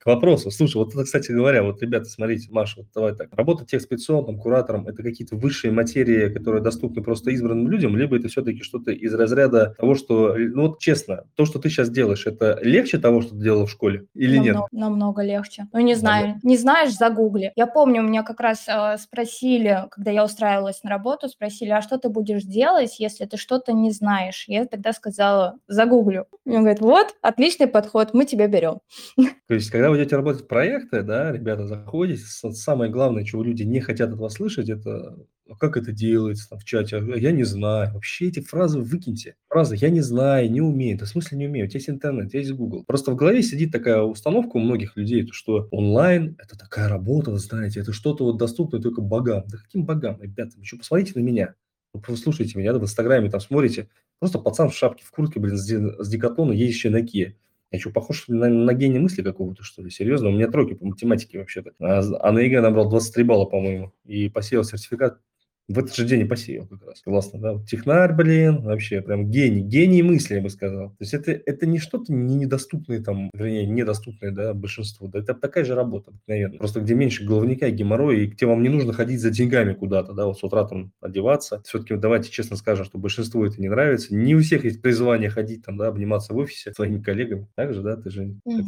К 0.00 0.06
вопросу. 0.06 0.50
Слушай, 0.50 0.78
вот 0.78 0.92
это, 0.92 1.04
кстати 1.04 1.30
говоря, 1.30 1.62
вот, 1.62 1.80
ребята, 1.80 2.06
смотрите, 2.06 2.48
Маша, 2.50 2.80
вот 2.80 2.88
давай 2.92 3.14
так. 3.14 3.28
Работа 3.32 3.64
техспециалом, 3.64 4.38
куратором, 4.40 4.88
это 4.88 5.04
какие-то 5.04 5.36
высшие 5.36 5.72
материи, 5.72 6.32
которые 6.34 6.62
доступны 6.62 7.00
просто 7.00 7.30
избранным 7.30 7.68
людям, 7.68 7.96
либо 7.96 8.16
это 8.16 8.26
все-таки 8.26 8.62
что-то 8.62 8.90
из 8.90 9.14
разряда 9.14 9.76
того, 9.78 9.94
что, 9.94 10.34
ну 10.36 10.68
вот 10.68 10.80
честно, 10.80 11.26
то, 11.36 11.44
что 11.44 11.60
ты 11.60 11.70
сейчас 11.70 11.90
делаешь, 11.90 12.26
это 12.26 12.58
легче 12.60 12.98
того, 12.98 13.22
что 13.22 13.30
ты 13.30 13.42
делала 13.42 13.66
в 13.66 13.70
школе 13.70 14.06
или 14.14 14.36
намного, 14.36 14.58
нет? 14.58 14.72
Намного 14.72 15.22
легче. 15.22 15.68
Ну, 15.72 15.78
не 15.78 15.94
знаю. 15.94 16.40
Не 16.42 16.56
знаешь, 16.56 16.92
загугли. 16.92 17.52
Я 17.54 17.68
помню, 17.68 18.02
меня 18.02 18.24
как 18.24 18.40
раз 18.40 18.66
э, 18.66 18.96
спросили, 18.98 19.84
когда 19.92 20.10
я 20.10 20.24
устраивалась 20.24 20.82
на 20.82 20.90
работу, 20.90 21.28
спросили, 21.28 21.70
а 21.70 21.82
что 21.82 21.98
ты 21.98 22.08
будешь 22.08 22.42
делать, 22.42 22.98
если 22.98 23.26
ты 23.26 23.36
что-то 23.36 23.72
не 23.72 23.92
знаешь? 23.92 24.44
Я 24.48 24.66
тогда 24.66 24.92
сказала, 24.92 25.56
загуглю. 25.68 26.26
Мне 26.44 26.58
говорят, 26.58 26.80
вот, 26.80 27.14
отличный 27.28 27.66
подход, 27.66 28.14
мы 28.14 28.24
тебя 28.24 28.48
берем. 28.48 28.80
То 29.48 29.54
есть, 29.54 29.70
когда 29.70 29.90
вы 29.90 29.98
идете 29.98 30.16
работать 30.16 30.42
в 30.42 30.46
проекты, 30.46 31.02
да, 31.02 31.32
ребята, 31.32 31.66
заходите, 31.66 32.22
самое 32.24 32.90
главное, 32.90 33.24
чего 33.24 33.42
люди 33.42 33.62
не 33.62 33.80
хотят 33.80 34.10
от 34.10 34.18
вас 34.18 34.34
слышать, 34.34 34.68
это 34.68 35.16
а 35.50 35.56
как 35.56 35.78
это 35.78 35.92
делается 35.92 36.50
там, 36.50 36.58
в 36.58 36.64
чате, 36.64 36.98
а 36.98 37.16
я 37.16 37.32
не 37.32 37.44
знаю. 37.44 37.94
Вообще 37.94 38.28
эти 38.28 38.40
фразы 38.40 38.80
выкиньте. 38.80 39.34
Фраза 39.48 39.76
«я 39.76 39.88
не 39.88 40.02
знаю», 40.02 40.50
«не 40.50 40.60
умею». 40.60 40.98
Да 40.98 41.06
в 41.06 41.08
смысле 41.08 41.38
не 41.38 41.46
умею? 41.46 41.66
У 41.66 41.68
тебя 41.68 41.78
есть 41.78 41.88
интернет, 41.88 42.26
у 42.26 42.28
тебя 42.28 42.40
есть 42.40 42.52
Google. 42.52 42.84
Просто 42.86 43.12
в 43.12 43.16
голове 43.16 43.42
сидит 43.42 43.72
такая 43.72 44.02
установка 44.02 44.56
у 44.56 44.60
многих 44.60 44.96
людей, 44.96 45.26
что 45.32 45.66
онлайн– 45.70 46.36
это 46.42 46.58
такая 46.58 46.88
работа, 46.88 47.30
вы 47.30 47.38
знаете, 47.38 47.80
это 47.80 47.92
что-то 47.92 48.24
вот 48.24 48.36
доступное 48.36 48.80
только 48.80 49.00
богам. 49.00 49.44
Да 49.48 49.56
каким 49.56 49.86
богам, 49.86 50.20
ребята? 50.20 50.52
Что, 50.62 50.76
посмотрите 50.76 51.12
на 51.14 51.20
меня. 51.20 51.54
Вы 51.92 52.00
послушайте 52.00 52.58
меня, 52.58 52.72
да, 52.72 52.78
в 52.78 52.82
Инстаграме 52.82 53.30
там 53.30 53.40
смотрите. 53.40 53.88
Просто 54.18 54.38
пацан 54.38 54.70
в 54.70 54.74
шапке, 54.74 55.04
в 55.04 55.10
куртке, 55.10 55.40
блин, 55.40 55.56
с, 55.56 55.64
с 55.64 56.08
Decathlon 56.08 56.44
а, 56.44 56.52
ездящий 56.52 56.90
на 56.90 57.02
Kia. 57.02 57.34
Я 57.70 57.78
что, 57.78 57.90
похож 57.90 58.24
на, 58.28 58.48
на 58.48 58.72
гений 58.72 58.98
мысли 58.98 59.22
какого-то, 59.22 59.62
что 59.62 59.82
ли? 59.82 59.90
Серьезно? 59.90 60.28
У 60.30 60.32
меня 60.32 60.48
тройки 60.48 60.74
по 60.74 60.86
математике 60.86 61.38
вообще-то. 61.38 61.72
А, 61.78 62.00
а 62.20 62.32
на 62.32 62.38
ЕГЭ 62.38 62.62
набрал 62.62 62.88
23 62.88 63.24
балла, 63.24 63.44
по-моему. 63.44 63.92
И 64.06 64.28
посеял 64.28 64.64
сертификат 64.64 65.20
в 65.68 65.78
этот 65.78 65.94
же 65.94 66.06
день 66.06 66.22
и 66.22 66.24
посеял 66.24 66.66
как 66.66 66.82
раз. 66.86 67.02
Классно, 67.02 67.38
да? 67.38 67.62
Технарь, 67.66 68.14
блин, 68.14 68.62
вообще 68.62 69.02
прям 69.02 69.30
гений, 69.30 69.60
гений 69.60 70.02
мысли, 70.02 70.36
я 70.36 70.40
бы 70.40 70.48
сказал. 70.48 70.90
То 70.90 70.96
есть 71.00 71.12
это, 71.12 71.32
это 71.32 71.66
не 71.66 71.78
что-то 71.78 72.12
не 72.12 72.36
недоступное 72.36 73.02
там, 73.02 73.30
вернее, 73.34 73.66
недоступное, 73.66 74.30
да, 74.30 74.54
большинству. 74.54 75.08
Да, 75.08 75.18
это 75.18 75.34
такая 75.34 75.64
же 75.64 75.74
работа, 75.74 76.12
наверное. 76.26 76.58
Просто 76.58 76.80
где 76.80 76.94
меньше 76.94 77.24
головняка 77.24 77.68
геморроя, 77.70 78.20
и 78.20 78.26
где 78.26 78.46
вам 78.46 78.62
не 78.62 78.70
нужно 78.70 78.94
ходить 78.94 79.20
за 79.20 79.30
деньгами 79.30 79.74
куда-то, 79.74 80.14
да, 80.14 80.26
вот 80.26 80.38
с 80.38 80.42
утра 80.42 80.64
там 80.64 80.92
одеваться. 81.02 81.62
Все-таки 81.66 81.96
давайте 81.96 82.30
честно 82.30 82.56
скажем, 82.56 82.86
что 82.86 82.98
большинству 82.98 83.44
это 83.44 83.60
не 83.60 83.68
нравится. 83.68 84.14
Не 84.14 84.34
у 84.34 84.40
всех 84.40 84.64
есть 84.64 84.80
призвание 84.80 85.28
ходить 85.28 85.66
там, 85.66 85.76
да, 85.76 85.88
обниматься 85.88 86.32
в 86.32 86.38
офисе 86.38 86.72
своими 86.72 87.02
коллегами. 87.02 87.46
Так 87.56 87.74
же, 87.74 87.82
да, 87.82 87.96
ты 87.96 88.08
же 88.08 88.36
угу. 88.44 88.64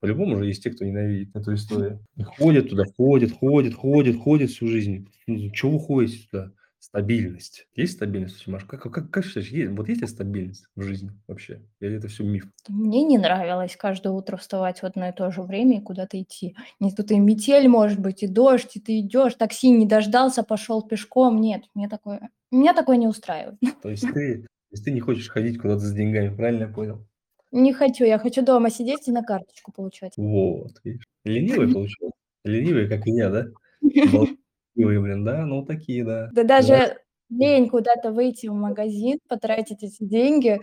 по-любому 0.00 0.36
же 0.36 0.46
есть 0.46 0.62
те, 0.62 0.70
кто 0.70 0.84
ненавидит 0.84 1.34
эту 1.34 1.54
историю. 1.54 2.00
И 2.16 2.22
ходят 2.22 2.68
туда, 2.68 2.84
ходят, 2.96 3.32
ходят, 3.32 3.74
ходят, 3.74 4.16
ходят 4.16 4.50
всю 4.50 4.66
жизнь. 4.66 5.08
Ну, 5.26 5.50
чего 5.50 5.78
вы 5.78 5.80
ходите 5.80 6.18
сюда? 6.18 6.41
Стабильность. 6.82 7.68
Есть 7.76 7.92
стабильность, 7.92 8.44
Маш? 8.48 8.64
Как, 8.64 8.82
как, 8.82 9.08
как 9.08 9.24
считаешь, 9.24 9.50
есть, 9.50 9.70
вот 9.70 9.88
есть 9.88 10.00
ли 10.00 10.06
стабильность 10.08 10.66
в 10.74 10.82
жизни 10.82 11.12
вообще? 11.28 11.62
Или 11.78 11.96
это 11.96 12.08
все 12.08 12.24
миф? 12.24 12.48
Мне 12.68 13.04
не 13.04 13.18
нравилось 13.18 13.76
каждое 13.76 14.12
утро 14.12 14.36
вставать 14.36 14.82
в 14.82 14.84
одно 14.84 15.08
и 15.08 15.12
то 15.12 15.30
же 15.30 15.42
время 15.42 15.78
и 15.78 15.80
куда-то 15.80 16.20
идти. 16.20 16.56
Не 16.80 16.90
тут 16.90 17.12
и 17.12 17.20
метель 17.20 17.68
может 17.68 18.00
быть, 18.00 18.24
и 18.24 18.26
дождь, 18.26 18.74
и 18.74 18.80
ты 18.80 18.98
идешь, 18.98 19.36
такси 19.36 19.70
не 19.70 19.86
дождался, 19.86 20.42
пошел 20.42 20.82
пешком. 20.82 21.40
Нет, 21.40 21.62
мне 21.74 21.88
такое, 21.88 22.30
меня 22.50 22.74
такое 22.74 22.96
не 22.96 23.06
устраивает. 23.06 23.60
То 23.82 23.88
есть 23.88 24.02
ты, 24.12 24.42
то 24.42 24.72
есть 24.72 24.84
ты 24.84 24.90
не 24.90 25.00
хочешь 25.00 25.28
ходить 25.28 25.58
куда-то 25.58 25.82
с 25.82 25.92
деньгами, 25.92 26.34
правильно 26.34 26.62
я 26.64 26.68
понял? 26.68 27.06
Не 27.52 27.72
хочу, 27.72 28.04
я 28.04 28.18
хочу 28.18 28.44
дома 28.44 28.70
сидеть 28.70 29.06
и 29.06 29.12
на 29.12 29.22
карточку 29.22 29.70
получать. 29.70 30.14
Вот, 30.16 30.80
видишь. 30.82 31.06
Ленивый 31.24 31.68
получается. 31.72 32.18
Ленивый, 32.42 32.88
как 32.88 33.06
и 33.06 33.12
я, 33.12 33.30
да? 33.30 33.46
блин, 34.74 35.24
да? 35.24 35.46
Ну, 35.46 35.64
такие, 35.64 36.04
да. 36.04 36.30
Да 36.32 36.44
даже 36.44 36.96
лень 37.32 37.68
куда-то 37.68 38.12
выйти 38.12 38.46
в 38.46 38.54
магазин, 38.54 39.18
потратить 39.28 39.82
эти 39.82 40.04
деньги. 40.04 40.60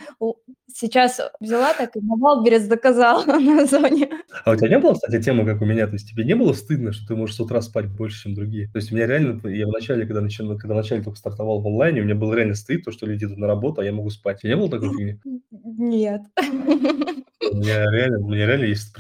Сейчас 0.72 1.20
взяла 1.40 1.74
так 1.74 1.96
и 1.96 2.02
на 2.02 2.16
Wildberries 2.16 2.64
заказала 2.64 3.26
на 3.40 3.66
зоне. 3.66 4.10
А 4.46 4.52
у 4.52 4.56
тебя 4.56 4.70
не 4.70 4.80
было, 4.80 4.94
кстати, 4.94 5.22
темы, 5.22 5.46
как 5.46 5.62
у 5.62 5.66
меня? 5.66 5.88
То 5.88 5.94
есть 5.94 6.10
тебе 6.10 6.24
не 6.24 6.36
было 6.36 6.54
стыдно, 6.54 6.92
что 6.92 7.08
ты 7.08 7.16
можешь 7.16 7.36
с 7.36 7.40
утра 7.40 7.62
спать 7.62 7.88
больше, 7.88 8.24
чем 8.24 8.36
другие? 8.36 8.68
То 8.72 8.78
есть 8.78 8.92
у 8.92 8.96
меня 8.96 9.08
реально, 9.08 9.48
я 9.48 9.68
вначале, 9.68 10.06
когда 10.06 10.22
начал, 10.22 10.58
когда 10.58 10.76
вначале 10.76 11.02
только 11.02 11.18
стартовал 11.18 11.62
в 11.62 11.68
онлайне, 11.68 12.02
у 12.02 12.06
меня 12.06 12.16
был 12.16 12.34
реально 12.34 12.56
стыд, 12.56 12.84
то, 12.84 12.92
что 12.92 13.06
люди 13.06 13.26
идут 13.26 13.38
на 13.38 13.48
работу, 13.48 13.82
а 13.82 13.86
я 13.86 13.92
могу 13.92 14.10
спать. 14.10 14.38
У 14.38 14.42
тебя 14.42 14.56
не 14.56 14.58
было 14.58 14.70
такой 14.70 14.90
фигни? 14.90 15.20
Нет. 15.52 16.22
У 17.52 17.56
меня 17.56 17.84
реально, 17.90 18.20
у 18.20 18.30
меня 18.30 18.46
реально 18.46 18.66
есть 18.66 18.94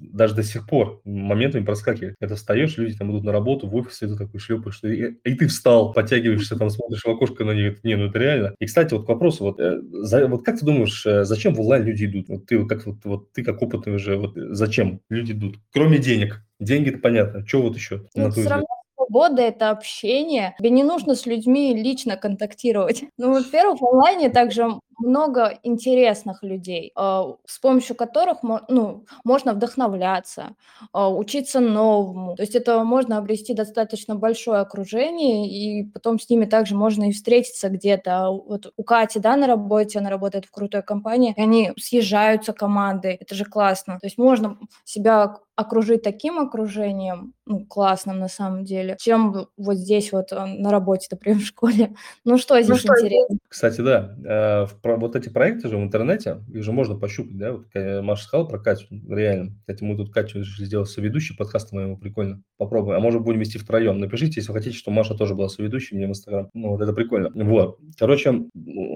даже 0.00 0.34
до 0.34 0.42
сих 0.42 0.66
пор 0.66 1.00
моментами 1.04 1.64
проскакивает. 1.64 2.16
Когда 2.20 2.34
встаешь, 2.34 2.76
люди 2.76 2.96
там 2.96 3.10
идут 3.10 3.24
на 3.24 3.32
работу, 3.32 3.68
в 3.68 3.76
офис, 3.76 4.02
и 4.02 4.06
ты 4.06 4.16
такой 4.16 4.40
шлепаешь, 4.40 4.80
и, 4.82 5.18
и 5.24 5.34
ты 5.34 5.46
встал, 5.46 5.92
подтягиваешься, 5.92 6.56
там 6.56 6.70
смотришь 6.70 7.04
в 7.04 7.08
окошко 7.08 7.44
на 7.44 7.52
них, 7.52 7.82
не, 7.84 7.96
ну 7.96 8.06
это 8.06 8.18
реально. 8.18 8.54
И, 8.58 8.66
кстати, 8.66 8.94
вот 8.94 9.06
к 9.06 9.08
вопросу, 9.08 9.44
вот, 9.44 9.60
э, 9.60 9.80
за, 9.82 10.26
вот 10.26 10.44
как 10.44 10.58
ты 10.58 10.66
думаешь, 10.66 11.04
э, 11.06 11.24
зачем 11.24 11.54
в 11.54 11.60
онлайн 11.60 11.84
люди 11.84 12.06
идут? 12.06 12.28
Вот 12.28 12.46
ты, 12.46 12.64
как, 12.66 12.86
вот, 12.86 12.96
вот, 13.04 13.32
ты 13.32 13.44
как 13.44 13.62
опытный 13.62 13.94
уже, 13.94 14.16
вот 14.16 14.32
зачем 14.34 15.00
люди 15.08 15.32
идут? 15.32 15.56
Кроме 15.72 15.98
денег. 15.98 16.42
Деньги-то 16.60 16.98
понятно. 16.98 17.46
Что 17.46 17.62
вот 17.62 17.76
еще? 17.76 18.04
Ну, 18.16 18.30
все 18.30 18.48
равно 18.48 18.66
свобода– 19.08 19.42
это 19.42 19.70
общение. 19.70 20.54
Тебе 20.58 20.70
не 20.70 20.82
нужно 20.82 21.14
с 21.14 21.26
людьми 21.26 21.74
лично 21.74 22.16
контактировать. 22.16 23.04
Ну, 23.16 23.32
во-первых, 23.32 23.80
в 23.80 23.86
онлайне 23.86 24.28
также 24.28 24.66
много 24.98 25.58
интересных 25.62 26.42
людей, 26.42 26.92
а, 26.94 27.34
с 27.46 27.58
помощью 27.58 27.96
которых 27.96 28.38
ну, 28.42 29.04
можно 29.24 29.52
вдохновляться, 29.54 30.54
а, 30.92 31.08
учиться 31.08 31.60
новому. 31.60 32.36
То 32.36 32.42
есть 32.42 32.54
это 32.54 32.82
можно 32.84 33.18
обрести 33.18 33.54
достаточно 33.54 34.16
большое 34.16 34.60
окружение, 34.60 35.48
и 35.48 35.84
потом 35.84 36.18
с 36.18 36.28
ними 36.28 36.44
также 36.44 36.74
можно 36.74 37.08
и 37.08 37.12
встретиться 37.12 37.68
где-то. 37.68 38.30
Вот 38.30 38.72
у 38.76 38.82
Кати, 38.82 39.18
да, 39.18 39.36
на 39.36 39.46
работе, 39.46 39.98
она 39.98 40.10
работает 40.10 40.46
в 40.46 40.50
крутой 40.50 40.82
компании, 40.82 41.34
и 41.36 41.40
они 41.40 41.72
съезжаются 41.78 42.52
команды, 42.52 43.16
это 43.20 43.34
же 43.34 43.44
классно. 43.44 43.98
То 44.00 44.06
есть 44.06 44.18
можно 44.18 44.58
себя 44.84 45.36
окружить 45.58 46.02
таким 46.02 46.38
окружением, 46.38 47.34
ну, 47.44 47.66
классным 47.66 48.20
на 48.20 48.28
самом 48.28 48.64
деле, 48.64 48.96
чем 49.00 49.48
вот 49.56 49.76
здесь 49.76 50.12
вот 50.12 50.32
а, 50.32 50.46
на 50.46 50.70
работе, 50.70 51.08
например, 51.10 51.40
в 51.40 51.44
школе. 51.46 51.94
Ну, 52.24 52.38
что 52.38 52.62
здесь 52.62 52.84
ну, 52.84 52.94
интересно? 52.94 53.38
Кстати, 53.48 53.80
да, 53.80 54.14
э, 54.24 54.66
в 54.96 55.00
вот 55.00 55.16
эти 55.16 55.28
проекты 55.28 55.68
же 55.68 55.76
в 55.76 55.82
интернете, 55.82 56.38
их 56.52 56.62
же 56.62 56.72
можно 56.72 56.94
пощупать, 56.96 57.36
да, 57.36 57.52
вот 57.52 57.66
Маша 57.74 58.24
сказала 58.24 58.46
про 58.46 58.58
Катю, 58.58 58.86
реально. 59.08 59.54
Кстати, 59.60 59.84
мы 59.84 59.96
тут 59.96 60.12
Катю 60.12 60.40
решили 60.40 60.66
сделать 60.66 60.88
соведущий 60.88 61.36
подкаста 61.36 61.74
моему, 61.74 61.96
прикольно. 61.96 62.42
Попробуем. 62.56 62.96
А 62.96 63.00
может, 63.00 63.22
будем 63.22 63.40
вести 63.40 63.58
втроем. 63.58 63.98
Напишите, 64.00 64.40
если 64.40 64.52
вы 64.52 64.58
хотите, 64.58 64.76
что 64.76 64.90
Маша 64.90 65.14
тоже 65.14 65.34
была 65.34 65.48
соведущей 65.48 65.96
мне 65.96 66.06
в 66.06 66.10
Инстаграм. 66.10 66.48
Ну, 66.54 66.70
вот 66.70 66.80
это 66.80 66.92
прикольно. 66.92 67.30
Вот. 67.34 67.78
Короче, 67.98 68.30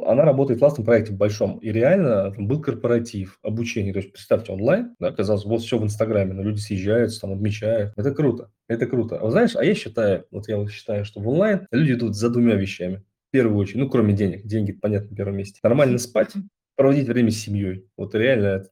она 0.07 0.25
работает 0.25 0.59
в 0.59 0.61
классном 0.61 0.85
проекте, 0.85 1.13
большом. 1.13 1.59
И 1.59 1.71
реально 1.71 2.33
там 2.33 2.47
был 2.49 2.61
корпоратив, 2.61 3.39
обучение. 3.43 3.93
То 3.93 4.01
есть, 4.01 4.13
представьте, 4.13 4.53
онлайн, 4.53 4.95
да, 4.99 5.13
казалось, 5.13 5.45
вот 5.45 5.63
все 5.63 5.79
в 5.79 5.85
Инстаграме, 5.85 6.33
но 6.33 6.43
люди 6.43 6.59
съезжаются, 6.59 7.21
там, 7.21 7.33
отмечают. 7.33 7.93
Это 7.97 8.13
круто. 8.13 8.51
Это 8.69 8.87
круто. 8.87 9.19
А 9.19 9.31
знаешь, 9.31 9.55
а 9.55 9.65
я 9.65 9.75
считаю, 9.75 10.25
вот 10.31 10.49
я 10.49 10.57
вот 10.57 10.71
считаю, 10.71 11.05
что 11.05 11.21
в 11.21 11.29
онлайн 11.29 11.67
люди 11.71 11.93
идут 11.93 12.17
за 12.17 12.31
двумя 12.31 12.55
вещами 12.55 13.03
первую 13.33 13.59
очередь, 13.59 13.81
ну, 13.81 13.91
кроме 13.91 14.15
денег. 14.15 14.47
Деньги, 14.47 14.73
понятно, 14.73 15.11
на 15.11 15.17
первом 15.17 15.37
месте. 15.37 15.61
Нормально 15.65 15.99
спать, 15.99 16.33
проводить 16.77 17.09
время 17.09 17.31
с 17.31 17.39
семьей. 17.39 17.87
Вот 17.97 18.15
реально, 18.15 18.65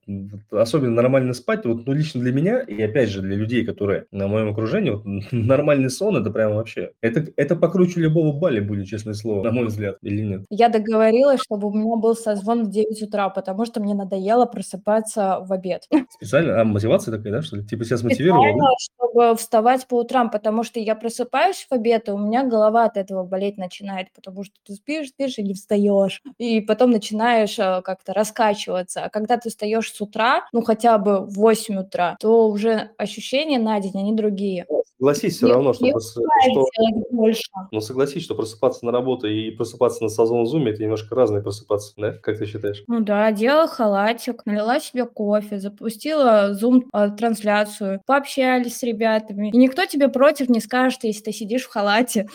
особенно 0.50 0.92
нормально 0.92 1.34
спать, 1.34 1.64
вот, 1.64 1.86
ну, 1.86 1.92
лично 1.92 2.20
для 2.20 2.32
меня, 2.32 2.60
и 2.60 2.80
опять 2.82 3.10
же 3.10 3.20
для 3.20 3.36
людей, 3.36 3.64
которые 3.64 4.06
на 4.10 4.26
моем 4.26 4.50
окружении, 4.50 4.90
вот, 4.90 5.04
нормальный 5.32 5.90
сон, 5.90 6.16
это 6.16 6.30
прям 6.30 6.54
вообще, 6.54 6.92
это, 7.00 7.26
это 7.36 7.56
покруче 7.56 8.00
любого 8.00 8.36
бали 8.38 8.60
будет, 8.60 8.86
честное 8.86 9.14
слово, 9.14 9.44
на 9.44 9.52
мой 9.52 9.66
взгляд, 9.66 9.98
или 10.02 10.22
нет? 10.22 10.42
Я 10.50 10.68
договорилась, 10.68 11.40
чтобы 11.42 11.68
у 11.68 11.72
меня 11.72 11.96
был 11.96 12.16
созвон 12.16 12.64
в 12.64 12.70
9 12.70 13.02
утра, 13.02 13.28
потому 13.28 13.66
что 13.66 13.80
мне 13.80 13.94
надоело 13.94 14.46
просыпаться 14.46 15.38
в 15.46 15.52
обед. 15.52 15.86
Специально? 16.10 16.60
А, 16.60 16.64
мотивация 16.64 17.16
такая, 17.16 17.32
да, 17.34 17.42
что 17.42 17.56
ли? 17.56 17.66
Типа 17.66 17.84
себя 17.84 17.98
смотивировала, 17.98 18.56
да? 18.56 18.66
чтобы 18.80 19.36
вставать 19.36 19.86
по 19.86 20.00
утрам, 20.00 20.30
потому 20.30 20.62
что 20.64 20.80
я 20.80 20.94
просыпаюсь 20.94 21.66
в 21.68 21.72
обед, 21.72 22.08
и 22.08 22.12
у 22.12 22.18
меня 22.18 22.44
голова 22.44 22.84
от 22.84 22.96
этого 22.96 23.24
болеть 23.24 23.58
начинает, 23.58 24.12
потому 24.14 24.44
что 24.44 24.54
ты 24.64 24.74
спишь, 24.74 25.08
спишь 25.08 25.38
и 25.38 25.42
не 25.42 25.54
встаешь, 25.54 26.22
и 26.38 26.60
потом 26.60 26.90
начинаешь 26.90 27.58
а, 27.58 27.82
как-то 27.90 28.12
раскачиваться. 28.12 29.04
А 29.04 29.08
когда 29.10 29.36
ты 29.36 29.48
встаешь 29.50 29.92
с 29.92 30.00
утра, 30.00 30.46
ну 30.52 30.62
хотя 30.62 30.98
бы 30.98 31.20
в 31.20 31.34
8 31.34 31.78
утра, 31.80 32.16
то 32.20 32.48
уже 32.48 32.90
ощущения 32.98 33.58
на 33.58 33.78
день, 33.80 33.92
они 33.94 34.14
другие. 34.14 34.66
согласись 34.98 35.36
все 35.36 35.48
равно, 35.48 35.72
что, 35.72 35.90
прос 35.90 36.10
что 36.12 36.66
больше. 37.10 37.42
Ну, 37.70 37.80
согласись, 37.80 38.22
что 38.22 38.34
просыпаться 38.34 38.84
на 38.84 38.92
работу 38.92 39.26
и 39.28 39.50
просыпаться 39.50 40.02
на 40.02 40.08
созвон 40.10 40.44
в 40.44 40.46
"Зуме"- 40.46 40.72
это 40.72 40.82
немножко 40.82 41.14
разные 41.14 41.42
просыпаться, 41.42 41.94
да? 41.96 42.12
Как 42.12 42.38
ты 42.38 42.46
считаешь? 42.46 42.82
Ну 42.86 43.00
да, 43.00 43.26
одела 43.26 43.66
халатик, 43.66 44.44
налила 44.46 44.78
себе 44.80 45.06
кофе, 45.06 45.58
запустила 45.58 46.52
Zoom, 46.52 46.82
а, 46.92 47.08
трансляцию, 47.08 48.00
пообщались 48.06 48.76
с 48.78 48.82
ребятами. 48.82 49.48
И 49.50 49.56
никто 49.56 49.86
тебе 49.86 50.08
против 50.08 50.48
не 50.48 50.60
скажет, 50.60 51.04
если 51.04 51.24
ты 51.24 51.32
сидишь 51.32 51.64
в 51.64 51.70
халате. 51.70 52.28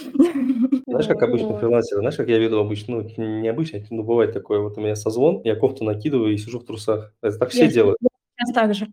Знаешь, 0.87 1.07
как 1.07 1.21
обычно 1.23 1.57
фрилансеры, 1.57 1.99
знаешь, 2.01 2.15
как 2.15 2.27
я 2.29 2.37
веду 2.37 2.59
обычно, 2.59 3.01
ну, 3.01 3.23
не 3.41 3.47
обычно, 3.49 3.79
ну, 3.89 4.03
бывает 4.03 4.33
такое, 4.33 4.59
вот 4.59 4.77
у 4.77 4.81
меня 4.81 4.95
созвон, 4.95 5.41
я 5.45 5.55
кофту 5.55 5.83
накидываю 5.83 6.33
и 6.33 6.37
сижу 6.37 6.59
в 6.59 6.65
трусах. 6.65 7.13
Это 7.21 7.37
так 7.37 7.49
все 7.51 7.65
Я 7.65 7.71
делают. 7.71 7.97
сейчас 8.35 8.53
так 8.53 8.73
же. 8.73 8.87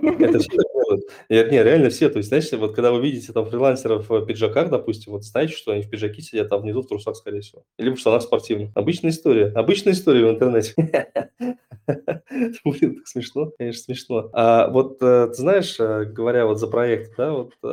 Это 0.00 0.38
все 0.38 0.50
делают. 0.50 1.04
Нет, 1.28 1.50
не, 1.50 1.62
реально 1.62 1.90
все. 1.90 2.08
То 2.08 2.18
есть, 2.18 2.28
знаешь, 2.28 2.50
вот 2.52 2.74
когда 2.74 2.92
вы 2.92 3.02
видите 3.02 3.32
там 3.32 3.46
фрилансеров 3.46 4.08
в 4.08 4.24
пиджаках, 4.24 4.70
допустим, 4.70 5.12
вот 5.12 5.24
знаете, 5.24 5.54
что 5.54 5.72
они 5.72 5.82
в 5.82 5.90
пиджаке 5.90 6.22
сидят, 6.22 6.52
а 6.52 6.58
внизу 6.58 6.82
в 6.82 6.86
трусах, 6.86 7.16
скорее 7.16 7.40
всего. 7.40 7.64
Либо 7.78 7.96
в 7.96 7.98
штанах 7.98 8.22
спортивных. 8.22 8.70
Обычная 8.76 9.10
история. 9.10 9.46
Обычная 9.46 9.92
история 9.92 10.26
в 10.26 10.30
интернете. 10.30 10.74
Блин, 12.64 12.96
так 12.96 13.08
смешно, 13.08 13.50
конечно, 13.56 13.82
смешно. 13.82 14.28
А 14.32 14.68
вот 14.68 14.98
э, 15.02 15.28
ты 15.28 15.34
знаешь, 15.34 15.76
э, 15.80 16.04
говоря 16.04 16.46
вот 16.46 16.58
за 16.58 16.66
проект, 16.66 17.16
да, 17.16 17.32
вот, 17.32 17.52
э, 17.62 17.66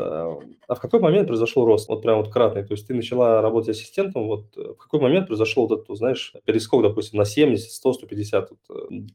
а 0.68 0.76
в 0.76 0.80
какой 0.80 1.00
момент 1.00 1.28
произошел 1.28 1.66
рост? 1.66 1.90
Вот 1.90 2.02
прям 2.02 2.18
вот 2.18 2.32
кратный. 2.32 2.64
То 2.64 2.74
есть 2.74 2.88
ты 2.88 2.94
начала 2.94 3.42
работать 3.42 3.76
ассистентом, 3.76 4.28
вот 4.28 4.46
э, 4.58 4.74
в 4.74 4.78
какой 4.78 5.00
момент 5.00 5.28
произошел 5.28 5.68
вот 5.68 5.82
этот, 5.82 5.98
знаешь, 5.98 6.34
перескок, 6.46 6.84
допустим, 6.84 7.20
на 7.20 7.26
70, 7.26 7.72
100, 7.72 7.94
150? 7.94 8.50
Вот, 8.50 8.60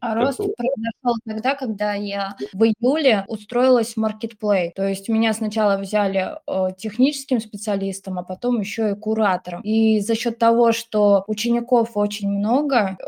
А 0.00 0.14
рост 0.14 0.34
это 0.34 0.42
вот? 0.44 0.56
произошел 0.56 1.16
тогда, 1.26 1.54
когда 1.54 1.94
я 1.94 2.36
в 2.52 2.64
июле 2.64 3.24
устроилась 3.28 3.94
в 3.94 3.98
Marketplace. 3.98 4.72
То 4.74 4.86
есть 4.86 5.08
меня 5.08 5.32
сначала 5.32 5.78
взяли 5.78 6.36
техническим 6.76 7.40
специалистом, 7.40 8.18
а 8.18 8.22
потом 8.22 8.60
еще 8.60 8.90
и 8.90 8.94
куратором. 8.94 9.62
И 9.62 10.00
за 10.00 10.14
счет 10.14 10.38
того, 10.38 10.72
что 10.72 11.24
учеников 11.26 11.92
очень 11.94 12.28
много, 12.28 12.98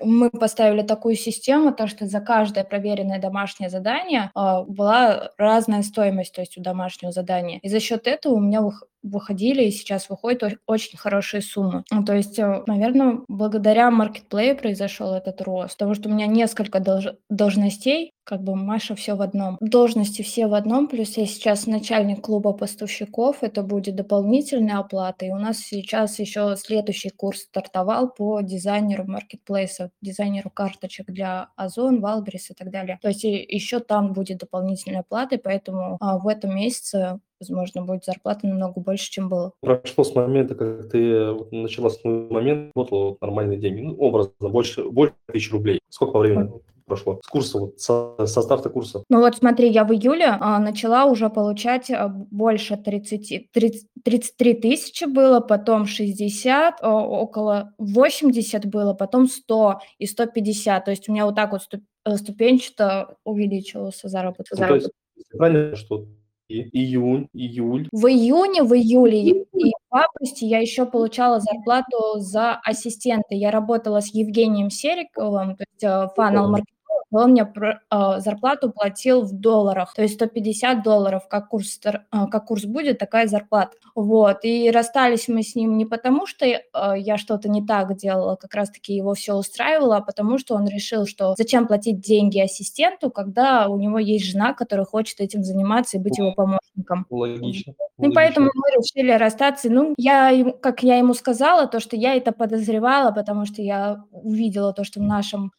мы 0.00 0.30
поставили 0.30 0.82
такую 0.82 1.16
систему, 1.24 1.72
то 1.72 1.86
что 1.86 2.06
за 2.06 2.20
каждое 2.20 2.64
проверенное 2.64 3.20
домашнее 3.20 3.70
задание 3.70 4.30
э, 4.36 4.62
была 4.66 5.30
разная 5.38 5.82
стоимость, 5.82 6.34
то 6.34 6.40
есть 6.40 6.58
у 6.58 6.62
домашнего 6.62 7.12
задания. 7.12 7.58
И 7.62 7.68
за 7.68 7.80
счет 7.80 8.06
этого 8.06 8.34
у 8.34 8.40
меня 8.40 8.60
вых- 8.60 8.86
выходили 9.02 9.64
и 9.64 9.70
сейчас 9.70 10.08
выходят 10.08 10.54
очень 10.66 10.98
хорошие 10.98 11.42
суммы. 11.42 11.84
Ну, 11.90 12.04
То 12.04 12.14
есть, 12.14 12.38
наверное, 12.66 13.18
благодаря 13.28 13.90
маркетплею 13.90 14.56
произошел 14.56 15.12
этот 15.14 15.42
рост, 15.42 15.74
потому 15.76 15.94
что 15.94 16.08
у 16.08 16.12
меня 16.12 16.26
несколько 16.26 16.78
долж- 16.78 17.16
должностей, 17.28 18.12
как 18.24 18.42
бы 18.42 18.56
Маша 18.56 18.94
все 18.94 19.14
в 19.14 19.22
одном. 19.22 19.58
Должности 19.60 20.22
все 20.22 20.46
в 20.46 20.54
одном, 20.54 20.88
плюс 20.88 21.16
я 21.16 21.26
сейчас 21.26 21.66
начальник 21.66 22.22
клуба 22.22 22.52
поставщиков, 22.52 23.42
это 23.42 23.62
будет 23.62 23.96
дополнительная 23.96 24.78
оплата, 24.78 25.26
и 25.26 25.30
у 25.30 25.36
нас 25.36 25.58
сейчас 25.58 26.18
еще 26.18 26.56
следующий 26.56 27.10
курс 27.10 27.42
стартовал 27.42 28.10
по 28.10 28.40
дизайнеру 28.40 29.04
маркетплейсов, 29.06 29.90
дизайнеру 30.00 30.50
карточек 30.50 31.06
для 31.06 31.50
Озон, 31.56 32.00
Валберис 32.00 32.50
и 32.50 32.54
так 32.54 32.70
далее. 32.70 32.98
То 33.02 33.08
есть 33.08 33.24
еще 33.24 33.80
там 33.80 34.12
будет 34.12 34.38
дополнительная 34.38 35.00
оплата, 35.00 35.36
и 35.36 35.38
поэтому 35.38 35.98
а, 36.00 36.18
в 36.18 36.26
этом 36.26 36.56
месяце 36.56 37.20
возможно, 37.40 37.82
будет 37.82 38.04
зарплата 38.04 38.46
намного 38.46 38.80
больше, 38.80 39.10
чем 39.10 39.28
было. 39.28 39.52
Прошло 39.60 40.04
с 40.04 40.14
момента, 40.14 40.54
как 40.54 40.88
ты 40.88 41.34
начала 41.50 41.90
с 41.90 42.02
момента, 42.02 42.70
работала 42.74 43.18
нормальные 43.20 43.58
деньги, 43.58 43.80
ну, 43.82 43.96
образно, 43.96 44.48
больше, 44.48 44.84
больше 44.84 45.14
тысячи 45.26 45.52
рублей. 45.52 45.80
Сколько 45.90 46.12
по 46.12 46.18
времени 46.20 46.52
прошло? 46.84 47.20
С 47.22 47.28
курса, 47.28 47.58
вот, 47.58 47.80
со, 47.80 48.14
со 48.26 48.42
старта 48.42 48.70
курса? 48.70 49.04
Ну 49.08 49.20
вот 49.20 49.36
смотри, 49.36 49.68
я 49.68 49.84
в 49.84 49.92
июле 49.92 50.26
а, 50.26 50.58
начала 50.58 51.06
уже 51.06 51.30
получать 51.30 51.90
а, 51.90 52.08
больше 52.08 52.76
30, 52.76 53.50
30, 53.52 53.88
33 54.02 54.54
тысячи 54.54 55.04
было, 55.04 55.40
потом 55.40 55.86
60, 55.86 56.76
а, 56.80 56.94
около 56.94 57.72
80 57.78 58.66
было, 58.66 58.94
потом 58.94 59.26
100 59.26 59.80
и 59.98 60.06
150. 60.06 60.84
То 60.84 60.90
есть 60.90 61.08
у 61.08 61.12
меня 61.12 61.26
вот 61.26 61.34
так 61.34 61.52
вот 61.52 61.62
ступ, 61.62 61.82
ступенчато 62.16 63.16
увеличивался 63.24 64.08
заработок. 64.08 64.58
Ну, 64.58 64.66
то 64.66 64.74
есть, 64.74 64.90
правильно, 65.32 65.76
что 65.76 66.06
и 66.48 66.60
июнь, 66.78 67.28
июль. 67.32 67.88
В 67.90 68.06
июне, 68.06 68.62
в 68.62 68.74
июле 68.74 69.30
и 69.30 69.72
в 69.90 69.96
августе 69.96 70.46
я 70.46 70.58
еще 70.58 70.84
получала 70.84 71.40
зарплату 71.40 72.18
за 72.18 72.60
ассистента. 72.62 73.34
Я 73.34 73.50
работала 73.50 74.00
с 74.00 74.12
Евгением 74.12 74.68
Сериковым, 74.68 75.56
то 75.56 75.64
есть 75.64 76.14
фанал 76.14 76.50
маркетинг 76.50 76.73
он 77.20 77.30
мне 77.32 77.46
а, 77.90 78.20
зарплату 78.20 78.70
платил 78.70 79.22
в 79.22 79.32
долларах, 79.32 79.94
то 79.94 80.02
есть 80.02 80.14
150 80.14 80.82
долларов, 80.82 81.28
как 81.28 81.48
курс, 81.48 81.80
а, 82.10 82.26
как 82.26 82.46
курс 82.46 82.64
будет, 82.64 82.98
такая 82.98 83.26
зарплата. 83.26 83.76
Вот, 83.94 84.38
и 84.44 84.70
расстались 84.70 85.28
мы 85.28 85.42
с 85.42 85.54
ним 85.54 85.76
не 85.76 85.86
потому, 85.86 86.26
что 86.26 86.46
а, 86.72 86.96
я 86.96 87.16
что-то 87.16 87.48
не 87.48 87.64
так 87.64 87.96
делала, 87.96 88.36
как 88.36 88.54
раз-таки 88.54 88.94
его 88.94 89.14
все 89.14 89.34
устраивало, 89.34 89.98
а 89.98 90.00
потому 90.00 90.38
что 90.38 90.54
он 90.54 90.66
решил, 90.66 91.06
что 91.06 91.34
зачем 91.36 91.66
платить 91.66 92.00
деньги 92.00 92.38
ассистенту, 92.38 93.10
когда 93.10 93.68
у 93.68 93.78
него 93.78 93.98
есть 93.98 94.26
жена, 94.26 94.54
которая 94.54 94.86
хочет 94.86 95.20
этим 95.20 95.42
заниматься 95.42 95.96
и 95.96 96.00
быть 96.00 96.18
его 96.18 96.32
помощником. 96.32 97.06
Логично. 97.10 97.74
Ну, 97.98 98.12
поэтому 98.12 98.50
мы 98.54 98.70
решили 98.70 99.12
расстаться. 99.12 99.70
Ну, 99.70 99.94
я, 99.96 100.52
как 100.60 100.82
я 100.82 100.96
ему 100.96 101.14
сказала, 101.14 101.66
то, 101.66 101.78
что 101.78 101.96
я 101.96 102.14
это 102.14 102.32
подозревала, 102.32 103.12
потому 103.12 103.46
что 103.46 103.62
я 103.62 104.04
увидела 104.10 104.72
то, 104.72 104.84
что 104.84 105.00
в 105.00 105.04
нашем 105.04 105.52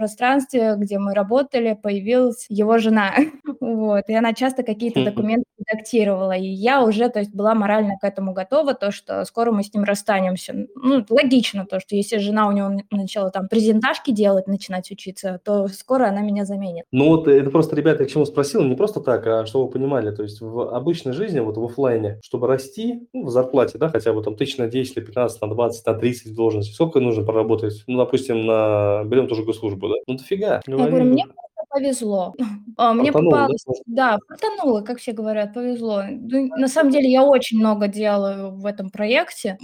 пространстве, 0.00 0.76
где 0.78 0.98
мы 0.98 1.12
работали, 1.12 1.78
появилась 1.80 2.46
его 2.48 2.78
жена. 2.78 3.12
вот, 3.60 4.04
и 4.08 4.14
она 4.14 4.32
часто 4.32 4.62
какие-то 4.62 5.04
документы 5.04 5.44
редактировала, 5.58 6.32
и 6.32 6.46
я 6.46 6.82
уже, 6.82 7.10
то 7.10 7.18
есть, 7.18 7.34
была 7.34 7.54
морально 7.54 7.98
к 8.00 8.04
этому 8.04 8.32
готова, 8.32 8.72
то, 8.72 8.90
что 8.90 9.24
скоро 9.26 9.52
мы 9.52 9.62
с 9.62 9.74
ним 9.74 9.84
расстанемся. 9.84 10.54
Ну, 10.74 11.04
логично 11.10 11.66
то, 11.66 11.80
что 11.80 11.96
если 11.96 12.16
жена 12.16 12.48
у 12.48 12.52
него 12.52 12.80
начала 12.90 13.30
там 13.30 13.46
презентажки 13.46 14.10
делать, 14.10 14.46
начинать 14.46 14.90
учиться, 14.90 15.38
то 15.44 15.68
скоро 15.68 16.06
она 16.06 16.22
меня 16.22 16.46
заменит. 16.46 16.86
Ну, 16.92 17.08
вот 17.08 17.28
это 17.28 17.50
просто, 17.50 17.76
ребята, 17.76 18.04
я 18.04 18.08
к 18.08 18.12
чему 18.12 18.24
спросил, 18.24 18.62
не 18.62 18.76
просто 18.76 19.00
так, 19.00 19.26
а 19.26 19.44
чтобы 19.44 19.66
вы 19.66 19.70
понимали, 19.72 20.14
то 20.14 20.22
есть 20.22 20.40
в 20.40 20.74
обычной 20.74 21.12
жизни, 21.12 21.40
вот 21.40 21.58
в 21.58 21.64
офлайне, 21.64 22.18
чтобы 22.24 22.46
расти 22.46 23.06
ну, 23.12 23.26
в 23.26 23.30
зарплате, 23.30 23.76
да, 23.76 23.90
хотя 23.90 24.14
бы 24.14 24.22
там 24.22 24.34
тысяч 24.34 24.56
на 24.56 24.66
10, 24.66 24.96
на 24.96 25.02
15, 25.02 25.42
на 25.42 25.48
20, 25.48 25.86
на 25.86 25.94
30 25.94 26.34
должностей, 26.34 26.74
сколько 26.74 27.00
нужно 27.00 27.22
проработать? 27.22 27.84
Ну, 27.86 27.98
допустим, 27.98 28.46
на, 28.46 29.04
берем 29.04 29.28
тоже 29.28 29.44
госслужбу, 29.44 29.89
да? 29.90 29.96
Ну, 30.06 30.14
дофига. 30.14 30.60
Я 30.66 30.76
говорю, 30.76 31.04
мне 31.04 31.26
повезло. 31.70 32.34
А, 32.76 32.94
мне 32.94 33.12
попалось, 33.12 33.62
да, 33.84 34.18
фартануло, 34.26 34.80
как 34.80 35.00
все 35.00 35.12
говорят, 35.12 35.52
повезло. 35.52 36.02
Ну, 36.08 36.46
на 36.56 36.66
самом 36.66 36.92
деле 36.92 37.10
я 37.10 37.22
очень 37.22 37.58
много 37.58 37.88
делаю 37.88 38.52
в 38.52 38.64
этом 38.64 38.88
проекте. 38.88 39.58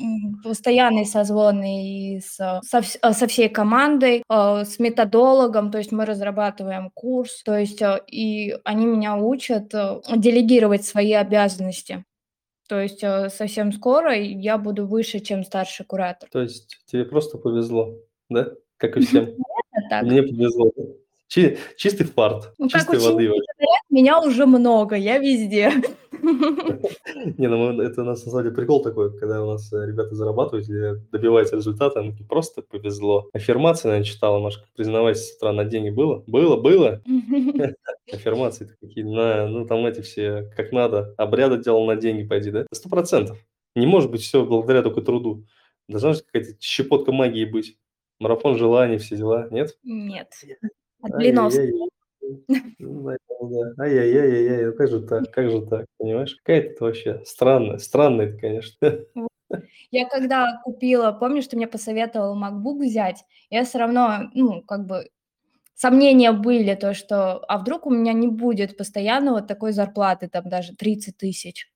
Постоянные 0.45 1.07
созвоны 1.07 2.17
и 2.17 2.21
со, 2.21 2.61
со, 2.63 2.83
а, 3.01 3.15
со 3.15 3.27
всей 3.27 3.49
командой, 3.49 4.23
а, 4.29 4.67
с 4.67 4.79
методологом, 4.79 5.71
то 5.71 5.79
есть 5.79 5.93
мы 5.93 6.05
разрабатываем 6.05 6.91
курс, 6.93 7.43
то 7.43 7.57
есть 7.57 7.81
а, 7.81 8.03
и 8.07 8.55
они 8.65 8.85
меня 8.85 9.17
учат 9.17 9.69
делегировать 10.15 10.85
свои 10.85 11.13
обязанности. 11.15 12.05
То 12.69 12.81
есть 12.81 13.01
совсем 13.01 13.73
скоро 13.73 14.15
я 14.15 14.59
буду 14.59 14.87
выше, 14.87 15.21
чем 15.21 15.43
старший 15.43 15.87
куратор. 15.87 16.29
То 16.31 16.43
есть 16.43 16.77
тебе 16.85 17.07
просто 17.07 17.39
повезло, 17.39 17.95
да? 18.29 18.51
Как 18.77 18.99
и 18.99 19.01
всем. 19.01 19.29
Так. 19.91 20.03
Мне 20.05 20.23
повезло. 20.23 20.71
Чи- 21.29 21.59
чистый 21.77 22.05
фарт, 22.05 22.53
Ну, 22.57 22.69
как 22.69 22.83
чистой 22.83 23.01
воды. 23.01 23.27
говорят, 23.27 23.45
меня 23.91 24.21
уже 24.21 24.47
много, 24.47 24.95
я 24.95 25.19
везде. 25.19 25.73
Не, 27.39 27.49
ну 27.49 27.81
это 27.81 28.03
у 28.03 28.05
нас 28.05 28.25
на 28.25 28.31
самом 28.31 28.45
деле 28.45 28.55
прикол 28.57 28.83
такой, 28.83 29.17
когда 29.19 29.45
у 29.45 29.51
нас 29.53 29.73
э, 29.73 29.87
ребята 29.87 30.15
зарабатывают 30.15 30.69
или 30.69 31.01
добиваются 31.11 31.57
результата, 31.57 31.99
они 32.01 32.13
такие, 32.13 32.27
просто 32.27 32.63
повезло. 32.63 33.29
Аффирмации, 33.33 33.89
наверное, 33.89 34.07
читала, 34.07 34.39
Машка, 34.39 34.65
признавайся, 34.77 35.25
с 35.25 35.37
утра 35.37 35.53
на 35.53 35.65
деньги 35.65 35.91
было? 35.91 36.23
Было, 36.27 36.57
было. 36.57 37.03
Аффирмации 38.13 38.71
такие, 38.81 39.05
на, 39.07 39.47
ну 39.49 39.67
там 39.67 39.85
эти 39.87 40.01
все, 40.03 40.51
как 40.57 40.73
надо, 40.73 41.15
обряды 41.17 41.59
делал 41.63 41.87
на 41.87 41.97
деньги, 41.97 42.27
пойди, 42.27 42.51
да? 42.51 42.67
Сто 42.73 42.89
процентов. 42.89 43.39
Не 43.75 43.87
может 43.87 44.11
быть 44.11 44.23
все 44.23 44.45
благодаря 44.45 44.83
только 44.83 45.03
труду. 45.03 45.45
Должна 45.89 46.15
же 46.15 46.21
какая-то 46.23 46.57
щепотка 46.61 47.13
магии 47.13 47.45
быть. 47.45 47.77
Марафон 48.19 48.57
желаний, 48.57 48.99
все 48.99 49.17
дела, 49.17 49.49
нет? 49.51 49.77
Нет. 49.83 50.33
От 51.03 51.17
блинов. 51.17 51.55
Ай-яй-яй. 51.55 51.89
Ну. 52.79 53.17
Ай-яй-яй-яй, 53.79 54.67
ну 54.67 54.73
как 54.73 54.89
же 54.89 55.01
так, 55.01 55.31
как 55.31 55.51
же 55.51 55.65
так, 55.65 55.87
понимаешь? 55.99 56.35
Какая 56.37 56.63
это 56.63 56.85
вообще 56.85 57.23
странная, 57.25 57.79
странная 57.79 58.31
это, 58.31 58.39
конечно. 58.39 58.99
Я 59.93 60.09
когда 60.09 60.61
купила, 60.65 61.13
помнишь, 61.13 61.47
ты 61.47 61.57
мне 61.57 61.69
посоветовал 61.69 62.37
MacBook 62.37 62.79
взять, 62.81 63.25
я 63.49 63.65
все 63.65 63.79
равно, 63.79 64.31
ну, 64.35 64.63
как 64.63 64.87
бы, 64.87 65.09
сомнения 65.75 66.33
были, 66.33 66.75
то, 66.75 66.95
что, 66.95 67.39
а 67.47 67.59
вдруг 67.59 67.87
у 67.87 67.91
меня 67.91 68.13
не 68.13 68.27
будет 68.27 68.77
постоянно 68.77 69.33
вот 69.33 69.47
такой 69.47 69.71
зарплаты, 69.73 70.29
там 70.29 70.49
даже 70.49 70.75
30 70.75 71.17
тысяч. 71.17 71.71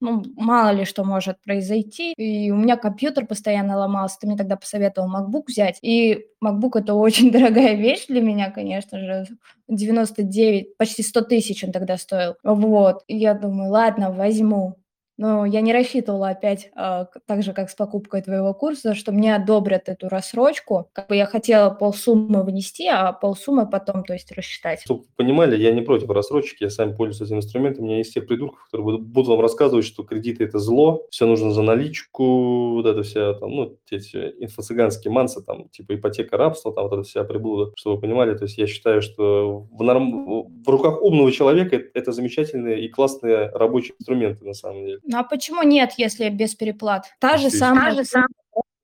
Ну, 0.00 0.22
мало 0.36 0.70
ли 0.72 0.84
что 0.84 1.04
может 1.04 1.40
произойти. 1.40 2.12
И 2.12 2.50
у 2.50 2.56
меня 2.56 2.76
компьютер 2.76 3.26
постоянно 3.26 3.78
ломался. 3.78 4.18
Ты 4.20 4.26
мне 4.26 4.36
тогда 4.36 4.56
посоветовал 4.56 5.08
MacBook 5.08 5.44
взять. 5.48 5.78
И 5.82 6.26
MacBook 6.44 6.78
это 6.78 6.94
очень 6.94 7.30
дорогая 7.32 7.74
вещь 7.74 8.06
для 8.08 8.20
меня, 8.20 8.50
конечно 8.50 8.98
же. 8.98 9.26
99, 9.68 10.76
почти 10.76 11.02
100 11.02 11.20
тысяч 11.22 11.64
он 11.64 11.72
тогда 11.72 11.96
стоил. 11.96 12.36
Вот. 12.42 13.02
И 13.08 13.16
я 13.16 13.34
думаю, 13.34 13.70
ладно, 13.70 14.12
возьму. 14.12 14.76
Но 15.18 15.46
я 15.46 15.62
не 15.62 15.72
рассчитывала 15.72 16.28
опять, 16.28 16.70
а, 16.74 17.06
так 17.26 17.42
же, 17.42 17.52
как 17.52 17.70
с 17.70 17.74
покупкой 17.74 18.22
твоего 18.22 18.52
курса, 18.52 18.94
что 18.94 19.12
мне 19.12 19.34
одобрят 19.34 19.88
эту 19.88 20.08
рассрочку. 20.08 20.88
Как 20.92 21.08
бы 21.08 21.16
я 21.16 21.24
хотела 21.26 21.70
полсуммы 21.70 22.42
внести, 22.42 22.86
а 22.86 23.12
полсуммы 23.12 23.68
потом, 23.68 24.04
то 24.04 24.12
есть, 24.12 24.32
рассчитать. 24.32 24.82
Чтобы 24.82 25.00
вы 25.00 25.06
понимали, 25.16 25.56
я 25.56 25.72
не 25.72 25.80
против 25.80 26.10
рассрочки, 26.10 26.64
я 26.64 26.70
сам 26.70 26.94
пользуюсь 26.94 27.30
этим 27.30 27.38
инструментом. 27.38 27.84
У 27.84 27.86
меня 27.86 27.98
есть 27.98 28.12
те 28.12 28.20
придурков, 28.20 28.64
которые 28.64 28.98
будут 28.98 29.28
вам 29.28 29.40
рассказывать, 29.40 29.86
что 29.86 30.02
кредиты– 30.02 30.44
это 30.46 30.58
зло, 30.58 31.06
все 31.10 31.26
нужно 31.26 31.50
за 31.52 31.62
наличку, 31.62 32.74
вот 32.74 32.86
это 32.86 33.02
вся, 33.02 33.34
там, 33.34 33.50
ну, 33.50 33.78
эти 33.90 34.16
инфо-цыганские 34.16 35.10
мансы, 35.10 35.42
там, 35.42 35.68
типа 35.70 35.94
ипотека, 35.94 36.36
рабство, 36.36 36.72
там, 36.72 36.84
вот 36.84 36.92
это 36.92 37.02
вся 37.04 37.24
приблуда, 37.24 37.72
чтобы 37.76 37.96
вы 37.96 38.02
понимали. 38.02 38.36
То 38.36 38.44
есть 38.44 38.58
я 38.58 38.66
считаю, 38.66 39.00
что 39.00 39.66
в, 39.70 39.82
норм... 39.82 40.62
в 40.62 40.68
руках 40.68 41.00
умного 41.00 41.32
человека 41.32 41.80
это 41.94 42.12
замечательные 42.12 42.84
и 42.84 42.88
классные 42.88 43.48
рабочие 43.50 43.94
инструменты, 43.98 44.44
на 44.44 44.54
самом 44.54 44.84
деле. 44.84 45.00
Ну 45.06 45.18
а 45.18 45.22
почему 45.22 45.62
нет, 45.62 45.94
если 45.96 46.28
без 46.28 46.54
переплат? 46.54 47.06
Та 47.20 47.36
же 47.36 47.50
самая, 47.50 47.94
же 47.94 48.04
самая 48.04 48.28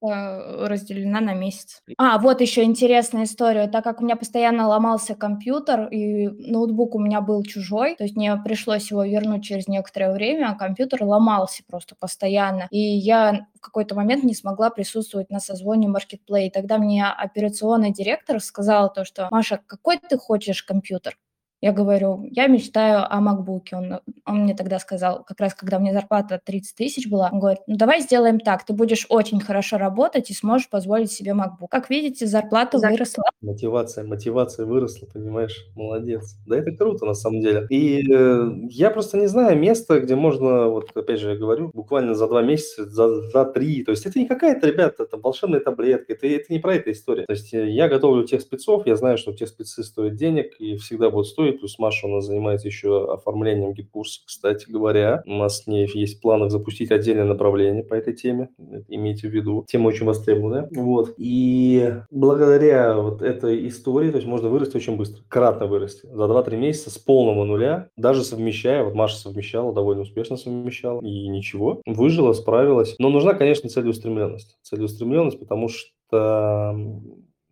разделена 0.02 1.20
на 1.20 1.34
месяц. 1.34 1.80
А, 1.96 2.18
вот 2.18 2.40
еще 2.40 2.64
интересная 2.64 3.24
история. 3.24 3.68
Так 3.68 3.84
как 3.84 4.00
у 4.00 4.04
меня 4.04 4.16
постоянно 4.16 4.66
ломался 4.66 5.14
компьютер, 5.14 5.86
и 5.88 6.28
ноутбук 6.28 6.94
у 6.94 6.98
меня 6.98 7.20
был 7.20 7.42
чужой, 7.44 7.94
то 7.94 8.04
есть 8.04 8.16
мне 8.16 8.36
пришлось 8.36 8.90
его 8.90 9.04
вернуть 9.04 9.44
через 9.44 9.68
некоторое 9.68 10.12
время, 10.12 10.50
а 10.50 10.54
компьютер 10.58 11.04
ломался 11.04 11.62
просто 11.68 11.94
постоянно. 11.94 12.66
И 12.70 12.78
я 12.78 13.46
в 13.54 13.60
какой-то 13.60 13.94
момент 13.94 14.24
не 14.24 14.34
смогла 14.34 14.70
присутствовать 14.70 15.30
на 15.30 15.38
созвоне 15.38 15.88
Marketplace. 15.88 16.50
Тогда 16.50 16.78
мне 16.78 17.06
операционный 17.06 17.92
директор 17.92 18.40
сказал 18.40 18.92
то, 18.92 19.04
что 19.04 19.28
«Маша, 19.30 19.60
какой 19.66 19.98
ты 19.98 20.18
хочешь 20.18 20.62
компьютер?» 20.64 21.16
Я 21.62 21.72
говорю, 21.72 22.26
я 22.28 22.48
мечтаю 22.48 23.06
о 23.08 23.20
макбуке. 23.20 23.76
Он, 23.76 24.00
он 24.26 24.40
мне 24.40 24.52
тогда 24.52 24.80
сказал, 24.80 25.22
как 25.22 25.38
раз 25.38 25.54
когда 25.54 25.76
у 25.76 25.80
меня 25.80 25.92
зарплата 25.92 26.40
30 26.44 26.74
тысяч 26.74 27.08
была, 27.08 27.30
он 27.32 27.38
говорит, 27.38 27.60
ну 27.68 27.76
давай 27.76 28.00
сделаем 28.00 28.40
так, 28.40 28.66
ты 28.66 28.72
будешь 28.72 29.06
очень 29.08 29.38
хорошо 29.38 29.78
работать 29.78 30.28
и 30.28 30.34
сможешь 30.34 30.68
позволить 30.68 31.12
себе 31.12 31.34
макбук. 31.34 31.70
Как 31.70 31.88
видите, 31.88 32.26
зарплата 32.26 32.78
За... 32.78 32.88
выросла. 32.88 33.22
Мотивация, 33.42 34.02
мотивация 34.02 34.66
выросла, 34.66 35.06
понимаешь? 35.06 35.64
Молодец. 35.76 36.34
Да 36.48 36.58
это 36.58 36.72
круто 36.72 37.06
на 37.06 37.14
самом 37.14 37.40
деле. 37.40 37.68
И 37.70 38.12
э, 38.12 38.50
я 38.68 38.90
просто 38.90 39.16
не 39.18 39.28
знаю 39.28 39.56
места, 39.56 40.00
где 40.00 40.16
можно, 40.16 40.66
вот 40.66 40.90
опять 40.96 41.20
же 41.20 41.30
я 41.30 41.36
говорю, 41.36 41.70
буквально 41.72 42.16
за 42.16 42.26
два 42.26 42.42
месяца, 42.42 42.86
за, 42.86 43.22
за 43.30 43.44
три. 43.44 43.84
То 43.84 43.92
есть 43.92 44.04
это 44.04 44.18
не 44.18 44.26
какая-то, 44.26 44.66
ребята, 44.66 45.06
там 45.06 45.20
волшебная 45.20 45.60
таблетка, 45.60 46.12
это, 46.14 46.26
это 46.26 46.52
не 46.52 46.58
про 46.58 46.74
эту 46.74 46.90
историю. 46.90 47.26
То 47.26 47.34
есть 47.34 47.52
я 47.52 47.88
готовлю 47.88 48.24
тех 48.24 48.40
спецов, 48.40 48.84
я 48.84 48.96
знаю, 48.96 49.16
что 49.16 49.32
те 49.32 49.46
спецы 49.46 49.84
стоят 49.84 50.16
денег 50.16 50.56
и 50.58 50.76
всегда 50.76 51.08
будут 51.08 51.28
стоить 51.28 51.51
истории, 51.52 51.58
плюс 51.58 51.78
Маша 51.78 52.06
у 52.06 52.10
нас 52.10 52.26
занимается 52.26 52.68
еще 52.68 53.12
оформлением 53.12 53.72
GetCourse 53.72 54.12
а, 54.12 54.20
кстати 54.26 54.70
говоря. 54.70 55.22
У 55.26 55.34
нас 55.34 55.62
с 55.62 55.66
ней 55.66 55.88
есть 55.92 56.18
в 56.18 56.20
планах 56.20 56.50
запустить 56.50 56.90
отдельное 56.90 57.24
направление 57.24 57.84
по 57.84 57.94
этой 57.94 58.14
теме, 58.14 58.48
имейте 58.88 59.28
в 59.28 59.32
виду. 59.32 59.64
Тема 59.68 59.88
очень 59.88 60.06
востребованная. 60.06 60.68
Вот. 60.74 61.14
И 61.16 61.92
благодаря 62.10 62.96
вот 62.96 63.22
этой 63.22 63.68
истории, 63.68 64.10
то 64.10 64.16
есть 64.16 64.28
можно 64.28 64.48
вырасти 64.48 64.76
очень 64.76 64.96
быстро, 64.96 65.22
кратно 65.28 65.66
вырасти. 65.66 66.06
За 66.06 66.24
2-3 66.24 66.56
месяца 66.56 66.90
с 66.90 66.98
полного 66.98 67.44
нуля, 67.44 67.88
даже 67.96 68.24
совмещая, 68.24 68.84
вот 68.84 68.94
Маша 68.94 69.16
совмещала, 69.16 69.72
довольно 69.72 70.02
успешно 70.02 70.36
совмещала, 70.36 71.00
и 71.02 71.28
ничего, 71.28 71.80
выжила, 71.86 72.32
справилась. 72.32 72.94
Но 72.98 73.10
нужна, 73.10 73.34
конечно, 73.34 73.68
целеустремленность. 73.68 74.56
Целеустремленность, 74.62 75.38
потому 75.38 75.68
что 75.68 75.92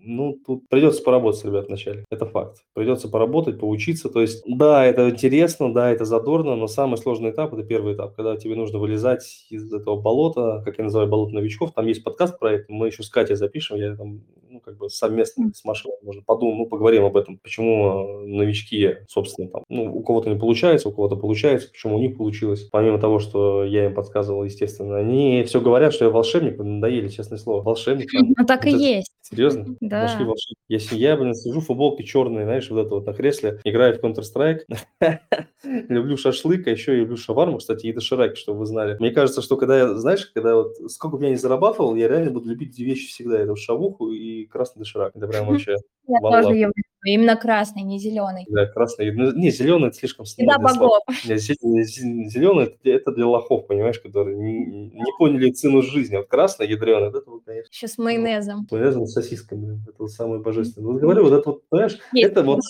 ну, 0.03 0.39
тут 0.47 0.69
придется 0.69 1.03
поработать, 1.03 1.45
ребят, 1.45 1.69
вначале. 1.69 2.05
Это 2.11 2.27
факт. 2.27 2.65
Придется 2.75 3.09
поработать, 3.09 3.59
поучиться. 3.59 4.09
То 4.09 4.21
есть, 4.21 4.43
да, 4.47 4.85
это 4.85 5.11
интересно, 5.11 5.73
да, 5.73 5.91
это 5.91 6.05
задорно, 6.05 6.57
но 6.57 6.67
самый 6.67 6.97
сложный 6.97 7.31
этап– 7.31 7.53
это 7.55 7.63
первый 7.63 7.95
этап, 7.95 8.15
когда 8.15 8.37
тебе 8.37 8.55
нужно 8.55 8.79
вылезать 8.79 9.47
из 9.51 9.73
этого 9.73 10.01
болота, 10.01 10.63
как 10.65 10.79
я 10.79 10.85
называю, 10.85 11.09
болото 11.09 11.35
новичков. 11.35 11.73
Там 11.73 11.87
есть 11.87 12.03
подкаст 12.03 12.39
про 12.39 12.53
это, 12.53 12.73
мы 12.73 12.87
еще 12.87 13.03
с 13.03 13.11
Катей 13.11 13.37
запишем, 13.37 13.77
я 13.77 13.95
там, 13.97 14.23
ну, 14.61 14.73
как 14.73 14.79
бы 14.79 14.91
совместно 14.91 15.51
с 15.55 15.65
Машей, 15.65 15.91
можно 16.03 16.23
подумать, 16.23 16.59
ну, 16.59 16.67
поговорим 16.67 17.05
об 17.05 17.17
этом, 17.17 17.39
почему 17.39 18.21
новички, 18.27 18.99
собственно, 19.09 19.49
там, 19.49 19.65
ну, 19.69 19.95
у 19.95 20.03
кого-то 20.03 20.29
не 20.29 20.39
получается, 20.39 20.89
у 20.89 20.93
кого-то 20.93 21.17
получается, 21.17 21.69
почему 21.71 21.97
у 21.97 22.01
них 22.01 22.17
получилось. 22.17 22.69
Помимо 22.71 22.99
того, 22.99 23.19
что 23.19 23.65
я 23.65 23.87
им 23.87 23.95
подсказывал, 23.95 24.45
естественно, 24.45 24.97
они 24.97 25.45
все 25.45 25.61
говорят, 25.61 25.95
что 25.95 26.05
я 26.05 26.11
волшебник, 26.11 26.59
надоели, 26.59 27.09
честное 27.09 27.39
слово, 27.39 27.63
волшебник. 27.63 28.11
Ну, 28.13 28.47
так 28.47 28.67
и 28.67 28.71
есть. 28.71 29.11
Серьезно? 29.23 29.77
Да. 29.81 30.03
Нашли 30.03 30.25
волшебники. 30.25 30.61
Если 30.69 30.97
я, 30.97 31.17
блин, 31.17 31.35
сижу 31.35 31.61
в 31.61 31.67
футболке 31.67 32.05
черной, 32.05 32.45
знаешь, 32.45 32.69
вот 32.71 32.87
это 32.87 32.95
вот 32.97 33.07
на 33.07 33.13
кресле, 33.13 33.61
играю 33.65 33.97
в 33.97 34.03
Counter-Strike, 34.03 34.61
люблю 35.89 36.17
шашлык, 36.17 36.67
а 36.67 36.71
еще 36.71 36.97
люблю 36.97 37.17
шаварму, 37.17 37.59
кстати, 37.59 37.87
и 37.87 37.93
дошираки, 37.93 38.37
чтобы 38.37 38.61
вы 38.61 38.67
знали. 38.67 38.97
Мне 38.99 39.11
кажется, 39.11 39.43
что 39.43 39.57
когда 39.57 39.79
я, 39.79 39.95
знаешь, 39.95 40.27
когда 40.35 40.57
вот 40.57 40.77
сколько 40.91 41.17
бы 41.17 41.25
я 41.25 41.31
не 41.31 41.37
зарабатывал, 41.37 41.95
я 41.95 42.09
реально 42.09 42.33
буду 42.33 42.49
любить 42.49 42.75
две 42.75 42.87
вещи 42.87 43.09
всегда. 43.09 43.39
Это 43.39 43.55
шавуху 43.57 44.11
и 44.11 44.47
красный 44.61 44.81
доширак. 44.81 45.17
Это 45.17 45.27
прям 45.27 45.47
вообще 45.47 45.77
Я 46.07 46.21
тоже 46.21 46.55
ее 46.55 46.73
Именно 47.05 47.37
красный, 47.37 47.83
не 47.83 47.99
зеленый. 47.99 48.45
Да, 48.49 48.67
красный. 48.67 49.11
Ну, 49.13 49.33
не, 49.33 49.51
зеленый 49.51 49.89
это 49.89 49.97
слишком 49.97 50.27
Да, 50.39 50.59
богов. 50.59 51.03
Зеленый 51.25 52.79
это, 52.85 53.13
для 53.13 53.27
лохов, 53.27 53.67
понимаешь, 53.67 53.99
которые 53.99 54.37
не, 54.37 54.65
не 54.65 55.19
поняли 55.19 55.51
цену 55.51 55.83
жизни. 55.83 56.17
Вот 56.17 56.29
красный, 56.29 56.69
ядреный, 56.69 57.09
это 57.09 57.23
вот, 57.27 57.43
конечно. 57.45 57.71
Еще 57.73 57.89
с 57.89 57.97
майонезом. 57.97 58.67
Ну, 58.71 58.77
майонезом 58.77 59.07
с 59.07 59.13
сосисками. 59.13 59.81
Это 59.89 59.97
вот 59.99 60.11
самое 60.11 60.43
божественное. 60.43 60.93
Вот 60.93 61.01
говорю, 61.01 61.25
вот 61.25 61.33
это 61.33 61.51
вот, 61.51 61.69
понимаешь, 61.69 61.99
Есть. 62.13 62.31
это 62.31 62.43
вот... 62.43 62.61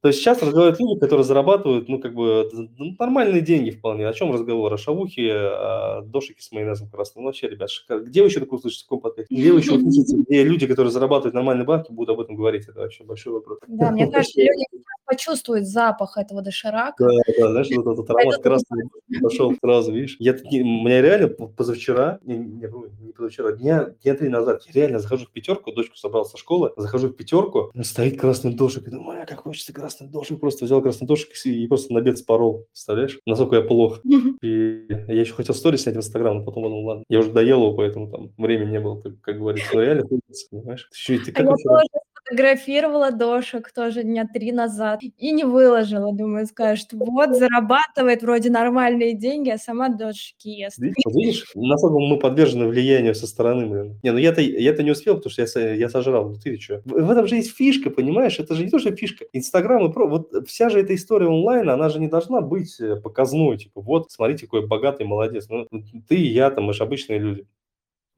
То 0.00 0.08
есть 0.08 0.20
сейчас 0.20 0.42
разговаривают 0.42 0.80
люди, 0.80 1.00
которые 1.00 1.24
зарабатывают, 1.24 1.88
ну, 1.88 1.98
как 1.98 2.14
бы, 2.14 2.48
ну, 2.52 2.94
нормальные 2.98 3.42
деньги 3.42 3.70
вполне. 3.70 4.08
О 4.08 4.12
чем 4.12 4.32
разговор? 4.32 4.72
О 4.72 4.78
шавухе, 4.78 5.32
о 5.32 6.02
дошике 6.02 6.42
с 6.42 6.52
майонезом 6.52 6.88
красным. 6.88 7.24
Ну, 7.24 7.28
вообще, 7.28 7.48
ребят, 7.48 7.70
шикарно. 7.70 8.04
Где 8.04 8.22
вы 8.22 8.28
еще 8.28 8.40
такое 8.40 8.60
слышите 8.60 8.84
в 8.84 8.88
каком 8.88 9.00
подкасте? 9.00 9.34
Где 9.34 9.52
вы 9.52 9.58
еще 9.58 9.72
услышите, 9.72 10.16
где 10.16 10.44
люди, 10.44 10.66
которые 10.66 10.92
зарабатывают 10.92 11.34
нормальные 11.34 11.66
бабки, 11.66 11.92
будут 11.92 12.14
об 12.14 12.20
этом 12.20 12.36
говорить? 12.36 12.68
Это 12.68 12.80
вообще 12.80 13.04
большой 13.04 13.32
вопрос. 13.32 13.58
Да, 13.72 13.90
мне 13.90 14.06
кажется, 14.10 14.40
люди 14.40 14.64
почувствуют 15.06 15.66
запах 15.66 16.16
этого 16.16 16.42
доширака. 16.42 17.04
Да, 17.04 17.32
да, 17.38 17.50
знаешь, 17.50 17.68
вот 17.76 17.92
этот 17.92 18.10
аромат 18.10 18.42
красный 18.42 18.84
пошел 19.20 19.54
сразу, 19.60 19.92
видишь. 19.92 20.16
Я, 20.18 20.32
у 20.32 20.54
меня 20.54 21.02
реально 21.02 21.28
позавчера, 21.28 22.18
не, 22.22 22.38
не, 22.38 22.66
не 23.00 23.12
позавчера, 23.12 23.52
дня, 23.52 23.94
дня 24.02 24.14
три 24.14 24.28
назад, 24.28 24.62
я 24.66 24.72
реально 24.72 25.00
захожу 25.00 25.26
в 25.26 25.30
пятерку, 25.30 25.72
дочку 25.72 25.96
собрал 25.96 26.24
со 26.24 26.38
школы, 26.38 26.72
захожу 26.76 27.08
в 27.08 27.12
пятерку, 27.12 27.70
стоит 27.82 28.18
красный 28.18 28.54
дошик, 28.54 28.88
и 28.88 28.90
думаю, 28.90 29.26
как 29.26 29.40
хочется 29.40 29.72
красный 29.72 30.08
дошик, 30.08 30.40
просто 30.40 30.64
взял 30.64 30.80
красный 30.80 31.06
дошик 31.06 31.30
и, 31.44 31.66
просто 31.66 31.92
на 31.92 32.00
обед 32.00 32.18
спорол, 32.18 32.66
представляешь, 32.70 33.18
насколько 33.26 33.56
я 33.56 33.62
плох. 33.62 34.00
И 34.42 34.86
я 34.88 35.20
еще 35.20 35.34
хотел 35.34 35.54
сторис 35.54 35.82
снять 35.82 35.94
в 35.94 35.98
Инстаграм, 35.98 36.38
но 36.38 36.44
потом 36.44 36.64
подумал, 36.64 36.84
ладно, 36.84 37.04
я 37.08 37.20
уже 37.20 37.30
доел 37.30 37.62
его, 37.62 37.74
поэтому 37.74 38.10
там 38.10 38.32
времени 38.38 38.72
не 38.72 38.80
было, 38.80 39.00
как, 39.00 39.38
говорится, 39.38 39.68
но 39.74 39.82
реально, 39.82 40.04
понимаешь? 40.50 40.88
Еще, 40.92 41.18
ты, 41.18 41.32
как 41.32 41.46
а 41.46 41.50
я 41.50 41.50
тоже 41.50 41.88
фотографировала 42.32 43.10
дошек 43.10 43.70
тоже 43.72 44.02
дня 44.02 44.26
три 44.26 44.52
назад 44.52 45.00
и 45.02 45.32
не 45.32 45.44
выложила. 45.44 46.12
Думаю, 46.12 46.46
скажет, 46.46 46.88
вот, 46.92 47.36
зарабатывает 47.36 48.22
вроде 48.22 48.50
нормальные 48.50 49.14
деньги, 49.14 49.50
а 49.50 49.58
сама 49.58 49.88
дошки 49.88 50.48
ест. 50.48 50.78
Видишь, 50.78 51.04
видишь 51.06 51.52
насколько 51.54 51.98
мы 51.98 52.18
подвержены 52.18 52.66
влиянию 52.66 53.14
со 53.14 53.26
стороны, 53.26 53.66
блин. 53.66 54.00
Не, 54.02 54.12
ну 54.12 54.18
я-то 54.18 54.40
я-то 54.40 54.82
не 54.82 54.90
успел, 54.90 55.16
потому 55.16 55.30
что 55.30 55.60
я, 55.60 55.74
я 55.74 55.88
сожрал. 55.88 56.30
Ну 56.30 56.36
ты 56.36 56.58
что? 56.58 56.80
В, 56.84 56.92
в 56.92 57.10
этом 57.10 57.26
же 57.26 57.36
есть 57.36 57.54
фишка, 57.54 57.90
понимаешь? 57.90 58.38
Это 58.38 58.54
же 58.54 58.64
не 58.64 58.70
то, 58.70 58.78
что 58.78 58.94
фишка. 58.94 59.24
Инстаграм 59.32 59.88
и 59.88 59.92
про... 59.92 60.06
Вот 60.06 60.32
вся 60.48 60.70
же 60.70 60.80
эта 60.80 60.94
история 60.94 61.26
онлайн, 61.26 61.68
она 61.68 61.88
же 61.88 62.00
не 62.00 62.08
должна 62.08 62.40
быть 62.40 62.80
э, 62.80 62.96
показной. 62.96 63.58
Типа, 63.58 63.80
вот, 63.80 64.10
смотрите, 64.10 64.46
какой 64.46 64.66
богатый 64.66 65.06
молодец. 65.06 65.46
Ну, 65.48 65.66
ты 66.08 66.16
и 66.16 66.28
я, 66.28 66.50
там, 66.50 66.64
мы 66.64 66.72
же 66.72 66.82
обычные 66.82 67.18
люди 67.18 67.46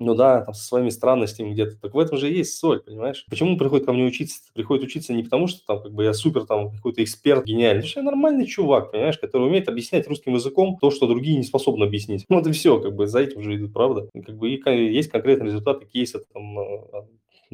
ну 0.01 0.14
да, 0.14 0.42
там, 0.42 0.55
со 0.55 0.64
своими 0.64 0.90
странностями 0.90 1.53
где-то. 1.53 1.76
Так 1.80 1.95
в 1.95 1.99
этом 1.99 2.18
же 2.18 2.28
есть 2.28 2.59
соль, 2.59 2.80
понимаешь? 2.80 3.24
Почему 3.28 3.57
приходит 3.57 3.86
ко 3.86 3.92
мне 3.92 4.05
учиться? 4.05 4.40
Приходит 4.53 4.84
учиться 4.84 5.12
не 5.12 5.22
потому, 5.22 5.47
что 5.47 5.64
там 5.66 5.82
как 5.82 5.92
бы 5.92 6.05
я 6.05 6.12
супер 6.12 6.47
там 6.47 6.70
какой-то 6.72 7.03
эксперт 7.03 7.45
гениальный, 7.45 7.82
потому 7.82 8.05
я 8.05 8.11
нормальный 8.11 8.47
чувак, 8.47 8.90
понимаешь, 8.90 9.18
который 9.18 9.47
умеет 9.49 9.68
объяснять 9.68 10.09
русским 10.09 10.34
языком 10.34 10.78
то, 10.80 10.90
что 10.90 11.07
другие 11.07 11.36
не 11.36 11.45
способны 11.45 11.84
объяснить. 11.84 12.24
Вот 12.34 12.47
и 12.49 12.53
все, 12.53 12.80
как 12.80 12.95
бы 12.95 13.07
за 13.07 13.20
этим 13.20 13.42
же 13.42 13.55
идут, 13.57 13.72
правда? 13.72 14.09
Как 14.26 14.36
бы 14.36 14.51
и 14.51 14.61
есть 14.92 15.09
конкретные 15.09 15.47
результаты 15.47 15.86
кейса 15.86 16.20
там 16.32 16.59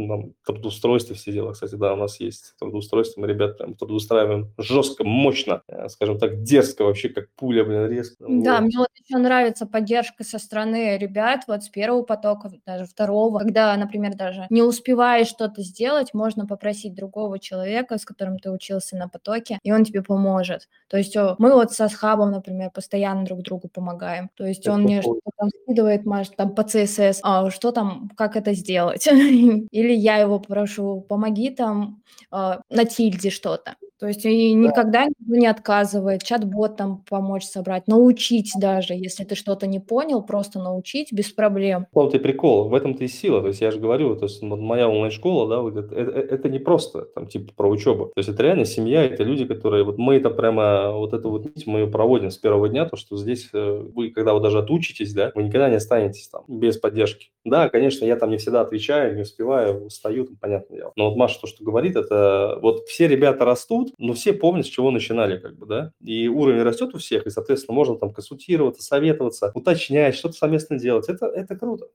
нам 0.07 0.35
трудоустройство, 0.45 1.15
все 1.15 1.33
дела. 1.33 1.53
Кстати, 1.53 1.75
да, 1.75 1.95
у 1.95 1.97
нас 1.97 2.21
есть 2.21 2.55
трудоустройство, 2.59 3.21
мы 3.21 3.27
ребят 3.27 3.59
прям 3.59 3.75
трудоустраиваем 3.75 4.53
жестко, 4.59 5.05
мощно, 5.05 5.63
э, 5.69 5.89
скажем 5.89 6.19
так, 6.19 6.43
дерзко 6.43 6.85
вообще, 6.85 7.09
как 7.09 7.31
пуля, 7.37 7.65
блин, 7.65 7.89
резко. 7.89 8.17
Да, 8.29 8.57
вот. 8.57 8.61
мне 8.63 8.79
вот 8.79 8.89
еще 9.05 9.19
нравится 9.19 9.67
поддержка 9.67 10.25
со 10.25 10.39
стороны 10.39 10.99
ребят, 10.99 11.45
вот 11.47 11.63
с 11.63 11.69
первого 11.69 12.03
потока, 12.03 12.51
даже 12.67 12.85
второго, 12.85 13.41
когда, 13.41 13.77
например, 13.77 14.15
даже 14.15 14.47
не 14.51 14.63
успеваешь 14.63 15.29
что-то 15.29 15.63
сделать, 15.63 16.15
можно 16.15 16.47
попросить 16.47 16.95
другого 16.95 17.39
человека, 17.39 17.99
с 17.99 18.05
которым 18.05 18.39
ты 18.39 18.51
учился 18.51 18.97
на 18.97 19.09
потоке, 19.09 19.59
и 19.63 19.73
он 19.73 19.85
тебе 19.85 20.03
поможет. 20.03 20.69
То 20.89 20.97
есть 20.97 21.17
мы 21.39 21.53
вот 21.53 21.73
со 21.73 21.89
Схабом, 21.89 22.31
например, 22.31 22.71
постоянно 22.71 23.25
друг 23.25 23.43
другу 23.43 23.69
помогаем. 23.69 24.31
То 24.35 24.45
есть 24.45 24.67
он 24.69 24.83
мне 24.83 25.03
что-то 25.03 25.31
там 25.37 25.49
скидывает, 25.63 26.05
Маш, 26.05 26.29
там 26.31 26.55
по 26.55 26.63
CSS, 26.63 27.19
а 27.23 27.51
что 27.51 27.73
там, 27.73 28.11
как 28.17 28.37
это 28.37 28.55
сделать? 28.55 29.07
Или 29.71 29.90
я 29.95 30.19
его 30.19 30.39
прошу, 30.39 31.01
помоги 31.09 31.51
там 31.51 32.03
а, 32.31 32.61
на 32.71 32.85
тильде 32.85 33.31
что-то. 33.31 33.77
То 34.01 34.07
есть 34.07 34.25
и 34.25 34.55
никогда 34.55 35.05
никто 35.05 35.37
не 35.37 35.47
отказывает, 35.47 36.23
чат-бот 36.23 36.77
там 36.79 37.05
помочь 37.07 37.45
собрать, 37.45 37.87
научить 37.87 38.53
даже, 38.59 38.95
если 38.95 39.25
ты 39.25 39.35
что-то 39.35 39.67
не 39.67 39.79
понял, 39.79 40.23
просто 40.23 40.59
научить 40.59 41.13
без 41.13 41.31
проблем. 41.31 41.87
Вот 41.93 42.15
и 42.15 42.19
прикол, 42.19 42.71
в 42.71 42.75
этом-то 42.75 43.05
и 43.05 43.09
сила. 43.09 43.43
То 43.43 43.49
есть 43.49 43.61
я 43.61 43.71
же 43.71 43.79
говорю, 43.79 44.17
то 44.17 44.25
есть 44.25 44.41
моя 44.41 44.89
онлайн-школа, 44.89 45.49
да, 45.51 45.61
вот 45.61 45.77
это, 45.77 45.95
это, 45.95 46.19
это 46.19 46.49
не 46.49 46.59
просто 46.59 47.03
там 47.15 47.27
типа 47.27 47.53
про 47.55 47.69
учебу. 47.69 48.07
То 48.07 48.21
есть 48.21 48.31
это 48.31 48.43
реально 48.43 48.65
семья, 48.65 49.05
это 49.05 49.23
люди, 49.23 49.45
которые, 49.45 49.85
вот 49.85 49.99
мы 49.99 50.15
это 50.15 50.31
прямо, 50.31 50.93
вот 50.93 51.13
это 51.13 51.29
вот 51.29 51.49
мы 51.67 51.87
проводим 51.87 52.31
с 52.31 52.39
первого 52.39 52.71
дня, 52.71 52.87
то, 52.87 52.97
что 52.97 53.19
здесь 53.19 53.51
э, 53.53 53.87
вы, 53.95 54.09
когда 54.09 54.33
вы 54.33 54.41
даже 54.41 54.61
отучитесь, 54.61 55.13
да, 55.13 55.31
вы 55.35 55.43
никогда 55.43 55.69
не 55.69 55.77
останетесь 55.77 56.29
там 56.29 56.45
без 56.49 56.79
поддержки. 56.79 57.33
Да, 57.45 57.69
конечно, 57.69 58.07
я 58.07 58.17
там 58.17 58.31
не 58.31 58.39
всегда 58.39 58.63
отвечаю, 58.63 59.15
не 59.15 59.23
успеваю, 59.23 59.70
устаю, 59.73 60.27
там, 60.27 60.37
понятное 60.37 60.79
дело. 60.79 60.93
Но 60.97 61.09
вот 61.09 61.17
Маша 61.17 61.41
то, 61.41 61.47
что 61.47 61.65
говорит, 61.65 61.97
это 61.97 62.59
вот 62.63 62.87
все 62.89 63.09
ребята 63.09 63.45
растут, 63.45 63.93
но 63.99 64.13
все 64.13 64.33
помнят, 64.33 64.67
с 64.67 64.69
чего 64.69 64.91
начинали, 64.91 65.39
как 65.39 65.57
бы, 65.57 65.67
да, 65.67 65.93
и 66.03 66.29
уровень 66.29 66.63
растет 66.63 66.95
у 66.95 66.99
всех, 66.99 67.27
и, 67.27 67.31
соответственно, 67.31 67.75
можно 67.75 67.97
там 67.97 68.13
консультироваться, 68.13 68.83
советоваться, 68.83 69.53
уточнять, 69.55 70.15
что-то 70.15 70.35
совместно 70.35 70.79
делать. 70.79 71.09
Это, 71.09 71.27
это 71.27 71.57
круто. 71.57 71.87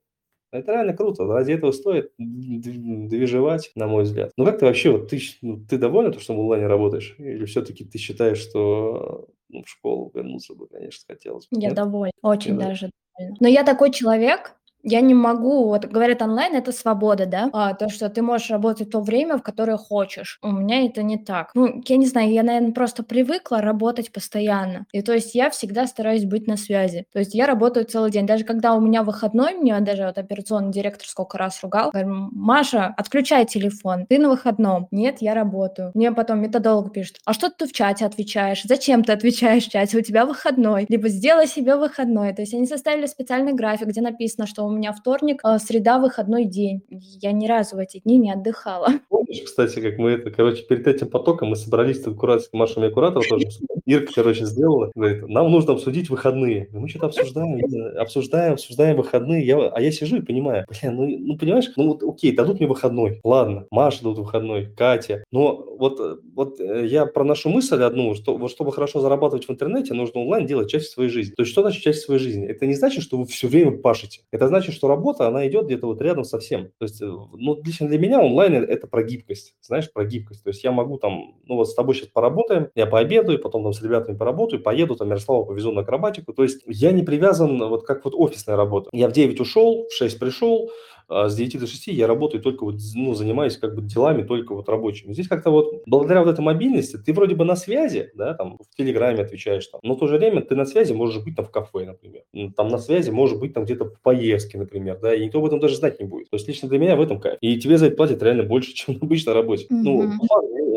Это 0.52 0.72
реально 0.72 0.94
круто. 0.94 1.24
Ради 1.24 1.52
этого 1.52 1.72
стоит 1.72 2.12
движевать, 2.18 3.72
на 3.74 3.86
мой 3.86 4.04
взгляд. 4.04 4.32
Ну 4.36 4.44
как 4.44 4.58
ты 4.58 4.64
вообще, 4.64 4.90
вот 4.90 5.08
ты, 5.08 5.20
ну, 5.42 5.60
ты 5.68 5.76
довольна, 5.76 6.12
то, 6.12 6.20
что 6.20 6.34
в 6.34 6.40
онлайне 6.40 6.66
работаешь? 6.66 7.14
Или 7.18 7.44
все-таки 7.44 7.84
ты 7.84 7.98
считаешь, 7.98 8.38
что 8.38 9.28
ну, 9.48 9.62
в 9.62 9.68
школу 9.68 10.10
вернуться 10.14 10.54
бы, 10.54 10.68
конечно, 10.68 11.04
хотелось? 11.06 11.46
Я 11.50 11.72
довольна, 11.72 12.12
очень 12.22 12.52
Я 12.52 12.68
даже 12.68 12.90
довольна. 13.18 13.36
Но 13.40 13.48
я 13.48 13.64
такой 13.64 13.90
человек, 13.90 14.55
я 14.86 15.00
не 15.00 15.14
могу, 15.14 15.66
вот 15.66 15.84
говорят, 15.86 16.22
онлайн 16.22 16.54
это 16.54 16.70
свобода, 16.70 17.26
да, 17.26 17.50
а, 17.52 17.74
то, 17.74 17.88
что 17.88 18.08
ты 18.08 18.22
можешь 18.22 18.50
работать 18.50 18.90
то 18.90 19.00
время, 19.00 19.36
в 19.36 19.42
которое 19.42 19.76
хочешь. 19.76 20.38
У 20.42 20.52
меня 20.52 20.86
это 20.86 21.02
не 21.02 21.18
так. 21.18 21.50
Ну, 21.54 21.82
я 21.84 21.96
не 21.96 22.06
знаю, 22.06 22.30
я, 22.30 22.44
наверное, 22.44 22.72
просто 22.72 23.02
привыкла 23.02 23.60
работать 23.60 24.12
постоянно. 24.12 24.86
И 24.92 25.02
то 25.02 25.12
есть 25.12 25.34
я 25.34 25.50
всегда 25.50 25.86
стараюсь 25.88 26.24
быть 26.24 26.46
на 26.46 26.56
связи. 26.56 27.04
То 27.12 27.18
есть 27.18 27.34
я 27.34 27.46
работаю 27.46 27.84
целый 27.84 28.12
день. 28.12 28.26
Даже 28.26 28.44
когда 28.44 28.74
у 28.74 28.80
меня 28.80 29.02
выходной, 29.02 29.54
мне 29.54 29.78
даже 29.80 30.04
вот 30.04 30.18
операционный 30.18 30.72
директор 30.72 31.06
сколько 31.08 31.36
раз 31.36 31.60
ругал, 31.62 31.90
говорю, 31.90 32.28
Маша, 32.30 32.86
отключай 32.96 33.44
телефон, 33.44 34.06
ты 34.06 34.18
на 34.18 34.28
выходном. 34.28 34.86
Нет, 34.92 35.16
я 35.20 35.34
работаю. 35.34 35.90
Мне 35.94 36.12
потом 36.12 36.40
методолог 36.40 36.92
пишет, 36.92 37.16
а 37.24 37.32
что 37.32 37.50
ты 37.50 37.66
в 37.66 37.72
чате 37.72 38.06
отвечаешь? 38.06 38.62
Зачем 38.62 39.02
ты 39.02 39.12
отвечаешь 39.12 39.66
в 39.66 39.70
чате? 39.70 39.98
У 39.98 40.00
тебя 40.02 40.24
выходной. 40.26 40.86
Либо 40.88 41.08
сделай 41.08 41.48
себе 41.48 41.74
выходной. 41.74 42.32
То 42.34 42.42
есть 42.42 42.54
они 42.54 42.66
составили 42.66 43.06
специальный 43.06 43.52
график, 43.52 43.88
где 43.88 44.00
написано, 44.00 44.46
что 44.46 44.64
у 44.64 44.75
меня 44.76 44.92
вторник, 44.92 45.40
а, 45.42 45.58
среда, 45.58 45.98
выходной 45.98 46.44
день. 46.44 46.82
Я 46.90 47.32
ни 47.32 47.46
разу 47.46 47.76
в 47.76 47.78
эти 47.78 47.98
дни 47.98 48.18
не 48.18 48.32
отдыхала. 48.32 48.88
Помнишь, 49.08 49.42
кстати, 49.42 49.80
как 49.80 49.98
мы 49.98 50.12
это, 50.12 50.30
короче, 50.30 50.62
перед 50.62 50.86
этим 50.86 51.08
потоком 51.08 51.48
мы 51.48 51.56
собрались 51.56 52.02
тут 52.02 52.14
аккурат 52.14 52.42
с 52.42 52.52
Машей 52.52 52.90
Куратор 52.90 53.22
тоже. 53.28 53.46
Ирка, 53.86 54.12
короче, 54.14 54.44
сделала. 54.44 54.90
Говорит, 54.94 55.28
нам 55.28 55.50
нужно 55.50 55.74
обсудить 55.74 56.10
выходные. 56.10 56.68
Мы 56.72 56.88
что-то 56.88 57.06
обсуждаем, 57.06 57.96
обсуждаем, 57.98 58.52
обсуждаем 58.54 58.96
выходные. 58.96 59.46
Я, 59.46 59.68
а 59.68 59.80
я 59.80 59.90
сижу 59.90 60.16
и 60.16 60.22
понимаю, 60.22 60.66
бля, 60.68 60.90
ну, 60.90 61.06
ну 61.06 61.38
понимаешь, 61.38 61.70
ну 61.76 61.88
вот 61.88 62.02
окей, 62.02 62.34
дадут 62.34 62.58
мне 62.58 62.68
выходной. 62.68 63.20
Ладно, 63.24 63.66
Маша 63.70 63.98
дадут 63.98 64.18
выходной, 64.18 64.66
Катя. 64.76 65.24
Но 65.30 65.66
вот, 65.78 66.20
вот 66.34 66.60
э, 66.60 66.86
я 66.86 67.06
проношу 67.06 67.48
мысль 67.48 67.82
одну, 67.82 68.14
что 68.14 68.36
вот 68.36 68.50
чтобы 68.50 68.72
хорошо 68.72 69.00
зарабатывать 69.00 69.46
в 69.46 69.50
интернете, 69.50 69.94
нужно 69.94 70.20
онлайн 70.20 70.46
делать 70.46 70.70
часть 70.70 70.90
своей 70.90 71.10
жизни. 71.10 71.34
То 71.34 71.42
есть 71.42 71.52
что 71.52 71.62
значит 71.62 71.82
часть 71.82 72.02
своей 72.02 72.20
жизни? 72.20 72.46
Это 72.46 72.66
не 72.66 72.74
значит, 72.74 73.02
что 73.02 73.18
вы 73.18 73.26
все 73.26 73.48
время 73.48 73.78
пашете. 73.78 74.20
Это 74.30 74.48
значит, 74.48 74.65
значит, 74.66 74.78
что 74.78 74.88
работа, 74.88 75.28
она 75.28 75.46
идет 75.46 75.66
где-то 75.66 75.86
вот 75.86 76.02
рядом 76.02 76.24
со 76.24 76.38
всем. 76.38 76.66
То 76.78 76.84
есть, 76.84 77.00
э, 77.00 77.06
ну, 77.06 77.62
лично 77.62 77.88
для 77.88 77.98
меня 77.98 78.20
онлайн– 78.20 78.54
это 78.68 78.86
про 78.86 79.02
гибкость, 79.02 79.54
знаешь, 79.60 79.92
про 79.92 80.04
гибкость. 80.04 80.42
То 80.42 80.48
есть 80.48 80.64
я 80.64 80.72
могу 80.72 80.98
там, 80.98 81.36
ну, 81.44 81.56
вот 81.56 81.68
с 81.68 81.74
тобой 81.74 81.94
сейчас 81.94 82.08
поработаем, 82.08 82.68
я 82.74 82.86
пообедаю, 82.86 83.40
потом 83.40 83.62
там 83.62 83.72
с 83.72 83.82
ребятами 83.82 84.16
поработаю, 84.16 84.62
поеду, 84.62 84.96
там 84.96 85.08
Ярослава 85.08 85.44
повезу 85.44 85.72
на 85.72 85.82
акробатику. 85.82 86.32
То 86.32 86.42
есть 86.42 86.62
я 86.66 86.92
не 86.92 87.02
привязан, 87.02 87.58
вот 87.58 87.86
как 87.86 88.04
вот 88.04 88.14
офисная 88.16 88.56
работа. 88.56 88.90
Я 88.92 89.08
в 89.08 89.12
9 89.12 89.40
ушел, 89.40 89.86
в 89.88 89.94
6 89.94 90.18
пришел, 90.18 90.70
с 91.08 91.34
9 91.34 91.60
до 91.60 91.66
6 91.66 91.86
я 91.88 92.06
работаю 92.06 92.42
только 92.42 92.64
вот, 92.64 92.76
ну, 92.94 93.14
занимаюсь 93.14 93.56
как 93.56 93.74
бы 93.74 93.82
делами 93.82 94.22
только 94.22 94.54
вот 94.54 94.68
рабочими. 94.68 95.12
Здесь 95.12 95.28
как-то 95.28 95.50
вот 95.50 95.82
благодаря 95.86 96.22
вот 96.22 96.30
этой 96.30 96.40
мобильности 96.40 96.96
ты 96.96 97.12
вроде 97.12 97.34
бы 97.34 97.44
на 97.44 97.56
связи, 97.56 98.10
да, 98.14 98.34
там 98.34 98.58
в 98.58 98.76
Телеграме 98.76 99.22
отвечаешь 99.22 99.66
там, 99.68 99.80
но 99.82 99.94
в 99.94 99.98
то 99.98 100.06
же 100.08 100.18
время 100.18 100.42
ты 100.42 100.56
на 100.56 100.64
связи 100.64 100.92
можешь 100.92 101.22
быть 101.22 101.36
там 101.36 101.44
в 101.44 101.50
кафе, 101.50 101.84
например. 101.84 102.22
Там 102.56 102.68
на 102.68 102.78
связи 102.78 103.10
может 103.10 103.38
быть 103.38 103.54
там 103.54 103.64
где-то 103.64 103.84
в 103.84 104.00
поездке, 104.00 104.58
например, 104.58 104.98
да, 105.00 105.14
и 105.14 105.24
никто 105.24 105.38
об 105.38 105.46
этом 105.46 105.60
даже 105.60 105.76
знать 105.76 106.00
не 106.00 106.06
будет. 106.06 106.30
То 106.30 106.36
есть 106.36 106.48
лично 106.48 106.68
для 106.68 106.78
меня 106.78 106.96
в 106.96 107.00
этом 107.00 107.20
кайф. 107.20 107.38
И 107.40 107.58
тебе 107.58 107.78
за 107.78 107.86
это 107.86 107.96
платят 107.96 108.22
реально 108.22 108.42
больше, 108.42 108.72
чем 108.74 108.94
на 108.94 109.00
обычной 109.00 109.34
работе. 109.34 109.66
Mm-hmm. 109.66 109.82
Ну, 109.82 110.12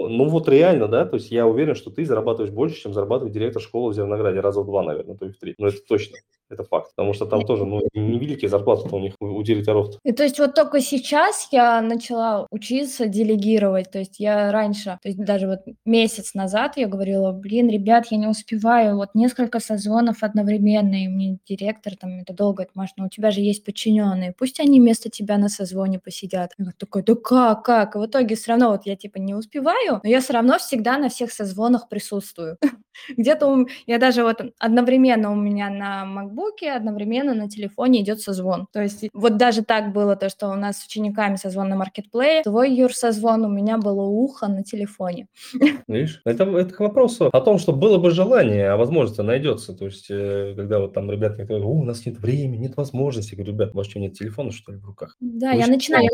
ну 0.10 0.28
вот 0.28 0.48
реально, 0.48 0.88
да, 0.88 1.06
то 1.06 1.16
есть 1.16 1.32
я 1.32 1.48
уверен, 1.48 1.76
что 1.76 1.92
ты 1.92 2.06
зарабатываешь 2.06 2.54
больше, 2.54 2.82
чем 2.82 2.94
зарабатывает 2.94 3.34
директор 3.34 3.62
школы 3.62 3.92
в 3.92 3.96
Зернограде, 3.96 4.40
раза 4.40 4.62
в 4.62 4.66
два, 4.66 4.84
наверное, 4.84 5.16
то 5.16 5.26
и 5.26 5.32
в 5.32 5.38
три. 5.38 5.56
Но 5.58 5.68
это 5.68 5.78
точно. 5.88 6.18
Это 6.50 6.64
факт, 6.64 6.92
потому 6.96 7.14
что 7.14 7.28
там 7.28 7.46
тоже 7.46 7.64
ну, 7.64 7.82
невеликие 7.94 8.50
зарплаты 8.50 8.90
у 8.92 9.00
них 9.00 9.14
у 9.20 9.44
директоров. 9.44 9.90
И 10.04 10.12
то 10.20 10.24
есть 10.24 10.38
вот 10.38 10.54
только 10.54 10.82
сейчас 10.82 11.48
я 11.50 11.82
начала 11.82 12.46
учиться 12.52 13.08
делегировать, 13.08 13.90
то 13.90 14.00
есть 14.00 14.20
я 14.20 14.52
раньше, 14.52 15.00
то 15.02 15.08
есть 15.08 15.18
даже 15.18 15.48
вот 15.48 15.60
месяц 15.86 16.34
назад 16.34 16.74
я 16.76 16.88
говорила, 16.88 17.32
блин, 17.32 17.70
ребят, 17.70 18.08
я 18.10 18.18
не 18.18 18.28
успеваю, 18.28 18.98
вот 18.98 19.16
несколько 19.16 19.62
созвонов 19.62 20.22
одновременно, 20.22 21.06
и 21.06 21.08
мне 21.08 21.38
директор 21.48 21.96
там 21.96 22.20
это 22.20 22.34
долго 22.34 22.56
говорит, 22.56 22.72
Маш, 22.76 22.90
ну 22.98 23.06
у 23.06 23.10
тебя 23.10 23.32
же 23.32 23.40
есть 23.40 23.64
подчиненные, 23.64 24.34
пусть 24.38 24.60
они 24.60 24.82
вместо 24.82 25.10
тебя 25.10 25.38
на 25.38 25.48
созвоне 25.48 26.00
посидят. 26.00 26.52
Я 26.58 26.66
такой, 26.78 27.02
да 27.04 27.16
как, 27.16 27.64
как? 27.64 27.96
И 27.96 28.00
в 28.00 28.06
итоге 28.06 28.36
все 28.36 28.52
равно 28.52 28.72
вот 28.72 28.82
я 28.84 28.98
типа 28.98 29.20
не 29.20 29.34
успеваю, 29.34 30.02
но 30.04 30.10
я 30.10 30.20
все 30.20 30.34
равно 30.34 30.58
всегда 30.58 30.98
на 30.98 31.08
всех 31.08 31.32
созвонах 31.32 31.88
присутствую. 31.88 32.58
Где-то 33.18 33.66
я 33.88 33.98
даже 33.98 34.24
вот 34.24 34.42
одновременно 34.60 35.32
у 35.32 35.36
меня 35.36 35.70
на 35.70 36.04
MacBook, 36.04 36.68
одновременно 36.68 37.34
на 37.34 37.50
телефоне 37.50 38.02
идет 38.02 38.20
созвон. 38.20 38.68
То 38.74 38.82
есть 38.82 39.06
вот 39.14 39.38
даже 39.38 39.64
так 39.64 39.94
было 39.94 40.09
то, 40.16 40.30
что 40.30 40.50
у 40.50 40.56
нас 40.56 40.80
с 40.80 40.86
учениками 40.86 41.36
созвон 41.36 41.70
на 41.70 41.76
маркетплее, 41.76 42.44
твой 42.44 42.74
Юр 42.74 42.94
созвон, 42.94 43.46
у 43.46 43.50
меня 43.50 43.78
было 43.78 44.04
ухо 44.04 44.48
на 44.48 44.64
телефоне. 44.64 45.28
Видишь, 45.88 46.22
это, 46.26 46.44
это 46.44 46.74
к 46.74 46.80
вопросу 46.80 47.30
о 47.32 47.42
том, 47.42 47.58
что 47.60 47.74
было 47.74 47.98
бы 47.98 48.12
желание, 48.12 48.70
а 48.70 48.78
возможность 48.78 49.20
найдется. 49.20 49.74
То 49.74 49.86
есть, 49.86 50.08
э, 50.10 50.54
когда 50.56 50.80
вот 50.80 50.94
там 50.94 51.10
ребята 51.12 51.44
говорят, 51.44 51.66
у 51.66 51.84
нас 51.84 52.06
нет 52.06 52.20
времени, 52.20 52.64
нет 52.64 52.78
возможности, 52.78 53.32
я 53.32 53.38
говорю, 53.38 53.54
ребят, 53.54 53.74
у 53.74 53.78
вас 53.78 53.88
что, 53.88 54.00
нет 54.00 54.14
телефона, 54.14 54.52
что 54.52 54.72
ли, 54.72 54.78
в 54.78 54.86
руках? 54.86 55.16
Да, 55.20 55.52
Вы 55.52 55.60
я 55.60 55.68
начинаю 55.68 56.08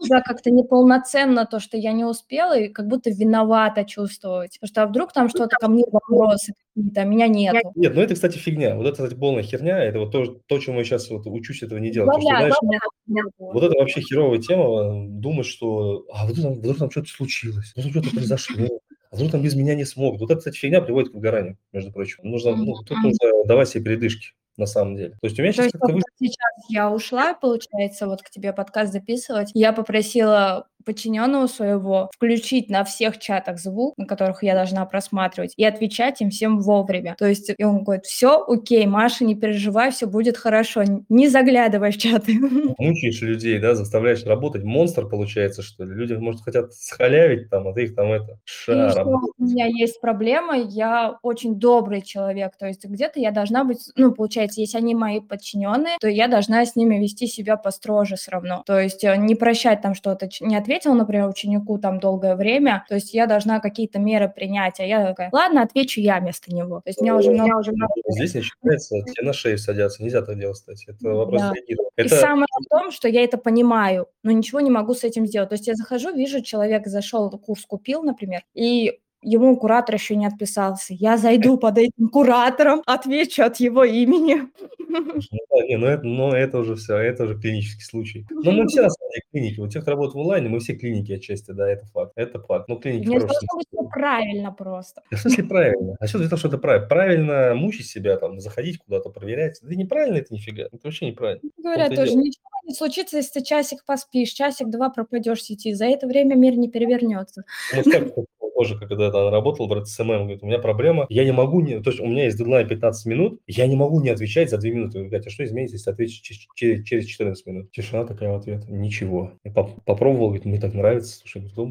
себя 0.00 0.20
как-то 0.22 0.50
неполноценно 0.50 1.46
то, 1.46 1.60
что 1.60 1.76
я 1.76 1.92
не 1.92 2.04
успела, 2.04 2.58
и 2.58 2.68
как 2.68 2.86
будто 2.86 3.10
виновата 3.10 3.84
чувствовать. 3.84 4.58
Потому 4.60 4.68
что 4.68 4.82
а 4.82 4.86
вдруг 4.86 5.12
там 5.12 5.28
что-то 5.28 5.56
ко 5.56 5.68
мне 5.68 5.84
вопросы 5.90 6.52
какие-то, 6.76 7.04
меня 7.04 7.26
нету. 7.26 7.72
Нет, 7.74 7.94
ну 7.94 8.00
это, 8.02 8.14
кстати, 8.14 8.38
фигня. 8.38 8.76
Вот 8.76 8.86
это, 8.86 9.02
кстати, 9.02 9.18
полная 9.18 9.42
херня. 9.42 9.82
Это 9.82 10.00
вот 10.00 10.12
то, 10.12 10.26
то 10.46 10.58
чему 10.58 10.78
я 10.78 10.84
сейчас 10.84 11.10
вот 11.10 11.26
учусь 11.26 11.62
этого 11.62 11.78
не 11.78 11.90
делать. 11.90 12.08
Главное, 12.08 12.50
что, 12.50 12.66
знаешь, 12.66 12.82
главное, 13.06 13.32
вот 13.38 13.62
это 13.64 13.78
вообще 13.78 14.00
херовая 14.00 14.38
тема, 14.38 15.06
думать, 15.08 15.46
что 15.46 16.06
а 16.12 16.26
вдруг 16.26 16.42
там, 16.42 16.54
вдруг 16.54 16.78
там 16.78 16.90
что-то 16.90 17.08
случилось, 17.08 17.72
вдруг 17.74 17.92
что-то 17.92 18.10
произошло, 18.10 18.80
а 19.10 19.16
вдруг 19.16 19.32
там 19.32 19.42
без 19.42 19.54
меня 19.54 19.74
не 19.74 19.84
смогут. 19.84 20.20
Вот 20.20 20.30
эта, 20.30 20.38
кстати, 20.38 20.56
фигня 20.56 20.80
приводит 20.80 21.12
к 21.12 21.14
выгоранию, 21.14 21.58
между 21.72 21.92
прочим. 21.92 22.18
Нужно, 22.22 22.54
ну, 22.56 22.74
тут 22.84 22.98
нужно 23.02 23.44
давать 23.46 23.68
себе 23.68 23.84
передышки 23.84 24.28
на 24.56 24.66
самом 24.66 24.96
деле. 24.96 25.10
То 25.10 25.26
есть 25.26 25.38
у 25.38 25.42
меня 25.42 25.52
сейчас 25.52 25.72
как-то... 25.72 25.98
Сейчас 26.18 26.70
я 26.70 26.90
ушла, 26.90 27.34
получается, 27.34 28.06
вот 28.06 28.22
к 28.22 28.30
тебе 28.30 28.52
подкаст 28.54 28.92
записывать. 28.92 29.50
Я 29.52 29.72
попросила 29.72 30.66
подчиненного 30.86 31.46
своего 31.48 32.10
включить 32.14 32.70
на 32.70 32.84
всех 32.84 33.18
чатах 33.18 33.58
звук, 33.58 33.98
на 33.98 34.06
которых 34.06 34.42
я 34.42 34.54
должна 34.54 34.86
просматривать, 34.86 35.52
и 35.56 35.64
отвечать 35.64 36.20
им 36.22 36.30
всем 36.30 36.60
вовремя. 36.60 37.14
То 37.18 37.26
есть 37.26 37.50
и 37.56 37.64
он 37.64 37.84
говорит, 37.84 38.06
все, 38.06 38.42
окей, 38.46 38.86
Маша, 38.86 39.24
не 39.24 39.34
переживай, 39.34 39.90
все 39.90 40.06
будет 40.06 40.36
хорошо, 40.36 40.84
не 41.08 41.28
заглядывай 41.28 41.90
в 41.90 41.98
чаты. 41.98 42.34
Мучаешь 42.78 43.20
людей, 43.20 43.58
да, 43.58 43.74
заставляешь 43.74 44.24
работать. 44.24 44.62
Монстр 44.62 45.08
получается, 45.08 45.62
что 45.62 45.84
ли? 45.84 45.94
Люди, 45.94 46.14
может, 46.14 46.42
хотят 46.42 46.72
схалявить 46.72 47.50
там, 47.50 47.68
а 47.68 47.72
ты 47.72 47.84
их 47.84 47.94
там 47.94 48.12
это, 48.12 48.38
ша, 48.44 49.04
У 49.04 49.44
меня 49.44 49.66
есть 49.66 50.00
проблема, 50.00 50.56
я 50.56 51.18
очень 51.22 51.56
добрый 51.56 52.02
человек, 52.02 52.56
то 52.56 52.66
есть 52.66 52.84
где-то 52.84 53.18
я 53.18 53.32
должна 53.32 53.64
быть, 53.64 53.90
ну, 53.96 54.12
получается, 54.12 54.60
если 54.60 54.78
они 54.78 54.94
мои 54.94 55.20
подчиненные, 55.20 55.96
то 56.00 56.08
я 56.08 56.28
должна 56.28 56.64
с 56.64 56.76
ними 56.76 56.98
вести 56.98 57.26
себя 57.26 57.56
построже 57.56 58.16
все 58.16 58.30
равно. 58.30 58.62
То 58.66 58.78
есть 58.78 59.04
э, 59.04 59.16
не 59.16 59.34
прощать 59.34 59.82
там 59.82 59.94
что-то, 59.94 60.28
не 60.40 60.56
ответил, 60.76 60.94
например, 60.94 61.28
ученику 61.28 61.78
там 61.78 61.98
долгое 62.00 62.36
время, 62.36 62.84
то 62.88 62.94
есть 62.94 63.14
я 63.14 63.26
должна 63.26 63.60
какие-то 63.60 63.98
меры 63.98 64.28
принять, 64.28 64.80
а 64.80 64.84
я 64.84 65.06
такая, 65.06 65.30
ладно, 65.32 65.62
отвечу 65.62 66.00
я 66.00 66.20
вместо 66.20 66.54
него. 66.54 66.80
То 66.80 66.90
есть 66.90 67.00
меня 67.00 67.16
уже 67.16 67.30
много... 67.30 67.58
Уже 67.58 67.72
много... 67.72 67.92
Здесь 68.08 68.34
не 68.34 68.42
считается, 68.42 68.96
тебе 69.02 69.26
на 69.26 69.32
шею 69.32 69.58
садятся, 69.58 70.02
нельзя 70.02 70.22
так 70.22 70.38
делать, 70.38 70.56
кстати. 70.56 70.90
Это 70.90 71.08
вопрос 71.08 71.40
да. 71.40 71.52
Это... 71.96 72.14
И 72.14 72.18
самое 72.18 72.46
в 72.60 72.68
том, 72.68 72.90
что 72.90 73.08
я 73.08 73.24
это 73.24 73.38
понимаю, 73.38 74.06
но 74.22 74.30
ничего 74.30 74.60
не 74.60 74.70
могу 74.70 74.94
с 74.94 75.04
этим 75.04 75.26
сделать. 75.26 75.48
То 75.48 75.54
есть 75.54 75.66
я 75.66 75.74
захожу, 75.74 76.14
вижу, 76.14 76.42
человек 76.42 76.86
зашел, 76.86 77.30
курс 77.30 77.64
купил, 77.64 78.02
например, 78.02 78.42
и 78.54 79.00
ему 79.22 79.56
куратор 79.56 79.94
еще 79.94 80.16
не 80.16 80.26
отписался. 80.26 80.94
Я 80.94 81.16
зайду 81.16 81.56
под 81.58 81.78
этим 81.78 82.08
куратором, 82.08 82.82
отвечу 82.86 83.42
от 83.42 83.56
его 83.56 83.84
имени. 83.84 84.42
Ну, 84.88 85.66
не, 85.68 85.76
ну, 85.76 85.86
это, 85.86 86.04
ну 86.04 86.32
это 86.32 86.58
уже 86.58 86.76
все, 86.76 86.96
это 86.96 87.24
уже 87.24 87.38
клинический 87.38 87.84
случай. 87.84 88.26
Но 88.30 88.52
мы 88.52 88.66
все 88.66 88.82
на 88.82 88.90
самом 88.90 89.10
деле 89.10 89.22
клиники. 89.32 89.60
У 89.60 89.68
тех, 89.68 89.82
кто 89.82 89.92
работает 89.92 90.14
в 90.14 90.18
онлайне, 90.20 90.48
мы 90.48 90.60
все 90.60 90.74
клиники 90.74 91.12
отчасти, 91.12 91.50
да, 91.50 91.68
это 91.68 91.86
факт. 91.86 92.12
Это 92.14 92.40
факт. 92.40 92.68
Ну, 92.68 92.76
клиники 92.76 93.06
Мне 93.08 93.18
должно 93.18 93.36
быть 93.56 93.66
все 93.68 93.88
правильно 93.88 94.52
просто. 94.52 95.02
В 95.10 95.16
смысле 95.16 95.44
правильно? 95.44 95.96
А 96.00 96.06
что 96.06 96.18
для 96.18 96.28
того, 96.28 96.38
что 96.38 96.48
это 96.48 96.58
правильно? 96.58 96.86
Правильно 96.86 97.54
мучить 97.54 97.86
себя, 97.86 98.16
там, 98.16 98.40
заходить 98.40 98.78
куда-то, 98.78 99.10
проверять. 99.10 99.58
Да 99.62 99.74
неправильно 99.74 100.18
это 100.18 100.32
нифига. 100.32 100.64
Это 100.64 100.78
вообще 100.84 101.06
неправильно. 101.06 101.42
Говорят 101.58 101.94
тоже, 101.94 102.14
ничего 102.14 102.44
не 102.66 102.74
случится, 102.74 103.16
если 103.16 103.40
ты 103.40 103.44
часик 103.44 103.84
поспишь, 103.84 104.30
часик-два 104.30 104.90
пропадешь 104.90 105.38
в 105.38 105.42
сети. 105.42 105.72
За 105.72 105.86
это 105.86 106.06
время 106.06 106.34
мир 106.34 106.56
не 106.56 106.68
перевернется. 106.68 107.44
Ну, 107.74 107.82
как 107.90 108.14
тоже, 108.56 108.78
когда 108.78 109.10
там 109.10 109.30
работал 109.30 109.68
в 109.68 109.72
РТСМ, 109.74 110.04
говорит, 110.04 110.42
у 110.42 110.46
меня 110.46 110.58
проблема, 110.58 111.06
я 111.10 111.24
не 111.24 111.32
могу, 111.32 111.60
не, 111.60 111.80
то 111.80 111.90
есть 111.90 112.00
у 112.00 112.06
меня 112.06 112.24
есть 112.24 112.38
дедлайн 112.38 112.66
15 112.66 113.06
минут, 113.06 113.40
я 113.46 113.66
не 113.66 113.76
могу 113.76 114.00
не 114.00 114.08
отвечать 114.08 114.48
за 114.48 114.56
2 114.56 114.70
минуты. 114.70 115.04
Говорите, 115.04 115.28
а 115.28 115.30
что 115.30 115.44
изменится, 115.44 115.76
если 115.76 115.90
ответить 115.90 116.22
через, 116.54 116.84
через 116.84 117.04
14 117.04 117.46
минут? 117.46 117.70
Тишина 117.70 118.04
такая 118.04 118.32
в 118.32 118.36
ответ. 118.36 118.68
Ничего. 118.68 119.32
Я 119.44 119.52
попробовал, 119.52 120.28
говорит, 120.28 120.46
мне 120.46 120.58
так 120.58 120.72
нравится. 120.72 121.18
Слушай, 121.18 121.48
кто 121.50 121.68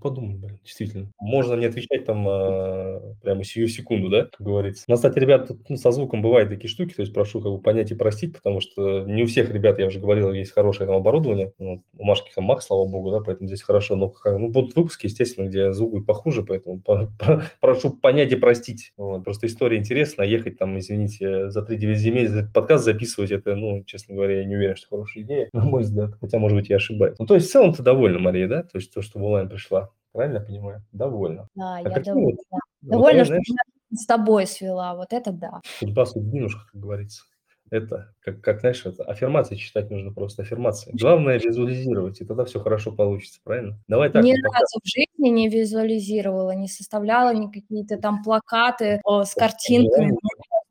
подумал, 0.00 0.38
блин, 0.38 0.58
действительно. 0.64 1.10
Можно 1.20 1.54
не 1.54 1.66
отвечать 1.66 2.04
там 2.04 2.24
а, 2.28 3.14
прямо 3.22 3.42
сию 3.42 3.66
секунду, 3.68 4.08
да, 4.08 4.24
как 4.26 4.46
говорится. 4.46 4.84
Но, 4.86 4.94
кстати, 4.94 5.18
ребят, 5.18 5.48
тут, 5.48 5.68
ну, 5.68 5.76
со 5.76 5.90
звуком 5.90 6.22
бывают 6.22 6.50
такие 6.50 6.68
штуки, 6.70 6.94
то 6.94 7.02
есть 7.02 7.12
прошу 7.12 7.40
как 7.40 7.50
бы 7.50 7.60
понять 7.60 7.90
и 7.90 7.94
простить, 7.94 8.34
потому 8.34 8.60
что 8.60 9.02
не 9.02 9.24
у 9.24 9.26
всех 9.26 9.50
ребят, 9.50 9.78
я 9.78 9.86
уже 9.86 9.98
говорил, 9.98 10.32
есть 10.32 10.52
хорошее 10.52 10.86
там 10.86 10.96
оборудование. 10.96 11.52
Ну, 11.58 11.82
у 11.96 12.04
Машки 12.04 12.30
там 12.32 12.44
Мак, 12.44 12.62
слава 12.62 12.86
богу, 12.86 13.10
да, 13.10 13.20
поэтому 13.20 13.48
здесь 13.48 13.62
хорошо. 13.62 13.96
Но 13.96 14.14
ну, 14.24 14.48
будут 14.48 14.76
выпуски, 14.76 15.06
естественно, 15.06 15.48
где 15.48 15.72
звук 15.72 15.92
будет 15.92 16.06
похуже, 16.06 16.27
хуже, 16.28 16.42
поэтому 16.42 16.82
прошу 17.60 17.90
понять 17.90 18.32
и 18.32 18.36
простить. 18.36 18.92
Вот. 18.96 19.24
Просто 19.24 19.46
история 19.46 19.78
интересная, 19.78 20.26
ехать 20.26 20.58
там, 20.58 20.78
извините, 20.78 21.50
за 21.50 21.60
3-9 21.60 21.94
земель 21.94 22.48
подкаст 22.52 22.84
записывать, 22.84 23.30
это, 23.30 23.56
ну, 23.56 23.82
честно 23.84 24.14
говоря, 24.14 24.40
я 24.40 24.44
не 24.44 24.56
уверен, 24.56 24.76
что 24.76 24.88
хорошая 24.90 25.24
идея, 25.24 25.48
на 25.52 25.64
мой 25.64 25.82
взгляд, 25.82 26.14
хотя, 26.20 26.38
может 26.38 26.56
быть, 26.56 26.68
я 26.68 26.76
ошибаюсь. 26.76 27.18
Ну, 27.18 27.26
то 27.26 27.34
есть, 27.34 27.48
в 27.48 27.52
целом 27.52 27.72
ты 27.72 27.82
довольна, 27.82 28.18
Мария, 28.18 28.48
да? 28.48 28.62
То 28.62 28.76
есть, 28.78 28.92
то, 28.92 29.02
что 29.02 29.18
в 29.18 29.24
онлайн 29.24 29.48
пришла, 29.48 29.90
правильно 30.12 30.38
я 30.38 30.44
понимаю? 30.44 30.84
Довольна. 30.92 31.48
Да, 31.54 31.76
а 31.76 31.80
я 31.80 32.00
довольна. 32.00 32.38
Вот, 32.50 32.60
довольна, 32.82 33.18
вот, 33.18 33.24
что 33.24 33.34
знаешь, 33.34 33.46
с 33.90 34.06
тобой 34.06 34.46
свела, 34.46 34.94
вот 34.94 35.12
это 35.12 35.32
да. 35.32 35.60
Судьба 35.78 36.04
судьбинушка, 36.04 36.60
как 36.70 36.80
говорится 36.80 37.22
это, 37.70 38.12
как, 38.20 38.40
как 38.40 38.60
знаешь, 38.60 38.84
это 38.84 39.04
аффирмации 39.04 39.56
читать 39.56 39.90
нужно 39.90 40.12
просто, 40.12 40.42
аффирмации. 40.42 40.90
Главное 40.92 41.38
визуализировать, 41.38 42.20
и 42.20 42.24
тогда 42.24 42.44
все 42.44 42.60
хорошо 42.60 42.92
получится, 42.92 43.40
правильно? 43.44 43.78
Давай 43.88 44.10
так. 44.10 44.24
Ни 44.24 44.32
разу 44.32 44.42
пока... 44.42 44.80
в 44.82 44.86
жизни 44.86 45.28
не 45.28 45.48
визуализировала, 45.48 46.52
не 46.52 46.68
составляла 46.68 47.34
ни 47.34 47.50
какие-то 47.50 47.98
там 47.98 48.22
плакаты 48.22 49.00
о, 49.04 49.24
с 49.24 49.34
картинками. 49.34 50.16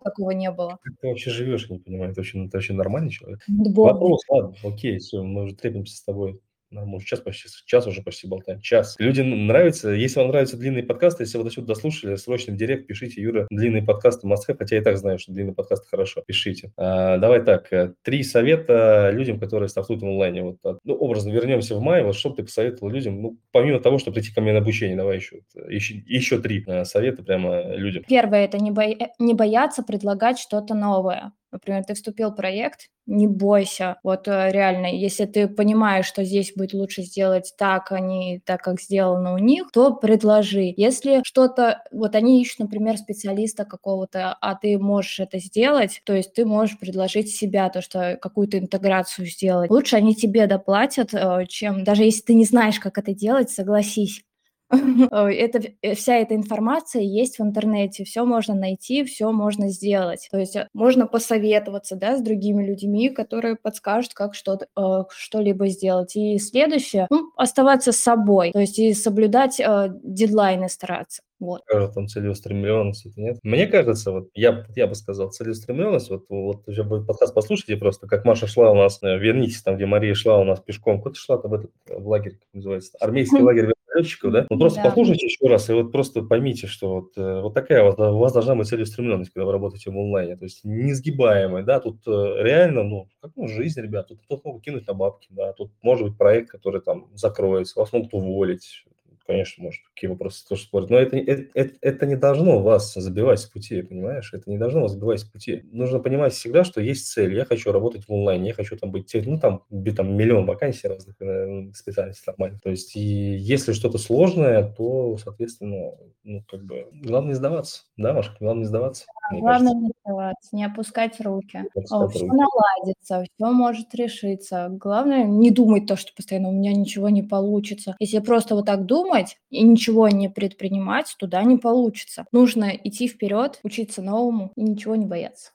Такого 0.03 0.31
не 0.31 0.49
было. 0.51 0.77
Как 0.81 0.93
ты 1.01 1.07
вообще 1.09 1.31
живешь, 1.31 1.69
не 1.69 1.79
понимаю, 1.79 2.11
это 2.11 2.21
очень, 2.21 2.47
это 2.47 2.57
очень 2.57 2.75
нормальный 2.75 3.09
человек. 3.09 3.41
Вопрос, 3.47 4.21
ладно, 4.29 4.55
окей, 4.63 4.99
все, 4.99 5.21
мы 5.21 5.43
уже 5.43 5.55
трепимся 5.55 5.97
с 5.97 6.03
тобой 6.03 6.39
мы 6.71 7.01
час 7.01 7.19
почти, 7.19 7.49
час 7.65 7.87
уже 7.87 8.01
почти 8.01 8.27
болтаем, 8.27 8.61
час. 8.61 8.95
Людям 8.99 9.47
нравится, 9.47 9.89
если 9.91 10.19
вам 10.19 10.29
нравятся 10.29 10.57
длинные 10.57 10.83
подкасты, 10.83 11.23
если 11.23 11.37
вы 11.37 11.45
до 11.45 11.49
сюда 11.49 11.67
дослушали, 11.67 12.15
срочно 12.15 12.53
в 12.53 12.57
директ 12.57 12.87
пишите, 12.87 13.21
Юра, 13.21 13.47
длинные 13.49 13.83
подкасты 13.83 14.27
must 14.27 14.43
хотя 14.47 14.75
я 14.75 14.81
и 14.81 14.83
так 14.83 14.97
знаю, 14.97 15.19
что 15.19 15.31
длинные 15.31 15.55
подкасты 15.55 15.87
хорошо, 15.89 16.21
пишите. 16.25 16.71
А, 16.77 17.17
давай 17.17 17.43
так, 17.43 17.71
э, 17.71 17.93
три 18.01 18.23
совета 18.23 19.11
людям, 19.11 19.39
которые 19.39 19.69
стартуют 19.69 20.01
в 20.01 20.05
онлайне. 20.05 20.43
Вот, 20.43 20.57
ну, 20.83 20.95
образно 20.95 21.31
вернемся 21.31 21.75
в 21.75 21.81
мае, 21.81 22.03
вот 22.03 22.15
что 22.15 22.29
ты 22.31 22.43
посоветовал 22.43 22.91
людям, 22.91 23.21
ну, 23.21 23.37
помимо 23.51 23.79
того, 23.79 23.97
чтобы 23.97 24.15
прийти 24.15 24.33
ко 24.33 24.41
мне 24.41 24.53
на 24.53 24.59
обучение, 24.59 24.97
давай 24.97 25.17
еще, 25.17 25.41
еще, 25.69 25.95
еще 26.05 26.39
три 26.39 26.63
э, 26.67 26.85
совета 26.85 27.23
прямо 27.23 27.75
людям. 27.75 28.03
Первое, 28.07 28.45
это 28.45 28.57
не, 28.57 28.71
бо... 28.71 28.83
не 29.19 29.33
бояться 29.33 29.83
предлагать 29.83 30.39
что-то 30.39 30.73
новое. 30.73 31.31
Например, 31.51 31.83
ты 31.85 31.93
вступил 31.93 32.31
в 32.31 32.35
проект, 32.35 32.87
не 33.05 33.27
бойся. 33.27 33.97
Вот 34.03 34.27
э, 34.27 34.51
реально, 34.51 34.87
если 34.87 35.25
ты 35.25 35.47
понимаешь, 35.47 36.05
что 36.05 36.23
здесь 36.25 36.51
будет 36.55 36.73
лучше 36.73 37.03
сделать 37.03 37.53
так, 37.57 37.91
а 37.91 37.99
не 38.01 38.41
так, 38.45 38.61
как 38.61 38.81
сделано 38.81 39.33
у 39.33 39.37
них, 39.37 39.69
то 39.71 39.93
предложи. 39.95 40.73
Если 40.75 41.21
что-то, 41.23 41.83
вот 41.91 42.15
они 42.15 42.41
ищут, 42.41 42.59
например, 42.59 42.97
специалиста 42.97 43.63
какого-то, 43.65 44.33
а 44.41 44.55
ты 44.55 44.77
можешь 44.77 45.19
это 45.21 45.39
сделать, 45.39 46.01
то 46.05 46.13
есть 46.13 46.33
ты 46.33 46.45
можешь 46.45 46.77
предложить 46.77 47.29
себя, 47.33 47.69
то, 47.69 47.81
что 47.81 48.17
какую-то 48.21 48.59
интеграцию 48.59 49.25
сделать. 49.27 49.71
Лучше 49.71 49.95
они 49.95 50.15
тебе 50.15 50.47
доплатят, 50.47 51.13
э, 51.13 51.45
чем 51.47 51.83
даже 51.85 52.03
если 52.03 52.21
ты 52.23 52.33
не 52.33 52.45
знаешь, 52.45 52.79
как 52.79 52.97
это 52.97 53.13
делать, 53.13 53.49
согласись. 53.49 54.26
Это, 55.11 55.61
э, 55.81 55.95
вся 55.95 56.15
эта 56.15 56.35
информация 56.35 57.01
есть 57.01 57.39
в 57.39 57.43
интернете, 57.43 58.03
все 58.03 58.25
можно 58.25 58.53
найти, 58.53 59.03
все 59.05 59.31
можно 59.31 59.69
сделать. 59.69 60.27
То 60.31 60.39
есть 60.39 60.55
э, 60.55 60.67
можно 60.73 61.07
посоветоваться 61.07 61.95
да, 61.95 62.17
с 62.17 62.21
другими 62.21 62.65
людьми, 62.65 63.09
которые 63.09 63.55
подскажут, 63.55 64.13
как 64.13 64.35
что-то, 64.35 64.67
э, 64.77 65.03
что-либо 65.09 65.67
сделать. 65.67 66.15
И 66.15 66.37
следующее, 66.39 67.07
ну, 67.09 67.31
оставаться 67.37 67.91
с 67.91 67.97
собой, 67.97 68.51
то 68.51 68.59
есть 68.59 68.77
и 68.79 68.93
соблюдать 68.93 69.59
э, 69.59 69.89
дедлайны 70.03 70.67
стараться. 70.69 71.21
Вот. 71.39 71.61
Кажется, 71.65 71.93
там 71.93 72.07
целеустремленность, 72.07 73.05
это 73.05 73.21
нет. 73.21 73.39
Мне 73.43 73.67
кажется, 73.67 74.11
вот 74.11 74.29
я, 74.33 74.65
я 74.75 74.87
бы 74.87 74.95
сказал, 74.95 75.31
целеустремленность, 75.31 76.09
вот, 76.09 76.25
вот 76.29 76.67
уже 76.67 76.83
будет 76.83 77.05
подкаст 77.05 77.33
послушайте 77.33 77.77
просто, 77.77 78.07
как 78.07 78.25
Маша 78.25 78.47
шла 78.47 78.71
у 78.71 78.75
нас, 78.75 78.99
вернитесь 79.01 79.61
там, 79.61 79.75
где 79.75 79.85
Мария 79.85 80.15
шла 80.15 80.39
у 80.39 80.43
нас 80.43 80.59
пешком, 80.59 80.99
куда 81.01 81.13
ты 81.13 81.19
шла 81.19 81.37
там 81.37 81.51
в 81.51 81.53
этот 81.53 81.71
в 81.87 82.07
лагерь, 82.07 82.33
как 82.33 82.47
называется, 82.53 82.97
армейский 82.99 83.41
лагерь 83.41 83.71
летчиков, 83.97 84.31
да? 84.31 84.45
Ну, 84.49 84.59
просто 84.59 84.81
да. 84.81 84.89
послушайте 84.89 85.25
еще 85.25 85.47
раз, 85.47 85.69
и 85.69 85.73
вот 85.73 85.91
просто 85.91 86.21
поймите, 86.21 86.67
что 86.67 86.95
вот, 86.95 87.17
э, 87.17 87.41
вот 87.41 87.53
такая 87.53 87.83
вот, 87.83 87.99
у 87.99 88.17
вас 88.17 88.33
должна 88.33 88.55
быть 88.55 88.67
целеустремленность, 88.67 89.31
когда 89.31 89.45
вы 89.45 89.51
работаете 89.51 89.91
в 89.91 89.97
онлайне, 89.97 90.37
то 90.37 90.45
есть 90.45 90.63
несгибаемая, 90.63 91.63
да, 91.63 91.79
тут 91.79 91.99
э, 92.07 92.11
реально, 92.41 92.83
ну, 92.83 93.09
как 93.21 93.31
ну, 93.35 93.47
жизнь, 93.47 93.81
ребят, 93.81 94.07
тут 94.07 94.19
кто 94.23 94.39
могут 94.43 94.63
кинуть 94.63 94.87
на 94.87 94.93
бабки, 94.93 95.27
да, 95.31 95.53
тут 95.53 95.71
может 95.81 96.07
быть 96.07 96.17
проект, 96.17 96.49
который 96.49 96.81
там 96.81 97.07
закроется, 97.13 97.79
вас 97.79 97.91
могут 97.93 98.13
уволить, 98.13 98.85
конечно, 99.27 99.65
может, 99.65 99.81
какие 99.93 100.09
вопросы 100.09 100.47
тоже 100.47 100.63
спорят. 100.63 100.89
Но 100.89 100.97
это, 100.97 101.17
это, 101.17 101.45
это, 101.53 101.75
это 101.81 102.05
не 102.05 102.15
должно 102.15 102.59
вас 102.59 102.93
забивать 102.93 103.39
с 103.39 103.45
пути, 103.45 103.81
понимаешь? 103.81 104.33
Это 104.33 104.49
не 104.49 104.57
должно 104.57 104.81
вас 104.81 104.93
забивать 104.93 105.19
с 105.19 105.25
пути. 105.25 105.63
Нужно 105.71 105.99
понимать 105.99 106.33
всегда, 106.33 106.63
что 106.63 106.81
есть 106.81 107.07
цель. 107.11 107.35
Я 107.35 107.45
хочу 107.45 107.71
работать 107.71 108.05
в 108.07 108.13
онлайне, 108.13 108.47
я 108.47 108.53
хочу 108.53 108.77
там 108.77 108.91
быть, 108.91 109.13
ну, 109.25 109.37
там, 109.37 109.63
там 109.95 110.15
миллион 110.15 110.45
вакансий 110.45 110.87
разных 110.87 111.21
э, 111.21 111.71
специальностей 111.73 112.23
нормально. 112.25 112.59
То 112.63 112.69
есть, 112.69 112.95
и 112.95 112.99
если 112.99 113.73
что-то 113.73 113.97
сложное, 113.97 114.63
то, 114.63 115.17
соответственно, 115.17 115.91
ну, 116.23 116.43
как 116.49 116.63
бы, 116.63 116.87
главное 116.93 117.29
не 117.29 117.35
сдаваться. 117.35 117.83
Да, 117.97 118.13
Маша, 118.13 118.31
главное 118.39 118.61
не 118.61 118.67
сдаваться. 118.67 119.05
Главное 119.31 119.73
кажется. 119.73 119.75
не 119.75 119.91
сдаваться, 120.03 120.55
не 120.55 120.63
опускать 120.63 121.19
руки. 121.19 121.57
Не 121.57 121.81
опускать 121.81 122.11
все 122.11 122.25
руки. 122.25 122.37
наладится, 122.37 123.23
все 123.23 123.51
может 123.51 123.95
решиться. 123.95 124.67
Главное 124.71 125.25
не 125.25 125.51
думать 125.51 125.85
то, 125.85 125.95
что 125.95 126.13
постоянно 126.15 126.49
у 126.49 126.53
меня 126.53 126.73
ничего 126.73 127.09
не 127.09 127.23
получится. 127.23 127.95
Если 127.99 128.19
просто 128.19 128.55
вот 128.55 128.65
так 128.65 128.85
думать 129.17 129.37
и 129.49 129.63
ничего 129.63 130.07
не 130.09 130.29
предпринимать, 130.29 131.15
туда 131.17 131.43
не 131.43 131.57
получится. 131.57 132.25
Нужно 132.31 132.71
идти 132.83 133.07
вперед, 133.07 133.59
учиться 133.63 134.01
новому 134.01 134.51
и 134.55 134.61
ничего 134.61 134.95
не 134.95 135.05
бояться. 135.05 135.51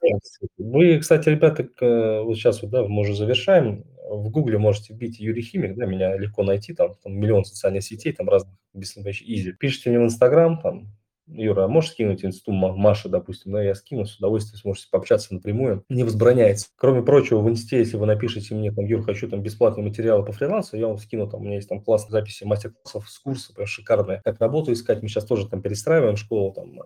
Вы, 0.59 0.99
кстати, 0.99 1.29
ребята, 1.29 1.69
вот 2.23 2.37
сейчас 2.37 2.63
вот, 2.63 2.71
да, 2.71 2.87
мы 2.87 3.03
уже 3.03 3.15
завершаем. 3.15 3.85
В 4.11 4.31
Гугле 4.31 4.59
можете 4.59 4.93
бить 4.93 5.21
Юрий 5.21 5.43
Химик, 5.43 5.77
да, 5.77 5.87
меня 5.87 6.17
легко 6.17 6.43
найти, 6.43 6.75
там, 6.75 6.95
там 7.03 7.19
миллион 7.19 7.45
социальных 7.45 7.85
сетей, 7.85 8.13
там 8.13 8.29
разных, 8.29 8.55
без 8.75 8.97
изи. 8.97 9.53
Пишите 9.53 9.91
мне 9.91 10.01
в 10.01 10.05
Инстаграм, 10.05 10.61
там, 10.61 10.89
Юра, 11.35 11.65
а 11.65 11.69
можешь 11.69 11.93
скинуть 11.93 12.25
инсту 12.25 12.53
Маши, 12.53 13.09
допустим, 13.09 13.53
да, 13.53 13.63
я 13.63 13.75
скину, 13.75 14.05
с 14.05 14.17
удовольствием 14.17 14.59
сможете 14.59 14.89
пообщаться 14.91 15.35
напрямую, 15.35 15.85
не 15.89 16.05
возбраняется. 16.05 16.69
Кроме 16.77 17.03
прочего, 17.03 17.41
в 17.41 17.49
инсте, 17.49 17.79
если 17.79 17.97
вы 17.97 18.07
напишите 18.07 18.55
мне, 18.55 18.73
там, 18.73 18.85
Юр, 18.85 19.03
хочу 19.03 19.29
там 19.29 19.43
бесплатные 19.43 19.85
материалы 19.85 20.25
по 20.25 20.33
фрилансу, 20.33 20.77
я 20.77 20.87
вам 20.87 20.99
скину, 20.99 21.29
там, 21.29 21.41
у 21.41 21.45
меня 21.45 21.57
есть 21.57 21.69
там 21.69 21.83
классные 21.83 22.13
записи 22.13 22.45
мастер-классов 22.45 23.09
с 23.09 23.19
курса, 23.19 23.55
прям 23.55 23.67
шикарные, 23.67 24.21
как 24.25 24.41
работу 24.41 24.73
искать, 24.73 25.03
мы 25.03 25.09
сейчас 25.09 25.25
тоже 25.25 25.49
там 25.49 25.63
перестраиваем 25.63 26.17
школу, 26.17 26.53
там, 26.53 26.81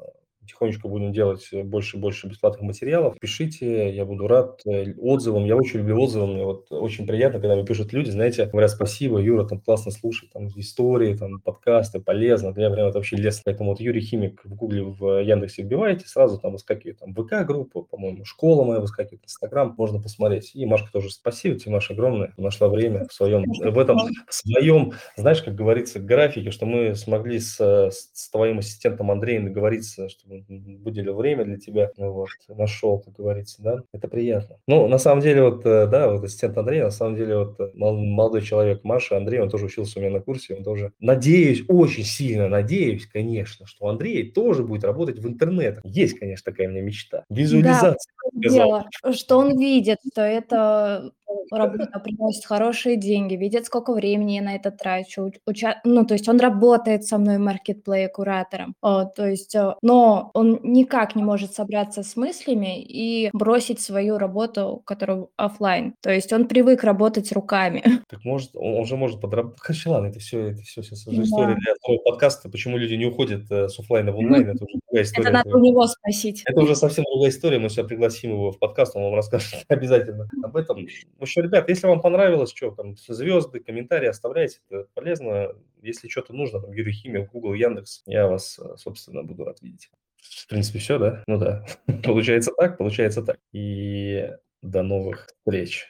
потихонечку 0.46 0.88
будем 0.88 1.12
делать 1.12 1.48
больше 1.52 1.96
и 1.96 2.00
больше 2.00 2.28
бесплатных 2.28 2.62
материалов. 2.62 3.18
Пишите, 3.20 3.94
я 3.94 4.04
буду 4.04 4.28
рад 4.28 4.60
э, 4.64 4.94
отзывам. 4.96 5.44
Я 5.44 5.56
очень 5.56 5.80
люблю 5.80 6.00
отзывы. 6.00 6.28
Мне 6.28 6.44
вот 6.44 6.70
очень 6.70 7.06
приятно, 7.06 7.40
когда 7.40 7.56
мне 7.56 7.64
пишут 7.64 7.92
люди, 7.92 8.10
знаете, 8.10 8.46
говорят, 8.46 8.70
спасибо, 8.70 9.18
Юра, 9.18 9.44
там 9.44 9.60
классно 9.60 9.90
слушать, 9.90 10.30
там 10.32 10.48
истории, 10.56 11.16
там 11.16 11.40
подкасты, 11.40 12.00
полезно. 12.00 12.52
Для 12.52 12.66
меня 12.66 12.74
прям 12.74 12.88
это 12.88 12.98
вообще 12.98 13.16
лестно. 13.16 13.42
Поэтому 13.46 13.70
вот 13.70 13.80
Юрий 13.80 14.00
Химик 14.00 14.44
в 14.44 14.54
Гугле, 14.54 14.82
в 14.82 15.20
Яндексе 15.22 15.62
вбиваете, 15.62 16.06
сразу 16.06 16.38
там 16.38 16.52
выскакивает 16.52 17.00
там 17.00 17.12
ВК-группа, 17.12 17.82
по-моему, 17.82 18.24
школа 18.24 18.64
моя 18.64 18.80
выскакивает, 18.80 19.24
Инстаграм, 19.24 19.74
можно 19.76 20.00
посмотреть. 20.00 20.52
И 20.54 20.64
Машка 20.64 20.92
тоже 20.92 21.10
спасибо 21.10 21.58
тебе, 21.58 21.72
Маша, 21.72 21.92
огромное. 21.92 22.32
Нашла 22.36 22.68
время 22.68 23.06
в 23.08 23.12
своем, 23.12 23.44
в 23.44 23.78
этом, 23.78 23.98
в 24.28 24.34
своем, 24.34 24.92
знаешь, 25.16 25.42
как 25.42 25.54
говорится, 25.54 25.98
графике, 25.98 26.50
что 26.50 26.66
мы 26.66 26.94
смогли 26.94 27.40
с, 27.40 27.58
с 27.90 28.30
твоим 28.30 28.58
ассистентом 28.58 29.10
Андреем 29.10 29.46
договориться, 29.46 30.08
чтобы 30.08 30.35
выделил 30.48 31.16
время 31.16 31.44
для 31.44 31.58
тебя, 31.58 31.90
ну 31.96 32.12
вот, 32.12 32.28
нашел, 32.48 33.00
как 33.00 33.14
говорится, 33.14 33.62
да, 33.62 33.82
это 33.92 34.08
приятно. 34.08 34.56
Ну, 34.66 34.88
на 34.88 34.98
самом 34.98 35.22
деле, 35.22 35.42
вот, 35.42 35.64
э, 35.64 35.86
да, 35.86 36.10
вот 36.10 36.24
ассистент 36.24 36.56
Андрей, 36.58 36.82
на 36.82 36.90
самом 36.90 37.16
деле, 37.16 37.38
вот, 37.38 37.60
э, 37.60 37.70
молодой 37.74 38.42
человек 38.42 38.84
Маша, 38.84 39.16
Андрей, 39.16 39.40
он 39.40 39.50
тоже 39.50 39.66
учился 39.66 39.98
у 39.98 40.02
меня 40.02 40.12
на 40.12 40.20
курсе, 40.20 40.54
он 40.54 40.64
тоже, 40.64 40.92
надеюсь, 41.00 41.64
очень 41.68 42.04
сильно 42.04 42.48
надеюсь, 42.48 43.06
конечно, 43.06 43.66
что 43.66 43.88
Андрей 43.88 44.30
тоже 44.30 44.62
будет 44.62 44.84
работать 44.84 45.18
в 45.18 45.26
интернете. 45.26 45.80
Есть, 45.84 46.18
конечно, 46.18 46.50
такая 46.50 46.68
у 46.68 46.70
меня 46.70 46.82
мечта. 46.82 47.24
Визуализация. 47.30 48.12
Да, 48.32 48.48
дело, 48.48 48.84
что 49.12 49.38
он 49.38 49.58
видит, 49.58 49.98
что 50.12 50.22
это 50.22 51.12
работа 51.50 51.98
приносит 52.00 52.44
хорошие 52.44 52.96
деньги, 52.96 53.34
видит, 53.34 53.66
сколько 53.66 53.92
времени 53.92 54.32
я 54.32 54.42
на 54.42 54.54
это 54.56 54.70
трачу. 54.70 55.32
Уча... 55.46 55.80
Ну, 55.84 56.04
то 56.04 56.14
есть 56.14 56.28
он 56.28 56.38
работает 56.40 57.04
со 57.04 57.18
мной 57.18 57.38
маркетплей-куратором. 57.38 58.74
То 58.80 59.26
есть, 59.26 59.54
э, 59.54 59.74
но 59.82 60.30
он 60.34 60.60
никак 60.62 61.16
не 61.16 61.22
может 61.22 61.54
собраться 61.54 62.02
с 62.02 62.16
мыслями 62.16 62.80
и 62.82 63.30
бросить 63.32 63.80
свою 63.80 64.18
работу, 64.18 64.82
которую 64.84 65.30
офлайн. 65.36 65.94
То 66.00 66.12
есть 66.12 66.32
он 66.32 66.48
привык 66.48 66.84
работать 66.84 67.32
руками. 67.32 67.82
Так 68.08 68.24
может, 68.24 68.50
он 68.54 68.74
уже 68.74 68.96
может 68.96 69.20
подработать. 69.20 69.60
Короче, 69.60 69.90
ладно, 69.90 70.06
это 70.06 70.20
все, 70.20 70.50
это 70.50 70.62
все 70.62 70.82
сейчас 70.82 71.06
уже 71.06 71.18
да. 71.18 71.22
история 71.24 71.54
для 71.56 71.98
подкаста, 72.04 72.48
почему 72.48 72.78
люди 72.78 72.94
не 72.94 73.06
уходят 73.06 73.50
э, 73.50 73.68
с 73.68 73.78
офлайна 73.78 74.12
в 74.12 74.18
онлайн, 74.18 74.50
это 74.50 74.64
уже 74.64 74.78
другая 74.86 75.04
история. 75.04 75.28
Это 75.28 75.32
надо 75.32 75.56
у 75.56 75.60
него 75.60 75.86
спросить. 75.86 76.42
Это 76.46 76.60
уже 76.60 76.76
совсем 76.76 77.04
другая 77.04 77.30
история, 77.30 77.58
мы 77.58 77.68
сейчас 77.68 77.86
пригласим 77.86 78.30
его 78.30 78.52
в 78.52 78.58
подкаст, 78.58 78.94
он 78.96 79.02
вам 79.02 79.14
расскажет 79.14 79.64
обязательно 79.68 80.28
об 80.42 80.56
этом. 80.56 80.86
В 81.18 81.22
общем, 81.22 81.42
ребят, 81.42 81.68
если 81.68 81.86
вам 81.86 82.00
понравилось, 82.00 82.52
что 82.54 82.70
там, 82.72 82.96
звезды, 82.96 83.60
комментарии 83.60 84.08
оставляйте, 84.08 84.58
это 84.68 84.86
полезно. 84.94 85.54
Если 85.82 86.08
что-то 86.08 86.34
нужно, 86.34 86.60
там, 86.60 86.72
Юрий 86.72 86.92
Химия, 86.92 87.28
Google, 87.32 87.54
Яндекс, 87.54 88.02
я 88.06 88.26
вас, 88.26 88.58
э, 88.58 88.76
собственно, 88.76 89.22
буду 89.22 89.44
рад 89.44 89.62
видеть. 89.62 89.90
В 90.20 90.48
принципе, 90.48 90.78
все, 90.78 90.98
да? 90.98 91.22
Ну 91.26 91.38
да. 91.38 91.64
получается 92.04 92.52
так, 92.56 92.76
получается 92.78 93.22
так. 93.22 93.38
И 93.52 94.30
до 94.62 94.82
новых 94.82 95.26
встреч. 95.26 95.84